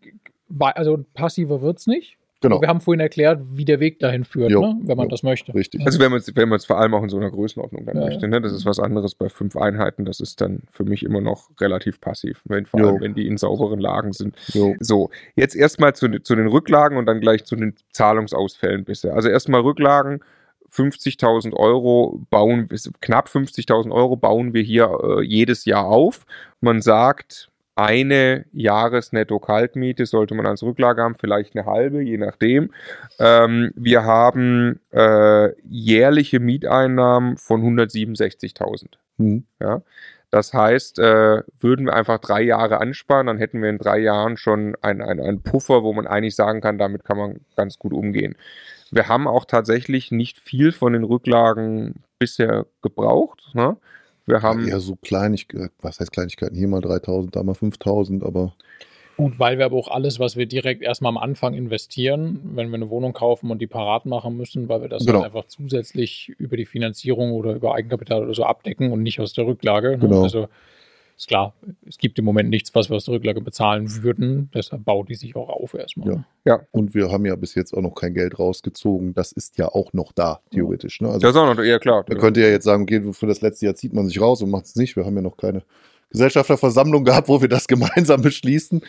also 0.57 1.03
passiver 1.13 1.61
wird 1.61 1.79
es 1.79 1.87
nicht. 1.87 2.17
Genau. 2.43 2.59
Wir 2.59 2.67
haben 2.67 2.81
vorhin 2.81 2.99
erklärt, 2.99 3.41
wie 3.51 3.63
der 3.63 3.79
Weg 3.79 3.99
dahin 3.99 4.25
führt, 4.25 4.51
ne? 4.51 4.75
wenn 4.83 4.97
man 4.97 5.05
jo, 5.05 5.09
das 5.09 5.23
möchte. 5.23 5.55
Richtig. 5.55 5.85
Also 5.85 5.97
wenn 5.99 6.11
man 6.11 6.19
es 6.19 6.35
wenn 6.35 6.59
vor 6.59 6.77
allem 6.77 6.93
auch 6.93 7.01
in 7.01 7.07
so 7.07 7.15
einer 7.15 7.31
Größenordnung 7.31 7.85
dann 7.85 7.95
ja, 7.95 8.05
möchte. 8.05 8.27
Ne? 8.27 8.41
Das 8.41 8.51
ist 8.51 8.65
was 8.65 8.79
anderes 8.79 9.15
bei 9.15 9.29
fünf 9.29 9.55
Einheiten. 9.55 10.03
Das 10.03 10.19
ist 10.19 10.41
dann 10.41 10.63
für 10.69 10.83
mich 10.83 11.03
immer 11.03 11.21
noch 11.21 11.49
relativ 11.61 12.01
passiv, 12.01 12.41
wenn, 12.43 12.65
vor 12.65 12.81
jo. 12.81 12.89
allem 12.89 13.01
wenn 13.01 13.13
die 13.13 13.27
in 13.27 13.37
sauberen 13.37 13.79
Lagen 13.79 14.11
sind. 14.11 14.35
Jo. 14.53 14.75
So, 14.81 15.09
jetzt 15.35 15.55
erstmal 15.55 15.95
zu, 15.95 16.21
zu 16.21 16.35
den 16.35 16.47
Rücklagen 16.47 16.97
und 16.97 17.05
dann 17.05 17.21
gleich 17.21 17.45
zu 17.45 17.55
den 17.55 17.75
Zahlungsausfällen 17.93 18.83
bisher. 18.83 19.13
Also 19.13 19.29
erstmal 19.29 19.61
Rücklagen. 19.61 20.19
50.000 20.69 21.53
Euro 21.53 22.19
bauen, 22.31 22.67
knapp 22.99 23.27
50.000 23.27 23.91
Euro 23.91 24.15
bauen 24.15 24.53
wir 24.53 24.63
hier 24.63 24.91
äh, 25.03 25.21
jedes 25.23 25.65
Jahr 25.65 25.85
auf. 25.85 26.25
Man 26.61 26.81
sagt, 26.81 27.51
eine 27.75 28.45
Jahresnetto-Kaltmiete 28.51 30.05
sollte 30.05 30.35
man 30.35 30.45
als 30.45 30.63
Rücklage 30.63 31.01
haben, 31.01 31.15
vielleicht 31.15 31.55
eine 31.55 31.65
halbe, 31.65 32.01
je 32.01 32.17
nachdem. 32.17 32.71
Ähm, 33.19 33.71
wir 33.75 34.03
haben 34.03 34.79
äh, 34.91 35.49
jährliche 35.63 36.39
Mieteinnahmen 36.39 37.37
von 37.37 37.63
167.000. 37.63 38.85
Mhm. 39.17 39.45
Ja? 39.59 39.81
Das 40.29 40.53
heißt, 40.53 40.99
äh, 40.99 41.43
würden 41.59 41.85
wir 41.85 41.93
einfach 41.93 42.17
drei 42.19 42.41
Jahre 42.41 42.79
ansparen, 42.79 43.27
dann 43.27 43.37
hätten 43.37 43.61
wir 43.61 43.69
in 43.69 43.77
drei 43.77 43.99
Jahren 43.99 44.37
schon 44.37 44.75
einen 44.81 45.01
ein 45.01 45.41
Puffer, 45.43 45.83
wo 45.83 45.93
man 45.93 46.07
eigentlich 46.07 46.35
sagen 46.35 46.59
kann, 46.59 46.79
damit 46.79 47.03
kann 47.03 47.17
man 47.17 47.41
ganz 47.55 47.77
gut 47.77 47.93
umgehen. 47.93 48.35
Wir 48.89 49.07
haben 49.07 49.27
auch 49.27 49.45
tatsächlich 49.45 50.11
nicht 50.11 50.39
viel 50.39 50.71
von 50.71 50.93
den 50.93 51.03
Rücklagen 51.03 52.03
bisher 52.19 52.65
gebraucht. 52.81 53.51
Ne? 53.53 53.77
Wir 54.25 54.41
haben 54.41 54.61
ja, 54.61 54.73
eher 54.73 54.79
so 54.79 54.95
Kleinigkeiten, 54.95 55.69
was 55.81 55.99
heißt 55.99 56.11
Kleinigkeiten? 56.11 56.55
Hier 56.55 56.67
mal 56.67 56.81
3000, 56.81 57.35
da 57.35 57.43
mal 57.43 57.53
5000, 57.53 58.23
aber. 58.23 58.53
Gut, 59.17 59.37
weil 59.37 59.59
wir 59.59 59.65
aber 59.65 59.77
auch 59.77 59.89
alles, 59.89 60.19
was 60.19 60.37
wir 60.37 60.47
direkt 60.47 60.81
erstmal 60.81 61.09
am 61.09 61.17
Anfang 61.17 61.53
investieren, 61.53 62.39
wenn 62.55 62.69
wir 62.69 62.75
eine 62.75 62.89
Wohnung 62.89 63.13
kaufen 63.13 63.51
und 63.51 63.61
die 63.61 63.67
parat 63.67 64.05
machen 64.05 64.35
müssen, 64.37 64.69
weil 64.69 64.81
wir 64.81 64.89
das 64.89 65.05
genau. 65.05 65.21
einfach 65.21 65.45
zusätzlich 65.45 66.29
über 66.39 66.57
die 66.57 66.65
Finanzierung 66.65 67.33
oder 67.33 67.53
über 67.53 67.75
Eigenkapital 67.75 68.23
oder 68.23 68.33
so 68.33 68.43
abdecken 68.43 68.91
und 68.91 69.03
nicht 69.03 69.19
aus 69.19 69.33
der 69.33 69.45
Rücklage. 69.45 69.91
Ne? 69.91 69.97
Genau. 69.99 70.23
Also 70.23 70.47
ist 71.17 71.27
klar, 71.27 71.53
es 71.87 71.97
gibt 71.97 72.17
im 72.19 72.25
Moment 72.25 72.49
nichts, 72.49 72.73
was 72.73 72.89
wir 72.89 72.95
aus 72.95 73.05
der 73.05 73.15
Rücklage 73.15 73.41
bezahlen 73.41 74.03
würden. 74.03 74.49
Deshalb 74.53 74.83
baut 74.83 75.09
die 75.09 75.15
sich 75.15 75.35
auch 75.35 75.49
auf 75.49 75.73
erstmal. 75.73 76.09
Ja. 76.09 76.25
ja. 76.45 76.59
Und 76.71 76.93
wir 76.95 77.11
haben 77.11 77.25
ja 77.25 77.35
bis 77.35 77.55
jetzt 77.55 77.73
auch 77.73 77.81
noch 77.81 77.95
kein 77.95 78.13
Geld 78.13 78.39
rausgezogen. 78.39 79.13
Das 79.13 79.31
ist 79.31 79.57
ja 79.57 79.67
auch 79.67 79.93
noch 79.93 80.11
da, 80.11 80.41
theoretisch. 80.51 81.01
Ne? 81.01 81.07
Also, 81.07 81.19
das 81.19 81.31
ist 81.31 81.37
auch 81.37 81.55
noch, 81.55 81.63
ja 81.63 81.79
klar. 81.79 82.03
Man 82.07 82.17
könnte 82.17 82.41
ja 82.41 82.47
jetzt 82.47 82.65
sagen, 82.65 82.83
okay, 82.83 83.13
für 83.13 83.27
das 83.27 83.41
letzte 83.41 83.65
Jahr 83.65 83.75
zieht 83.75 83.93
man 83.93 84.07
sich 84.07 84.19
raus 84.19 84.41
und 84.41 84.49
macht 84.49 84.65
es 84.65 84.75
nicht. 84.75 84.95
Wir 84.95 85.05
haben 85.05 85.15
ja 85.15 85.21
noch 85.21 85.37
keine 85.37 85.63
Gesellschafterversammlung 86.09 87.03
gehabt, 87.03 87.27
wo 87.27 87.41
wir 87.41 87.49
das 87.49 87.67
gemeinsam 87.67 88.21
beschließen. 88.21 88.81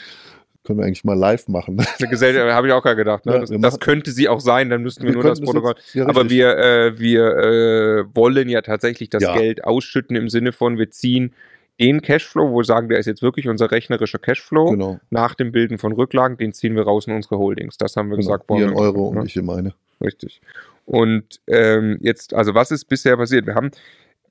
Können 0.65 0.79
wir 0.79 0.87
eigentlich 0.87 1.05
mal 1.05 1.13
live 1.13 1.47
machen. 1.49 1.79
Eine 1.79 2.09
Gesellschaft, 2.09 2.51
habe 2.51 2.69
ich 2.69 2.73
auch 2.73 2.83
gerade 2.83 2.97
gedacht. 2.97 3.27
Ne? 3.27 3.35
Ja, 3.35 3.41
das, 3.41 3.51
das, 3.51 3.81
könnte 3.81 4.13
sie 4.13 4.31
auch 4.31 4.41
sein, 4.41 4.71
dann 4.71 4.83
müssten 4.83 5.03
wir, 5.03 5.11
wir 5.11 5.15
nur 5.17 5.25
das 5.25 5.43
Protokoll. 5.43 5.75
Jetzt, 5.77 5.95
ja, 5.95 6.09
Aber 6.09 6.31
wir, 6.31 6.57
äh, 6.57 6.99
wir 6.99 7.37
äh, 7.37 8.17
wollen 8.17 8.49
ja 8.49 8.63
tatsächlich 8.63 9.11
das 9.11 9.23
ja. 9.23 9.37
Geld 9.37 9.63
ausschütten 9.65 10.17
im 10.17 10.31
Sinne 10.31 10.53
von, 10.53 10.79
wir 10.79 10.91
ziehen 10.91 11.35
den 11.81 12.03
Cashflow, 12.03 12.51
wo 12.51 12.59
wir 12.59 12.65
sagen, 12.65 12.89
der 12.89 12.99
ist 12.99 13.07
jetzt 13.07 13.23
wirklich 13.23 13.49
unser 13.49 13.71
rechnerischer 13.71 14.19
Cashflow 14.19 14.71
genau. 14.71 15.01
nach 15.11 15.35
dem 15.35 15.53
Bilden 15.53 15.79
von 15.79 15.93
Rücklagen, 15.93 16.37
den 16.37 16.53
ziehen 16.53 16.77
wir 16.77 16.85
raus 16.85 17.07
in 17.07 17.15
unsere 17.15 17.39
Holdings. 17.39 17.79
Das 17.79 17.97
haben 17.97 18.11
wir 18.11 18.17
genau. 18.17 18.37
gesagt. 18.37 18.45
Hier 18.49 18.69
in 18.69 18.75
Euro 18.75 19.13
ne? 19.13 19.21
und 19.21 19.27
ich 19.27 19.37
in 19.37 19.47
meine. 19.47 19.75
Richtig. 20.01 20.41
Und 20.87 21.41
ähm, 21.47 21.99
jetzt, 22.01 22.35
also 22.35 22.55
was 22.55 22.71
ist 22.71 22.85
bisher 22.85 23.17
passiert? 23.17 23.47
Wir 23.47 23.55
haben 23.55 23.71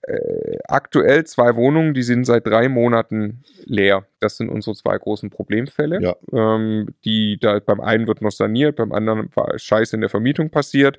äh, 0.06 0.58
aktuell 0.68 1.24
zwei 1.26 1.56
Wohnungen, 1.56 1.94
die 1.94 2.04
sind 2.04 2.26
seit 2.26 2.46
drei 2.46 2.68
Monaten 2.68 3.44
leer. 3.64 4.06
Das 4.20 4.38
sind 4.38 4.50
unsere 4.50 4.76
zwei 4.76 4.98
großen 4.98 5.30
Problemfälle. 5.30 6.02
Ja. 6.02 6.16
Ähm, 6.34 6.90
die 7.06 7.38
da 7.40 7.60
beim 7.60 7.80
einen 7.80 8.08
wird 8.08 8.22
noch 8.22 8.32
saniert, 8.32 8.76
beim 8.76 8.92
anderen 8.92 9.30
war 9.36 9.58
Scheiße 9.58 9.96
in 9.96 10.02
der 10.02 10.10
Vermietung 10.10 10.50
passiert. 10.50 10.98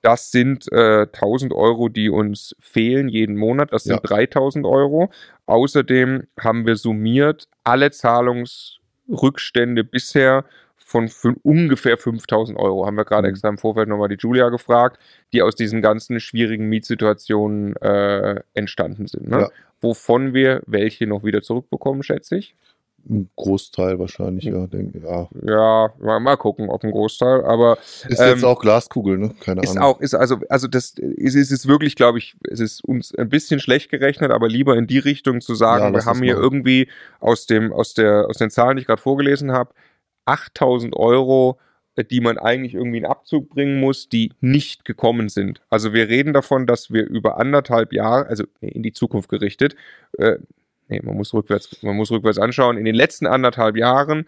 Das 0.00 0.30
sind 0.30 0.70
äh, 0.72 1.02
1000 1.02 1.52
Euro, 1.52 1.88
die 1.88 2.08
uns 2.08 2.56
fehlen 2.60 3.08
jeden 3.08 3.36
Monat. 3.36 3.72
Das 3.72 3.84
sind 3.84 3.96
ja. 3.96 4.00
3000 4.00 4.64
Euro. 4.64 5.10
Außerdem 5.46 6.26
haben 6.38 6.66
wir 6.66 6.76
summiert 6.76 7.48
alle 7.64 7.90
Zahlungsrückstände 7.90 9.84
bisher 9.84 10.44
von 10.86 11.10
ungefähr 11.42 11.98
5000 11.98 12.56
Euro. 12.56 12.86
Haben 12.86 12.96
wir 12.96 13.04
gerade 13.04 13.26
mhm. 13.26 13.34
extra 13.34 13.48
im 13.48 13.58
Vorfeld 13.58 13.88
nochmal 13.88 14.08
die 14.08 14.18
Julia 14.20 14.50
gefragt, 14.50 15.00
die 15.32 15.42
aus 15.42 15.56
diesen 15.56 15.82
ganzen 15.82 16.20
schwierigen 16.20 16.68
Mietsituationen 16.68 17.74
äh, 17.76 18.40
entstanden 18.54 19.08
sind. 19.08 19.28
Ne? 19.28 19.40
Ja. 19.40 19.48
Wovon 19.80 20.32
wir 20.32 20.62
welche 20.64 21.08
noch 21.08 21.24
wieder 21.24 21.42
zurückbekommen, 21.42 22.04
schätze 22.04 22.36
ich. 22.36 22.54
Ein 23.08 23.28
Großteil 23.34 23.98
wahrscheinlich, 23.98 24.44
ja, 24.44 24.66
denke 24.68 25.00
ja. 25.00 25.28
Ja, 25.44 25.92
mal, 25.98 26.20
mal 26.20 26.36
gucken, 26.36 26.68
ob 26.68 26.84
ein 26.84 26.90
Großteil, 26.92 27.44
aber. 27.44 27.78
Ist 28.08 28.20
ähm, 28.20 28.30
jetzt 28.30 28.44
auch 28.44 28.60
Glaskugel, 28.60 29.18
ne? 29.18 29.34
Keine 29.40 29.62
ist 29.62 29.70
Ahnung. 29.70 29.82
Auch, 29.82 30.00
ist 30.00 30.14
also, 30.14 30.38
also 30.48 30.66
das 30.68 30.94
ist, 30.98 31.34
ist, 31.34 31.50
ist 31.52 31.68
wirklich, 31.68 31.96
glaube 31.96 32.18
ich, 32.18 32.36
es 32.48 32.58
ist 32.58 32.84
uns 32.84 33.14
ein 33.14 33.28
bisschen 33.28 33.58
schlecht 33.60 33.90
gerechnet, 33.90 34.30
aber 34.30 34.48
lieber 34.48 34.76
in 34.76 34.86
die 34.86 34.98
Richtung 34.98 35.40
zu 35.40 35.54
sagen, 35.54 35.84
ja, 35.84 35.92
wir 35.92 36.04
haben 36.04 36.22
hier 36.22 36.36
irgendwie 36.36 36.88
aus 37.20 37.46
dem, 37.46 37.72
aus 37.72 37.94
der, 37.94 38.26
aus 38.28 38.38
den 38.38 38.50
Zahlen, 38.50 38.76
die 38.76 38.80
ich 38.80 38.86
gerade 38.86 39.02
vorgelesen 39.02 39.52
habe, 39.52 39.70
8000 40.26 40.94
Euro, 40.94 41.58
die 42.10 42.20
man 42.20 42.36
eigentlich 42.38 42.74
irgendwie 42.74 42.98
in 42.98 43.06
Abzug 43.06 43.48
bringen 43.48 43.80
muss, 43.80 44.08
die 44.08 44.32
nicht 44.40 44.84
gekommen 44.84 45.28
sind. 45.28 45.62
Also 45.70 45.92
wir 45.94 46.08
reden 46.08 46.34
davon, 46.34 46.66
dass 46.66 46.92
wir 46.92 47.06
über 47.06 47.38
anderthalb 47.38 47.92
Jahre, 47.92 48.26
also 48.26 48.44
in 48.60 48.82
die 48.82 48.92
Zukunft 48.92 49.30
gerichtet, 49.30 49.76
äh, 50.18 50.36
nee, 50.88 51.00
man 51.02 51.16
muss 51.16 51.32
rückwärts, 51.32 51.82
man 51.82 51.96
muss 51.96 52.10
rückwärts 52.10 52.38
anschauen, 52.38 52.76
in 52.76 52.84
den 52.84 52.94
letzten 52.94 53.26
anderthalb 53.26 53.76
Jahren 53.76 54.26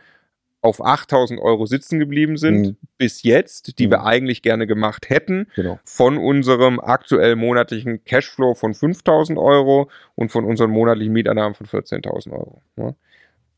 auf 0.60 0.84
8000 0.84 1.40
Euro 1.40 1.66
sitzen 1.66 1.98
geblieben 1.98 2.36
sind 2.36 2.60
mhm. 2.60 2.76
bis 2.96 3.22
jetzt, 3.22 3.78
die 3.78 3.86
mhm. 3.86 3.92
wir 3.92 4.04
eigentlich 4.04 4.42
gerne 4.42 4.66
gemacht 4.66 5.08
hätten, 5.08 5.46
genau. 5.54 5.78
von 5.84 6.18
unserem 6.18 6.80
aktuell 6.80 7.36
monatlichen 7.36 8.04
Cashflow 8.04 8.54
von 8.54 8.74
5000 8.74 9.38
Euro 9.38 9.88
und 10.16 10.32
von 10.32 10.44
unseren 10.44 10.70
monatlichen 10.70 11.12
Mieteinnahmen 11.12 11.54
von 11.54 11.66
14.000 11.66 12.32
Euro. 12.32 12.62
Ja. 12.76 12.94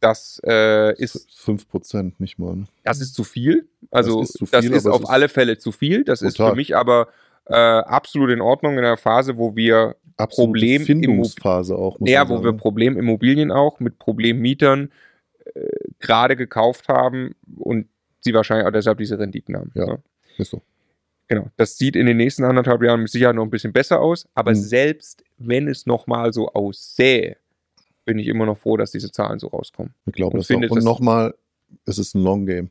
Das 0.00 0.40
äh, 0.46 0.94
ist 0.96 1.28
5% 1.28 2.14
nicht 2.18 2.38
mal. 2.38 2.56
Ne? 2.56 2.64
Das 2.84 3.00
ist 3.00 3.14
zu 3.14 3.24
viel. 3.24 3.68
Also 3.90 4.20
das 4.20 4.30
ist, 4.30 4.38
viel, 4.38 4.48
das 4.50 4.64
ist 4.64 4.86
auf 4.86 5.02
ist 5.02 5.08
alle 5.08 5.28
Fälle 5.28 5.58
zu 5.58 5.72
viel. 5.72 6.04
Das 6.04 6.20
total. 6.20 6.28
ist 6.28 6.36
für 6.36 6.54
mich 6.56 6.76
aber 6.76 7.08
äh, 7.46 7.54
absolut 7.54 8.30
in 8.30 8.40
Ordnung 8.40 8.76
in 8.76 8.82
der 8.82 8.96
Phase, 8.96 9.36
wo 9.36 9.56
wir 9.56 9.96
Problem 10.28 10.84
Findungsphase 10.84 11.76
auch. 11.76 11.98
ja, 12.00 12.28
wo 12.28 12.44
wir 12.44 12.52
Problemimmobilien 12.52 13.50
auch 13.50 13.80
mit 13.80 13.98
Problemmietern 13.98 14.90
äh, 15.54 15.60
gerade 15.98 16.36
gekauft 16.36 16.88
haben 16.88 17.34
und 17.58 17.88
sie 18.20 18.34
wahrscheinlich 18.34 18.66
auch 18.66 18.72
deshalb 18.72 18.98
diese 18.98 19.18
Renditen 19.18 19.56
haben. 19.56 19.70
Ja, 19.74 19.86
ja. 19.86 19.98
ist 20.36 20.50
so. 20.50 20.62
Genau. 21.28 21.48
Das 21.56 21.78
sieht 21.78 21.94
in 21.94 22.06
den 22.06 22.16
nächsten 22.16 22.44
anderthalb 22.44 22.82
Jahren 22.82 23.00
mit 23.02 23.10
Sicherheit 23.10 23.36
noch 23.36 23.44
ein 23.44 23.50
bisschen 23.50 23.72
besser 23.72 24.00
aus, 24.00 24.28
aber 24.34 24.50
mhm. 24.50 24.56
selbst 24.56 25.22
wenn 25.38 25.68
es 25.68 25.86
nochmal 25.86 26.32
so 26.32 26.48
aussähe, 26.48 27.36
bin 28.04 28.18
ich 28.18 28.26
immer 28.26 28.46
noch 28.46 28.58
froh, 28.58 28.76
dass 28.76 28.90
diese 28.90 29.10
Zahlen 29.10 29.38
so 29.38 29.48
rauskommen. 29.48 29.94
Ich 30.06 30.12
glaube 30.14 30.38
das 30.38 30.46
finde, 30.46 30.68
auch. 30.68 30.72
Und 30.72 30.84
nochmal, 30.84 31.34
es 31.84 31.98
ist 31.98 32.14
ein 32.14 32.22
Long 32.22 32.46
Game. 32.46 32.70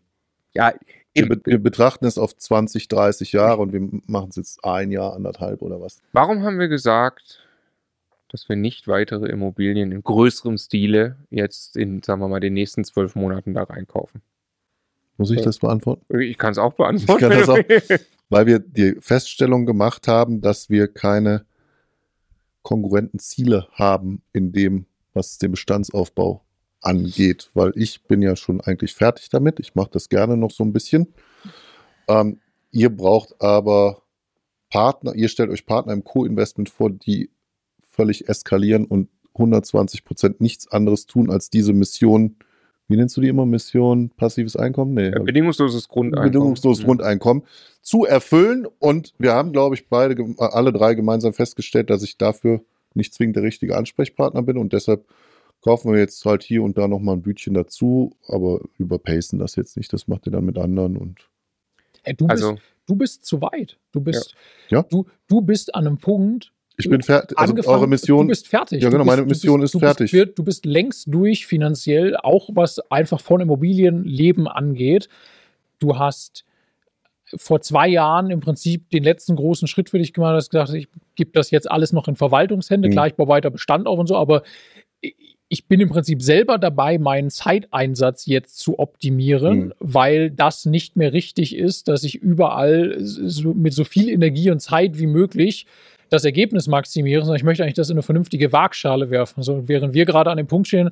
Ja, 0.53 0.73
wir, 1.13 1.39
wir, 1.43 1.59
betrachten 1.59 2.05
es 2.05 2.17
auf 2.17 2.35
20, 2.35 2.87
30 2.87 3.31
Jahre 3.33 3.61
und 3.61 3.73
wir 3.73 3.87
machen 4.07 4.29
es 4.29 4.35
jetzt 4.35 4.63
ein 4.63 4.91
Jahr, 4.91 5.13
anderthalb 5.13 5.61
oder 5.61 5.79
was. 5.79 6.01
Warum 6.11 6.43
haben 6.43 6.59
wir 6.59 6.67
gesagt, 6.67 7.39
dass 8.29 8.47
wir 8.47 8.55
nicht 8.55 8.87
weitere 8.87 9.27
Immobilien 9.27 9.91
in 9.91 10.03
größerem 10.03 10.57
Stile 10.57 11.17
jetzt 11.29 11.75
in, 11.75 12.01
sagen 12.03 12.21
wir 12.21 12.27
mal, 12.27 12.39
den 12.39 12.53
nächsten 12.53 12.83
zwölf 12.83 13.15
Monaten 13.15 13.53
da 13.53 13.63
reinkaufen? 13.63 14.21
Muss 15.17 15.31
ich 15.31 15.41
das 15.41 15.59
beantworten? 15.59 16.05
Ich 16.19 16.37
kann 16.37 16.51
es 16.51 16.57
auch 16.57 16.73
beantworten. 16.73 17.49
Auch, 17.49 17.99
weil 18.29 18.45
wir 18.45 18.59
die 18.59 18.95
Feststellung 19.01 19.65
gemacht 19.65 20.07
haben, 20.07 20.39
dass 20.41 20.69
wir 20.69 20.87
keine 20.87 21.45
konkurrenten 22.61 23.19
Ziele 23.19 23.67
haben 23.73 24.21
in 24.31 24.51
dem, 24.51 24.85
was 25.19 25.37
den 25.37 25.51
Bestandsaufbau 25.51 26.41
angeht, 26.81 27.51
weil 27.53 27.73
ich 27.75 28.03
bin 28.05 28.21
ja 28.21 28.35
schon 28.37 28.61
eigentlich 28.61 28.93
fertig 28.93 29.29
damit. 29.29 29.59
Ich 29.59 29.75
mache 29.75 29.89
das 29.91 30.07
gerne 30.07 30.37
noch 30.37 30.51
so 30.51 30.63
ein 30.63 30.71
bisschen. 30.71 31.13
Ähm, 32.07 32.39
ihr 32.71 32.89
braucht 32.89 33.41
aber 33.41 34.03
Partner, 34.69 35.13
ihr 35.13 35.27
stellt 35.27 35.49
euch 35.49 35.65
Partner 35.65 35.93
im 35.93 36.05
Co-Investment 36.05 36.69
vor, 36.69 36.89
die 36.89 37.29
völlig 37.81 38.29
eskalieren 38.29 38.85
und 38.85 39.09
120 39.33 40.05
Prozent 40.05 40.41
nichts 40.41 40.71
anderes 40.71 41.05
tun, 41.05 41.29
als 41.29 41.49
diese 41.49 41.73
Mission, 41.73 42.37
wie 42.87 42.95
nennst 42.95 43.17
du 43.17 43.21
die 43.21 43.27
immer, 43.27 43.45
Mission 43.45 44.09
passives 44.15 44.55
Einkommen? 44.55 44.93
Nee. 44.93 45.09
Ja, 45.09 45.19
bedingungsloses 45.19 45.89
Grundeinkommen. 45.89 46.31
Bedingungsloses 46.31 46.85
Grundeinkommen 46.85 47.43
zu 47.81 48.05
erfüllen. 48.05 48.67
Und 48.79 49.13
wir 49.17 49.33
haben, 49.33 49.51
glaube 49.51 49.75
ich, 49.75 49.89
beide, 49.89 50.15
alle 50.37 50.71
drei 50.71 50.93
gemeinsam 50.93 51.33
festgestellt, 51.33 51.89
dass 51.89 52.03
ich 52.03 52.17
dafür 52.17 52.61
nicht 52.95 53.13
zwingend 53.13 53.35
der 53.35 53.43
richtige 53.43 53.77
Ansprechpartner 53.77 54.41
bin 54.41 54.57
und 54.57 54.73
deshalb 54.73 55.05
kaufen 55.61 55.91
wir 55.91 55.99
jetzt 55.99 56.23
halt 56.25 56.43
hier 56.43 56.63
und 56.63 56.77
da 56.77 56.87
nochmal 56.87 57.15
ein 57.15 57.21
Bütchen 57.21 57.53
dazu, 57.53 58.15
aber 58.27 58.61
überpacen 58.77 59.39
das 59.39 59.55
jetzt 59.55 59.77
nicht. 59.77 59.91
Das 59.91 60.07
macht 60.07 60.27
ihr 60.27 60.31
dann 60.31 60.45
mit 60.45 60.57
anderen 60.57 60.97
und. 60.97 61.29
Hey, 62.03 62.15
du, 62.15 62.27
also, 62.27 62.53
bist, 62.53 62.63
du 62.85 62.95
bist 62.95 63.25
zu 63.25 63.41
weit. 63.41 63.77
Du 63.91 64.01
bist, 64.01 64.35
ja. 64.69 64.83
Du, 64.83 65.05
du 65.27 65.41
bist 65.41 65.75
an 65.75 65.85
einem 65.85 65.97
Punkt. 65.97 66.53
Ich 66.77 66.89
bin 66.89 67.01
fertig. 67.01 67.37
Also 67.37 67.53
eure 67.69 67.87
Mission. 67.87 68.27
Du 68.27 68.29
bist 68.29 68.47
fertig. 68.47 68.81
Ja, 68.81 68.89
genau, 68.89 69.03
bist, 69.03 69.17
meine 69.17 69.27
Mission 69.27 69.59
bist, 69.59 69.75
ist 69.75 69.79
fertig. 69.79 70.11
Bist, 70.11 70.39
du 70.39 70.43
bist 70.43 70.65
längst 70.65 71.07
durch 71.13 71.45
finanziell, 71.45 72.15
auch 72.15 72.49
was 72.53 72.79
einfach 72.89 73.19
von 73.19 73.41
Immobilienleben 73.41 74.47
angeht. 74.47 75.09
Du 75.79 75.99
hast 75.99 76.45
vor 77.37 77.61
zwei 77.61 77.87
Jahren 77.87 78.29
im 78.29 78.39
Prinzip 78.39 78.89
den 78.89 79.03
letzten 79.03 79.35
großen 79.35 79.67
Schritt 79.67 79.89
für 79.89 79.99
dich 79.99 80.13
gemacht, 80.13 80.33
hast 80.33 80.49
gesagt, 80.49 80.73
ich 80.73 80.87
gebe 81.15 81.31
das 81.33 81.51
jetzt 81.51 81.69
alles 81.69 81.93
noch 81.93 82.07
in 82.07 82.15
Verwaltungshände, 82.15 82.89
mhm. 82.89 82.93
klar, 82.93 83.07
ich 83.07 83.15
baue 83.15 83.27
weiter 83.27 83.49
Bestand 83.49 83.87
auf 83.87 83.99
und 83.99 84.07
so, 84.07 84.15
aber 84.15 84.43
ich 85.51 85.67
bin 85.67 85.79
im 85.79 85.89
Prinzip 85.89 86.21
selber 86.21 86.57
dabei, 86.59 86.99
meinen 86.99 87.31
Zeiteinsatz 87.31 88.27
jetzt 88.27 88.59
zu 88.59 88.77
optimieren, 88.77 89.59
mhm. 89.59 89.73
weil 89.79 90.31
das 90.31 90.65
nicht 90.65 90.95
mehr 90.95 91.11
richtig 91.11 91.55
ist, 91.55 91.87
dass 91.87 92.03
ich 92.03 92.15
überall 92.15 92.97
so, 92.99 93.53
mit 93.53 93.73
so 93.73 93.83
viel 93.83 94.09
Energie 94.09 94.51
und 94.51 94.59
Zeit 94.59 94.99
wie 94.99 95.07
möglich 95.07 95.65
das 96.09 96.25
Ergebnis 96.25 96.67
maximiere, 96.67 97.21
sondern 97.21 97.37
ich 97.37 97.43
möchte 97.43 97.63
eigentlich 97.63 97.75
das 97.75 97.89
in 97.89 97.95
eine 97.95 98.03
vernünftige 98.03 98.51
Waagschale 98.51 99.09
werfen. 99.09 99.43
So, 99.43 99.67
während 99.67 99.93
wir 99.93 100.05
gerade 100.05 100.29
an 100.29 100.37
dem 100.37 100.47
Punkt 100.47 100.67
stehen, 100.67 100.91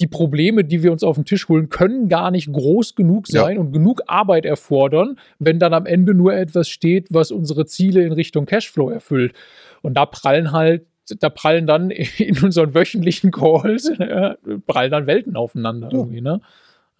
die 0.00 0.06
Probleme, 0.06 0.64
die 0.64 0.82
wir 0.82 0.92
uns 0.92 1.02
auf 1.02 1.16
den 1.16 1.24
Tisch 1.24 1.48
holen, 1.48 1.68
können 1.68 2.08
gar 2.08 2.30
nicht 2.30 2.52
groß 2.52 2.94
genug 2.94 3.26
sein 3.26 3.54
ja. 3.56 3.60
und 3.60 3.72
genug 3.72 4.02
Arbeit 4.06 4.44
erfordern, 4.44 5.18
wenn 5.38 5.58
dann 5.58 5.74
am 5.74 5.86
Ende 5.86 6.14
nur 6.14 6.34
etwas 6.34 6.68
steht, 6.68 7.08
was 7.10 7.30
unsere 7.30 7.66
Ziele 7.66 8.02
in 8.02 8.12
Richtung 8.12 8.46
Cashflow 8.46 8.90
erfüllt. 8.90 9.34
Und 9.82 9.94
da 9.94 10.06
prallen 10.06 10.52
halt 10.52 10.86
da 11.20 11.30
prallen 11.30 11.66
dann 11.66 11.90
in 12.18 12.38
unseren 12.42 12.74
wöchentlichen 12.74 13.30
Calls, 13.30 13.88
äh, 13.98 14.34
prallen 14.66 14.90
dann 14.90 15.06
Welten 15.06 15.36
aufeinander 15.36 15.88
ja. 15.90 15.98
irgendwie, 15.98 16.20
ne? 16.20 16.40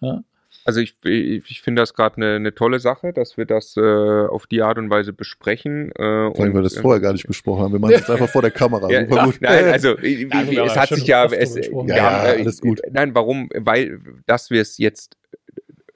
Ja. 0.01 0.23
Also 0.65 0.81
ich, 0.81 0.95
ich 1.03 1.61
finde 1.61 1.81
das 1.81 1.93
gerade 1.93 2.17
eine, 2.17 2.35
eine 2.35 2.53
tolle 2.53 2.79
Sache, 2.79 3.13
dass 3.13 3.37
wir 3.37 3.45
das 3.45 3.75
äh, 3.77 3.81
auf 3.81 4.45
die 4.45 4.61
Art 4.61 4.77
und 4.77 4.89
Weise 4.89 5.13
besprechen. 5.13 5.91
Äh, 5.95 6.01
Weil 6.01 6.53
wir 6.53 6.61
das 6.61 6.77
äh, 6.77 6.81
vorher 6.81 7.01
gar 7.01 7.13
nicht 7.13 7.27
besprochen 7.27 7.63
haben. 7.63 7.71
Wir 7.73 7.79
machen 7.79 7.95
es 7.95 8.09
einfach 8.09 8.29
vor 8.29 8.41
der 8.41 8.51
Kamera. 8.51 8.89
Ja, 8.89 9.01
Super 9.07 9.25
gut. 9.25 9.37
Nein, 9.41 9.65
also 9.71 9.97
ja, 9.99 10.65
es 10.65 10.75
hat 10.75 10.89
sich 10.89 11.07
ja, 11.07 11.25
es, 11.25 11.55
ja, 11.55 11.95
ja, 11.95 12.19
alles 12.21 12.61
gut. 12.61 12.81
Nein, 12.91 13.15
warum? 13.15 13.49
Weil, 13.55 13.99
dass 14.25 14.49
wir 14.49 14.61
es 14.61 14.77
jetzt 14.77 15.18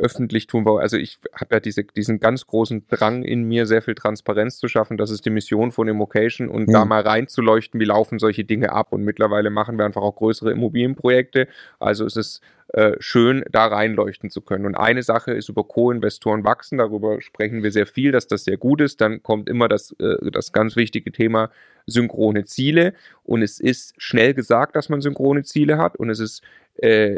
öffentlich 0.03 0.47
tun 0.47 0.65
wollen. 0.65 0.81
Also 0.81 0.97
ich 0.97 1.17
habe 1.33 1.55
ja 1.55 1.59
diese, 1.59 1.83
diesen 1.83 2.19
ganz 2.19 2.45
großen 2.45 2.87
Drang 2.89 3.23
in 3.23 3.43
mir, 3.43 3.65
sehr 3.65 3.81
viel 3.81 3.95
Transparenz 3.95 4.57
zu 4.57 4.67
schaffen. 4.67 4.97
Das 4.97 5.09
ist 5.09 5.25
die 5.25 5.29
Mission 5.29 5.71
von 5.71 5.87
Immocation 5.87 6.49
und 6.49 6.67
mhm. 6.67 6.73
da 6.73 6.85
mal 6.85 7.01
reinzuleuchten, 7.01 7.79
wie 7.79 7.85
laufen 7.85 8.19
solche 8.19 8.43
Dinge 8.43 8.71
ab. 8.73 8.91
Und 8.91 9.03
mittlerweile 9.03 9.49
machen 9.49 9.77
wir 9.77 9.85
einfach 9.85 10.01
auch 10.01 10.15
größere 10.15 10.51
Immobilienprojekte. 10.51 11.47
Also 11.79 12.05
es 12.05 12.17
ist 12.17 12.41
äh, 12.73 12.95
schön, 12.99 13.43
da 13.51 13.67
reinleuchten 13.67 14.29
zu 14.29 14.41
können. 14.41 14.65
Und 14.65 14.75
eine 14.75 15.03
Sache 15.03 15.31
ist 15.31 15.47
über 15.47 15.63
Co-Investoren 15.63 16.43
wachsen. 16.43 16.79
Darüber 16.79 17.21
sprechen 17.21 17.61
wir 17.61 17.71
sehr 17.71 17.85
viel, 17.85 18.11
dass 18.11 18.27
das 18.27 18.45
sehr 18.45 18.57
gut 18.57 18.81
ist. 18.81 18.99
Dann 18.99 19.21
kommt 19.21 19.47
immer 19.47 19.67
das, 19.67 19.91
äh, 19.99 20.31
das 20.31 20.51
ganz 20.51 20.75
wichtige 20.75 21.11
Thema 21.11 21.51
synchrone 21.85 22.45
Ziele. 22.45 22.93
Und 23.23 23.41
es 23.41 23.59
ist 23.59 23.93
schnell 23.97 24.33
gesagt, 24.33 24.75
dass 24.75 24.89
man 24.89 25.01
synchrone 25.01 25.43
Ziele 25.43 25.77
hat. 25.77 25.97
Und 25.97 26.09
es 26.09 26.19
ist 26.19 26.41
äh, 26.78 27.15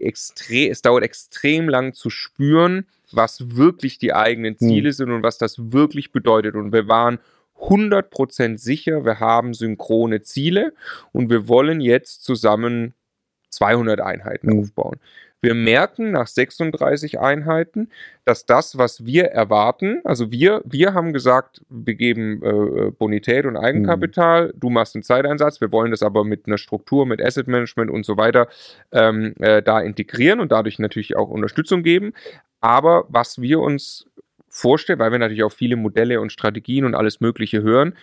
extrem, 0.00 0.70
es 0.70 0.82
dauert 0.82 1.04
extrem 1.04 1.68
lang 1.68 1.94
zu 1.94 2.10
spüren, 2.10 2.86
was 3.10 3.56
wirklich 3.56 3.98
die 3.98 4.14
eigenen 4.14 4.56
Ziele 4.58 4.90
mhm. 4.90 4.92
sind 4.92 5.10
und 5.10 5.22
was 5.22 5.38
das 5.38 5.72
wirklich 5.72 6.12
bedeutet. 6.12 6.54
Und 6.54 6.72
wir 6.72 6.88
waren 6.88 7.18
100% 7.60 8.58
sicher, 8.58 9.04
wir 9.04 9.20
haben 9.20 9.54
synchrone 9.54 10.22
Ziele 10.22 10.72
und 11.12 11.30
wir 11.30 11.48
wollen 11.48 11.80
jetzt 11.80 12.24
zusammen 12.24 12.94
200 13.50 14.00
Einheiten 14.00 14.48
mhm. 14.48 14.60
aufbauen. 14.60 14.98
Wir 15.44 15.54
merken 15.54 16.12
nach 16.12 16.28
36 16.28 17.18
Einheiten, 17.18 17.90
dass 18.24 18.46
das, 18.46 18.78
was 18.78 19.04
wir 19.04 19.24
erwarten, 19.24 20.00
also 20.04 20.30
wir, 20.30 20.62
wir 20.64 20.94
haben 20.94 21.12
gesagt, 21.12 21.62
wir 21.68 21.96
geben 21.96 22.40
äh, 22.44 22.92
Bonität 22.92 23.44
und 23.44 23.56
Eigenkapital, 23.56 24.48
mhm. 24.48 24.60
du 24.60 24.70
machst 24.70 24.94
einen 24.94 25.02
Zeiteinsatz, 25.02 25.60
wir 25.60 25.72
wollen 25.72 25.90
das 25.90 26.04
aber 26.04 26.22
mit 26.22 26.46
einer 26.46 26.58
Struktur, 26.58 27.06
mit 27.06 27.20
Asset 27.20 27.48
Management 27.48 27.90
und 27.90 28.06
so 28.06 28.16
weiter 28.16 28.46
ähm, 28.92 29.34
äh, 29.40 29.62
da 29.62 29.80
integrieren 29.80 30.38
und 30.38 30.52
dadurch 30.52 30.78
natürlich 30.78 31.16
auch 31.16 31.28
Unterstützung 31.28 31.82
geben. 31.82 32.12
Aber 32.60 33.06
was 33.08 33.40
wir 33.40 33.58
uns 33.58 34.06
vorstellen, 34.54 34.98
weil 34.98 35.10
wir 35.10 35.18
natürlich 35.18 35.44
auch 35.44 35.52
viele 35.52 35.76
Modelle 35.76 36.20
und 36.20 36.30
Strategien 36.30 36.84
und 36.84 36.94
alles 36.94 37.22
Mögliche 37.22 37.62
hören, 37.62 37.94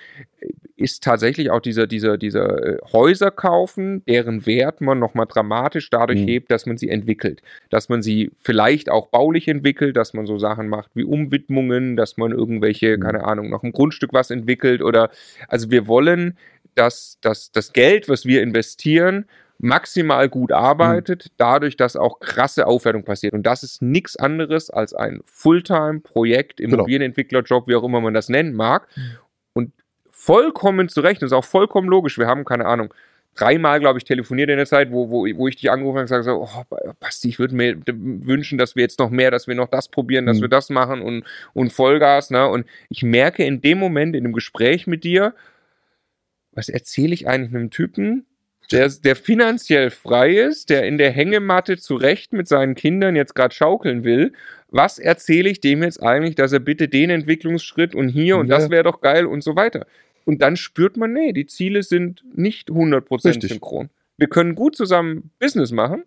ist 0.75 1.03
tatsächlich 1.03 1.51
auch 1.51 1.59
dieser, 1.59 1.85
dieser, 1.85 2.17
dieser 2.17 2.65
äh, 2.65 2.77
Häuser 2.91 3.29
kaufen, 3.29 4.03
deren 4.07 4.47
Wert 4.47 4.81
man 4.81 4.97
nochmal 4.97 5.27
dramatisch 5.27 5.91
dadurch 5.91 6.21
mhm. 6.21 6.27
hebt, 6.27 6.51
dass 6.51 6.65
man 6.65 6.77
sie 6.77 6.89
entwickelt. 6.89 7.43
Dass 7.69 7.87
man 7.87 8.01
sie 8.01 8.31
vielleicht 8.39 8.89
auch 8.89 9.09
baulich 9.09 9.47
entwickelt, 9.47 9.95
dass 9.95 10.15
man 10.15 10.25
so 10.25 10.39
Sachen 10.39 10.69
macht 10.69 10.89
wie 10.95 11.03
Umwidmungen, 11.03 11.95
dass 11.95 12.17
man 12.17 12.31
irgendwelche, 12.31 12.97
mhm. 12.97 13.01
keine 13.01 13.25
Ahnung, 13.25 13.51
noch 13.51 13.61
ein 13.61 13.71
Grundstück 13.71 14.11
was 14.13 14.31
entwickelt 14.31 14.81
oder, 14.81 15.11
also 15.47 15.69
wir 15.69 15.85
wollen, 15.85 16.35
dass, 16.73 17.19
dass 17.21 17.51
das 17.51 17.73
Geld, 17.73 18.09
was 18.09 18.25
wir 18.25 18.41
investieren, 18.41 19.25
maximal 19.59 20.29
gut 20.29 20.51
arbeitet, 20.51 21.25
mhm. 21.25 21.33
dadurch, 21.37 21.77
dass 21.77 21.95
auch 21.95 22.19
krasse 22.19 22.65
Aufwertung 22.65 23.03
passiert. 23.03 23.33
Und 23.33 23.43
das 23.43 23.61
ist 23.61 23.81
nichts 23.81 24.15
anderes 24.15 24.69
als 24.69 24.93
ein 24.93 25.19
Fulltime-Projekt, 25.25 26.57
genau. 26.57 26.75
Immobilienentwicklerjob, 26.75 27.67
wie 27.67 27.75
auch 27.75 27.83
immer 27.83 28.01
man 28.01 28.13
das 28.13 28.29
nennen 28.29 28.53
mag. 28.55 28.87
Mhm. 28.95 29.01
Und 29.53 29.73
vollkommen 30.11 30.87
zu 30.89 31.01
rechnen, 31.01 31.27
ist 31.27 31.33
auch 31.33 31.45
vollkommen 31.45 31.89
logisch. 31.89 32.17
Wir 32.17 32.27
haben, 32.27 32.45
keine 32.45 32.65
Ahnung, 32.65 32.93
dreimal, 33.35 33.79
glaube 33.81 33.99
ich, 33.99 34.05
telefoniert 34.05 34.49
in 34.49 34.57
der 34.57 34.65
Zeit, 34.65 34.91
wo, 34.91 35.09
wo, 35.09 35.25
wo 35.37 35.47
ich 35.47 35.57
dich 35.57 35.69
angerufen 35.69 35.97
habe 35.97 36.01
und 36.01 36.07
gesagt 36.07 36.27
habe, 36.27 36.39
oh, 36.39 36.93
Basti, 36.99 37.27
ich 37.27 37.39
würde 37.39 37.55
mir 37.55 37.77
wünschen, 37.85 38.57
dass 38.57 38.77
wir 38.77 38.83
jetzt 38.83 38.99
noch 38.99 39.09
mehr, 39.09 39.29
dass 39.29 39.47
wir 39.47 39.55
noch 39.55 39.67
das 39.67 39.89
probieren, 39.89 40.25
dass 40.25 40.37
mhm. 40.37 40.43
wir 40.43 40.49
das 40.49 40.69
machen 40.69 41.01
und, 41.01 41.25
und 41.53 41.73
Vollgas. 41.73 42.31
Ne? 42.31 42.47
Und 42.47 42.65
ich 42.89 43.03
merke 43.03 43.43
in 43.43 43.59
dem 43.59 43.77
Moment, 43.77 44.15
in 44.15 44.23
dem 44.23 44.33
Gespräch 44.33 44.87
mit 44.87 45.03
dir, 45.03 45.33
was 46.53 46.69
erzähle 46.69 47.13
ich 47.13 47.27
eigentlich 47.27 47.53
einem 47.53 47.69
Typen, 47.69 48.25
der, 48.71 48.89
der 48.89 49.15
finanziell 49.15 49.89
frei 49.89 50.35
ist, 50.35 50.69
der 50.69 50.85
in 50.85 50.97
der 50.97 51.11
Hängematte 51.11 51.77
zurecht 51.77 52.33
mit 52.33 52.47
seinen 52.47 52.75
Kindern 52.75 53.15
jetzt 53.15 53.35
gerade 53.35 53.53
schaukeln 53.53 54.03
will, 54.03 54.33
was 54.69 54.99
erzähle 54.99 55.49
ich 55.49 55.61
dem 55.61 55.81
jetzt 55.81 56.01
eigentlich, 56.03 56.35
dass 56.35 56.51
er 56.51 56.59
bitte 56.59 56.87
den 56.87 57.09
Entwicklungsschritt 57.09 57.95
und 57.95 58.09
hier 58.09 58.37
und 58.37 58.47
ja. 58.47 58.57
das 58.57 58.69
wäre 58.69 58.83
doch 58.83 59.01
geil 59.01 59.25
und 59.25 59.43
so 59.43 59.55
weiter. 59.55 59.87
Und 60.25 60.41
dann 60.41 60.57
spürt 60.57 60.97
man, 60.97 61.13
nee, 61.13 61.33
die 61.33 61.47
Ziele 61.47 61.81
sind 61.81 62.23
nicht 62.35 62.69
100% 62.69 63.25
Richtig. 63.25 63.49
synchron. 63.49 63.89
Wir 64.17 64.27
können 64.27 64.53
gut 64.53 64.75
zusammen 64.75 65.31
Business 65.39 65.71
machen. 65.71 66.03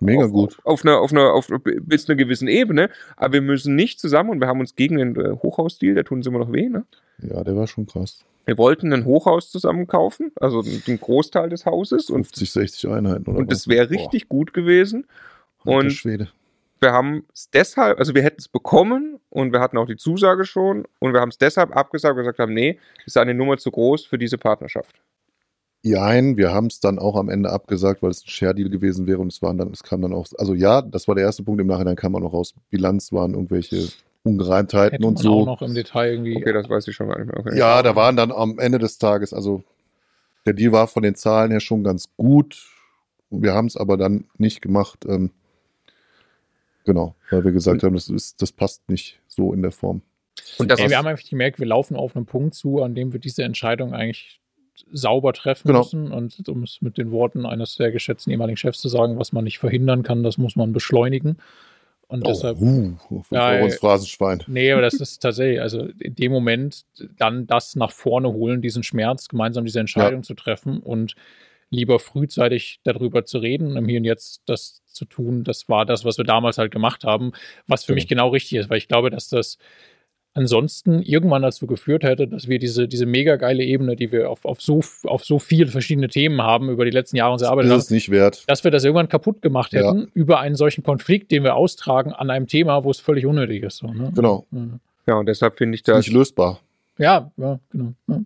Mega 0.00 0.26
auf, 0.26 0.30
gut. 0.30 0.58
Auf 0.62 0.84
einer, 0.84 1.00
auf 1.00 1.10
einer, 1.10 1.32
auf 1.32 1.48
bis 1.64 2.08
einer 2.08 2.16
gewissen 2.16 2.48
Ebene, 2.48 2.90
aber 3.16 3.34
wir 3.34 3.40
müssen 3.40 3.74
nicht 3.74 3.98
zusammen 3.98 4.30
und 4.30 4.40
wir 4.40 4.46
haben 4.46 4.60
uns 4.60 4.76
gegen 4.76 4.98
den 4.98 5.16
äh, 5.16 5.32
Hochhausstil, 5.42 5.94
der 5.94 6.04
tun 6.04 6.18
uns 6.18 6.26
immer 6.26 6.38
noch 6.38 6.52
weh, 6.52 6.68
ne? 6.68 6.84
Ja, 7.18 7.42
der 7.42 7.56
war 7.56 7.66
schon 7.66 7.86
krass. 7.86 8.24
Wir 8.46 8.56
wollten 8.58 8.92
ein 8.92 9.04
Hochhaus 9.04 9.50
zusammen 9.50 9.88
kaufen, 9.88 10.30
also 10.36 10.62
den 10.62 11.00
Großteil 11.00 11.50
des 11.50 11.66
Hauses. 11.66 12.06
50, 12.06 12.52
60 12.52 12.90
Einheiten. 12.90 13.28
Oder 13.28 13.40
und 13.40 13.52
das 13.52 13.66
wäre 13.66 13.90
richtig 13.90 14.28
gut 14.28 14.54
gewesen. 14.54 15.06
Und 15.64 15.90
Schwede. 15.90 16.28
wir 16.78 16.92
haben 16.92 17.24
es 17.34 17.50
deshalb, 17.50 17.98
also 17.98 18.14
wir 18.14 18.22
hätten 18.22 18.38
es 18.38 18.46
bekommen 18.46 19.18
und 19.30 19.52
wir 19.52 19.58
hatten 19.58 19.76
auch 19.76 19.86
die 19.86 19.96
Zusage 19.96 20.44
schon 20.44 20.84
und 21.00 21.12
wir 21.12 21.20
haben 21.20 21.30
es 21.30 21.38
deshalb 21.38 21.76
abgesagt 21.76 22.12
und 22.12 22.18
gesagt 22.18 22.38
haben, 22.38 22.54
nee, 22.54 22.78
ist 23.04 23.18
eine 23.18 23.34
Nummer 23.34 23.58
zu 23.58 23.72
groß 23.72 24.06
für 24.06 24.16
diese 24.16 24.38
Partnerschaft. 24.38 25.02
Nein, 25.82 26.36
wir 26.36 26.52
haben 26.52 26.66
es 26.66 26.78
dann 26.78 27.00
auch 27.00 27.16
am 27.16 27.28
Ende 27.28 27.50
abgesagt, 27.50 28.02
weil 28.02 28.10
es 28.10 28.22
ein 28.24 28.28
Share-Deal 28.28 28.70
gewesen 28.70 29.08
wäre 29.08 29.18
und 29.18 29.32
es 29.32 29.42
waren 29.42 29.58
dann, 29.58 29.72
es 29.72 29.82
kam 29.82 30.02
dann 30.02 30.12
auch, 30.12 30.26
also 30.38 30.54
ja, 30.54 30.82
das 30.82 31.08
war 31.08 31.16
der 31.16 31.24
erste 31.24 31.42
Punkt, 31.42 31.60
im 31.60 31.66
Nachhinein 31.66 31.96
kam 31.96 32.14
auch 32.14 32.20
noch 32.20 32.32
raus, 32.32 32.54
Bilanz 32.70 33.12
waren 33.12 33.34
irgendwelche 33.34 33.88
Ungereimtheiten 34.26 35.04
und 35.04 35.18
so. 35.18 35.40
Auch 35.40 35.46
noch 35.46 35.62
im 35.62 35.74
Detail 35.74 36.12
irgendwie. 36.12 36.36
Okay, 36.36 36.52
das 36.52 36.68
weiß 36.68 36.88
ich 36.88 36.96
schon 36.96 37.08
gar 37.08 37.18
nicht 37.18 37.28
mehr. 37.28 37.38
Okay. 37.38 37.56
Ja, 37.56 37.82
da 37.82 37.94
waren 37.96 38.16
dann 38.16 38.32
am 38.32 38.58
Ende 38.58 38.78
des 38.78 38.98
Tages, 38.98 39.32
also 39.32 39.62
der 40.44 40.52
Deal 40.54 40.72
war 40.72 40.86
von 40.88 41.02
den 41.02 41.14
Zahlen 41.14 41.50
her 41.50 41.60
schon 41.60 41.84
ganz 41.84 42.06
gut. 42.16 42.66
Wir 43.30 43.52
haben 43.54 43.66
es 43.66 43.76
aber 43.76 43.96
dann 43.96 44.24
nicht 44.38 44.62
gemacht. 44.62 45.04
Ähm, 45.08 45.30
genau, 46.84 47.14
weil 47.30 47.44
wir 47.44 47.52
gesagt 47.52 47.82
haben, 47.82 47.94
das, 47.94 48.08
ist, 48.08 48.40
das 48.42 48.52
passt 48.52 48.88
nicht 48.88 49.20
so 49.26 49.52
in 49.52 49.62
der 49.62 49.72
Form. 49.72 50.02
Und 50.58 50.70
das 50.70 50.80
Ey, 50.80 50.90
wir 50.90 50.98
haben 50.98 51.06
einfach 51.06 51.28
gemerkt, 51.28 51.58
wir 51.58 51.66
laufen 51.66 51.96
auf 51.96 52.14
einen 52.14 52.26
Punkt 52.26 52.54
zu, 52.54 52.82
an 52.82 52.94
dem 52.94 53.12
wir 53.12 53.20
diese 53.20 53.42
Entscheidung 53.42 53.94
eigentlich 53.94 54.40
sauber 54.92 55.32
treffen 55.32 55.68
Genau. 55.68 55.80
müssen. 55.80 56.12
Und 56.12 56.48
um 56.48 56.62
es 56.62 56.82
mit 56.82 56.98
den 56.98 57.10
Worten 57.10 57.46
eines 57.46 57.74
sehr 57.74 57.90
geschätzten 57.90 58.30
ehemaligen 58.30 58.56
Chefs 58.56 58.80
zu 58.80 58.88
sagen, 58.88 59.18
was 59.18 59.32
man 59.32 59.44
nicht 59.44 59.58
verhindern 59.58 60.02
kann, 60.02 60.22
das 60.22 60.38
muss 60.38 60.56
man 60.56 60.72
beschleunigen. 60.72 61.38
Und 62.08 62.26
deshalb, 62.26 62.58
oh, 62.60 62.64
uh, 62.64 62.96
fünf 63.22 63.30
Ja, 63.32 63.54
ja. 63.54 63.64
ins 63.64 63.76
Phrasenschwein. 63.76 64.42
nee, 64.46 64.70
aber 64.70 64.82
das 64.82 64.94
ist 65.00 65.18
tatsächlich, 65.20 65.60
also 65.60 65.88
in 65.98 66.14
dem 66.14 66.30
Moment 66.32 66.84
dann 67.18 67.46
das 67.46 67.74
nach 67.74 67.90
vorne 67.90 68.32
holen, 68.32 68.62
diesen 68.62 68.82
Schmerz, 68.84 69.28
gemeinsam 69.28 69.64
diese 69.64 69.80
Entscheidung 69.80 70.22
zu 70.22 70.34
treffen 70.34 70.78
und 70.80 71.14
lieber 71.70 71.98
frühzeitig 71.98 72.78
darüber 72.84 73.24
zu 73.24 73.38
reden, 73.38 73.76
im 73.76 73.88
Hier 73.88 73.98
und 73.98 74.04
Jetzt 74.04 74.42
das 74.46 74.82
zu 74.86 75.04
tun, 75.04 75.42
das 75.42 75.68
war 75.68 75.84
das, 75.84 76.04
was 76.04 76.16
wir 76.16 76.24
damals 76.24 76.58
halt 76.58 76.70
gemacht 76.70 77.02
haben, 77.04 77.32
was 77.66 77.84
für 77.84 77.88
Genau. 77.92 77.96
mich 77.96 78.08
genau 78.08 78.28
richtig 78.28 78.58
ist, 78.58 78.70
weil 78.70 78.78
ich 78.78 78.86
glaube, 78.88 79.10
dass 79.10 79.28
das 79.28 79.58
ansonsten 80.36 81.02
irgendwann 81.02 81.42
dazu 81.42 81.66
geführt 81.66 82.04
hätte, 82.04 82.28
dass 82.28 82.46
wir 82.48 82.58
diese, 82.58 82.86
diese 82.86 83.06
mega 83.06 83.36
geile 83.36 83.64
Ebene, 83.64 83.96
die 83.96 84.12
wir 84.12 84.30
auf, 84.30 84.44
auf, 84.44 84.60
so, 84.60 84.80
auf 85.04 85.24
so 85.24 85.38
viele 85.38 85.66
verschiedene 85.70 86.08
Themen 86.08 86.40
haben, 86.42 86.68
über 86.70 86.84
die 86.84 86.90
letzten 86.90 87.16
Jahre 87.16 87.32
uns 87.32 87.42
erarbeitet 87.42 87.70
Das 87.70 87.74
haben, 87.74 87.80
ist 87.80 87.90
nicht 87.90 88.10
wert. 88.10 88.44
dass 88.46 88.62
wir 88.62 88.70
das 88.70 88.84
irgendwann 88.84 89.08
kaputt 89.08 89.42
gemacht 89.42 89.72
Ja. 89.72 89.80
hätten 89.80 90.10
über 90.14 90.38
einen 90.40 90.54
solchen 90.54 90.84
Konflikt, 90.84 91.30
den 91.32 91.42
wir 91.42 91.56
austragen 91.56 92.12
an 92.12 92.30
einem 92.30 92.46
Thema, 92.46 92.84
wo 92.84 92.90
es 92.90 93.00
völlig 93.00 93.26
unnötig 93.26 93.62
ist. 93.62 93.78
So, 93.78 93.88
ne? 93.88 94.12
Genau. 94.14 94.46
Ja. 94.52 94.60
Ja, 95.08 95.14
und 95.14 95.26
deshalb 95.26 95.56
finde 95.56 95.76
ich 95.76 95.82
das. 95.82 95.98
nicht 96.06 96.12
lösbar, 96.12 96.60
Ja, 96.98 97.30
ja, 97.36 97.58
genau. 97.70 97.92
Ja. 98.08 98.20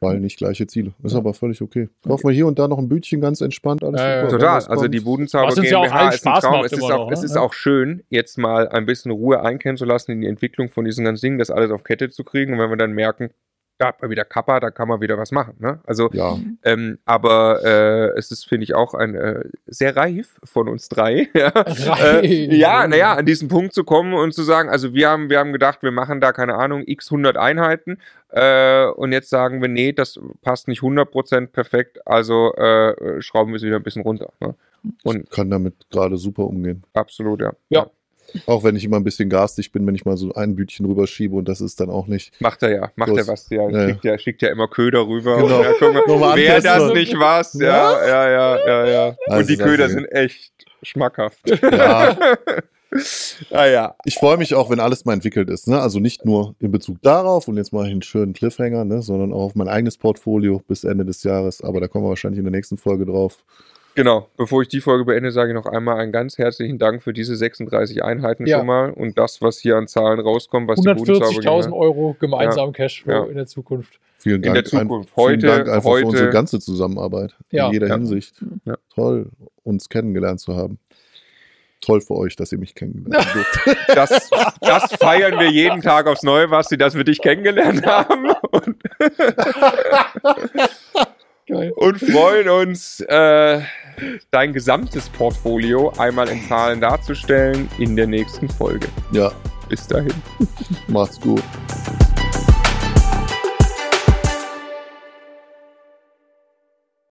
Weil 0.00 0.20
nicht 0.20 0.38
gleiche 0.38 0.66
Ziele. 0.66 0.92
Ist 1.02 1.12
Ja. 1.12 1.18
aber 1.18 1.34
völlig 1.34 1.60
okay. 1.62 1.88
Kaufen 2.06 2.28
wir 2.28 2.34
hier 2.34 2.46
und 2.46 2.58
da 2.58 2.68
noch 2.68 2.78
ein 2.78 2.88
Bütchen 2.88 3.20
ganz 3.20 3.40
entspannt, 3.40 3.82
alles 3.84 4.00
Ja, 4.00 4.08
ja, 4.08 4.20
super. 4.30 4.38
Total. 4.38 4.64
Also 4.66 4.88
die 4.88 5.00
Budenzauber 5.00 5.54
ja 5.54 5.62
GmbH 5.62 6.08
ist 6.08 6.14
ein 6.26 6.30
Spaß 6.32 6.40
Traum. 6.44 6.52
macht 6.52 6.66
Es 6.66 6.72
ist, 6.72 6.78
immer 6.78 6.94
auch, 6.94 6.98
noch, 7.06 7.12
es 7.12 7.20
ne? 7.20 7.24
ist 7.26 7.34
Ja. 7.36 7.40
auch 7.40 7.52
schön, 7.52 8.02
jetzt 8.10 8.38
mal 8.38 8.68
ein 8.68 8.86
bisschen 8.86 9.10
Ruhe 9.10 9.40
einkehren 9.42 9.76
zu 9.76 9.84
lassen 9.84 10.12
in 10.12 10.20
die 10.22 10.26
Entwicklung 10.26 10.70
von 10.70 10.84
diesen 10.84 11.04
ganzen 11.04 11.24
Dingen, 11.26 11.38
das 11.38 11.50
alles 11.50 11.70
auf 11.70 11.84
Kette 11.84 12.10
zu 12.10 12.24
kriegen. 12.24 12.54
Und 12.54 12.58
wenn 12.58 12.70
wir 12.70 12.76
dann 12.76 12.92
merken, 12.92 13.30
da 13.82 13.88
hat 13.88 14.00
man 14.00 14.12
wieder 14.12 14.24
Kappa, 14.24 14.60
da 14.60 14.70
kann 14.70 14.86
man 14.86 15.00
wieder 15.00 15.18
was 15.18 15.32
machen. 15.32 15.54
Ne? 15.58 15.80
Also, 15.84 16.08
Ja, 16.12 16.38
ähm, 16.62 16.98
aber 17.04 17.64
äh, 17.64 18.16
es 18.16 18.30
ist, 18.30 18.48
finde 18.48 18.62
ich, 18.62 18.74
auch 18.76 18.94
ein 18.94 19.16
äh, 19.16 19.42
sehr 19.66 19.96
reif 19.96 20.38
von 20.44 20.68
uns 20.68 20.88
drei. 20.88 21.28
ja, 21.34 21.48
Reif. 21.48 22.22
äh, 22.22 22.54
ja 22.54 22.86
naja, 22.86 23.14
an 23.14 23.26
diesen 23.26 23.48
Punkt 23.48 23.74
zu 23.74 23.82
kommen 23.82 24.14
und 24.14 24.32
zu 24.32 24.44
sagen, 24.44 24.68
also 24.68 24.94
wir 24.94 25.08
haben, 25.08 25.30
wir 25.30 25.40
haben 25.40 25.52
gedacht, 25.52 25.82
wir 25.82 25.90
machen 25.90 26.20
da, 26.20 26.30
keine 26.32 26.54
Ahnung, 26.54 26.84
x 26.86 27.10
100 27.10 27.36
Einheiten 27.36 27.98
äh, 28.28 28.86
und 28.86 29.10
jetzt 29.10 29.30
sagen 29.30 29.60
wir, 29.60 29.68
nee, 29.68 29.92
das 29.92 30.20
passt 30.42 30.68
nicht 30.68 30.82
100% 30.82 31.48
perfekt, 31.48 32.06
also 32.06 32.54
äh, 32.54 33.20
schrauben 33.20 33.50
wir 33.50 33.56
es 33.56 33.64
wieder 33.64 33.76
ein 33.76 33.82
bisschen 33.82 34.02
runter. 34.02 34.32
Ne? 34.38 34.54
Und 35.02 35.28
kann 35.30 35.50
damit 35.50 35.74
gerade 35.90 36.16
super 36.16 36.44
umgehen. 36.44 36.84
absolut, 36.94 37.40
ja. 37.40 37.52
Ja. 37.68 37.90
Auch 38.46 38.64
wenn 38.64 38.76
ich 38.76 38.84
immer 38.84 38.96
ein 38.96 39.04
bisschen 39.04 39.28
garstig 39.28 39.72
bin, 39.72 39.86
wenn 39.86 39.94
ich 39.94 40.04
mal 40.04 40.16
so 40.16 40.32
ein 40.34 40.56
Bütchen 40.56 40.86
rüberschiebe 40.86 41.34
und 41.34 41.48
das 41.48 41.60
ist 41.60 41.80
dann 41.80 41.90
auch 41.90 42.06
nicht. 42.06 42.40
Macht 42.40 42.62
er 42.62 42.70
ja, 42.70 42.92
macht 42.96 43.16
er 43.16 43.26
was, 43.26 43.48
ja, 43.50 43.68
Ja, 43.68 43.88
schickt 43.88 44.04
ja, 44.04 44.18
schickt 44.18 44.42
ja 44.42 44.50
immer 44.50 44.68
Köder 44.68 45.06
rüber. 45.06 45.36
Genau. 45.36 45.58
Und 45.58 45.64
ja, 45.64 45.72
guck 45.78 46.20
mal, 46.20 46.36
wer 46.36 46.60
das 46.60 46.92
nicht 46.92 47.18
was, 47.18 47.54
ja, 47.54 48.06
ja, 48.06 48.30
ja, 48.30 48.66
ja, 48.66 48.86
ja. 48.86 49.16
Also 49.26 49.40
Und 49.40 49.50
die 49.50 49.56
Köder 49.56 49.88
sind 49.88 50.06
echt 50.06 50.52
schmackhaft. 50.82 51.40
Ja, 51.62 52.16
ah 53.50 53.66
ja, 53.66 53.94
ich 54.04 54.14
freue 54.16 54.36
mich 54.36 54.54
auch, 54.54 54.70
wenn 54.70 54.80
alles 54.80 55.04
mal 55.04 55.14
entwickelt 55.14 55.48
ist. 55.48 55.68
Ne? 55.68 55.80
Also 55.80 55.98
nicht 55.98 56.24
nur 56.24 56.54
in 56.58 56.70
Bezug 56.70 57.00
darauf 57.02 57.48
und 57.48 57.56
jetzt 57.56 57.72
mal 57.72 57.86
einen 57.86 58.02
schönen 58.02 58.32
Cliffhanger, 58.32 58.84
ne? 58.84 59.02
sondern 59.02 59.32
auch 59.32 59.44
auf 59.44 59.54
mein 59.54 59.68
eigenes 59.68 59.96
Portfolio 59.96 60.60
bis 60.66 60.84
Ende 60.84 61.04
des 61.04 61.22
Jahres. 61.22 61.62
Aber 61.62 61.80
da 61.80 61.88
kommen 61.88 62.04
wir 62.04 62.10
wahrscheinlich 62.10 62.38
in 62.38 62.44
der 62.44 62.52
nächsten 62.52 62.76
Folge 62.76 63.06
drauf. 63.06 63.44
Genau, 63.94 64.28
bevor 64.38 64.62
ich 64.62 64.68
die 64.68 64.80
Folge 64.80 65.04
beende, 65.04 65.32
sage 65.32 65.50
ich 65.50 65.54
noch 65.54 65.66
einmal 65.66 65.98
einen 65.98 66.12
ganz 66.12 66.38
herzlichen 66.38 66.78
Dank 66.78 67.02
für 67.02 67.12
diese 67.12 67.36
36 67.36 68.02
Einheiten 68.02 68.46
Ja. 68.46 68.58
schon 68.58 68.66
mal 68.66 68.90
und 68.90 69.18
das, 69.18 69.42
was 69.42 69.58
hier 69.58 69.76
an 69.76 69.86
Zahlen 69.86 70.18
rauskommt, 70.18 70.66
was 70.68 70.80
die 70.80 70.88
Budenzauber 70.94 71.26
140.000 71.26 71.62
geben. 71.64 71.72
Euro 71.74 72.16
gemeinsam 72.18 72.72
Cashflow 72.72 73.12
Ja. 73.12 73.24
in 73.26 73.34
der 73.36 73.46
Zukunft. 73.46 73.98
Vielen 74.18 74.36
In 74.36 74.42
Dank, 74.42 74.54
der 74.54 74.64
Zukunft. 74.64 75.10
Ein, 75.10 75.14
vielen 75.14 75.26
Heute- 75.26 75.46
Dank 75.46 75.68
einfach 75.68 75.90
heute- 75.90 76.00
für 76.02 76.08
unsere 76.10 76.30
ganze 76.30 76.60
Zusammenarbeit. 76.60 77.36
Ja. 77.50 77.66
In 77.66 77.72
jeder 77.74 77.88
Ja. 77.88 77.94
Hinsicht. 77.96 78.34
Ja. 78.64 78.76
Toll, 78.94 79.28
uns 79.64 79.88
kennengelernt 79.88 80.40
zu 80.40 80.56
haben. 80.56 80.78
Toll 81.82 82.00
für 82.00 82.14
euch, 82.14 82.36
dass 82.36 82.52
ihr 82.52 82.58
mich 82.58 82.74
kennengelernt 82.76 83.26
habt. 83.34 83.76
Das, 83.94 84.30
das 84.60 84.92
feiern 84.94 85.38
wir 85.38 85.50
jeden 85.50 85.82
Tag 85.82 86.06
aufs 86.06 86.22
Neue, 86.22 86.48
Basti, 86.48 86.78
dass 86.78 86.94
wir 86.94 87.04
dich 87.04 87.20
kennengelernt 87.20 87.84
haben 87.86 88.30
und, 88.52 88.76
Geil. 91.48 91.72
und 91.76 91.98
freuen 91.98 92.48
uns, 92.48 93.00
äh, 93.00 93.60
dein 94.30 94.52
gesamtes 94.52 95.08
Portfolio 95.08 95.92
einmal 95.98 96.28
in 96.28 96.42
Zahlen 96.48 96.80
darzustellen 96.80 97.68
in 97.78 97.96
der 97.96 98.06
nächsten 98.06 98.48
Folge. 98.48 98.88
ja, 99.12 99.30
Bis 99.68 99.86
dahin. 99.86 100.12
macht's 100.88 101.20
gut. 101.20 101.42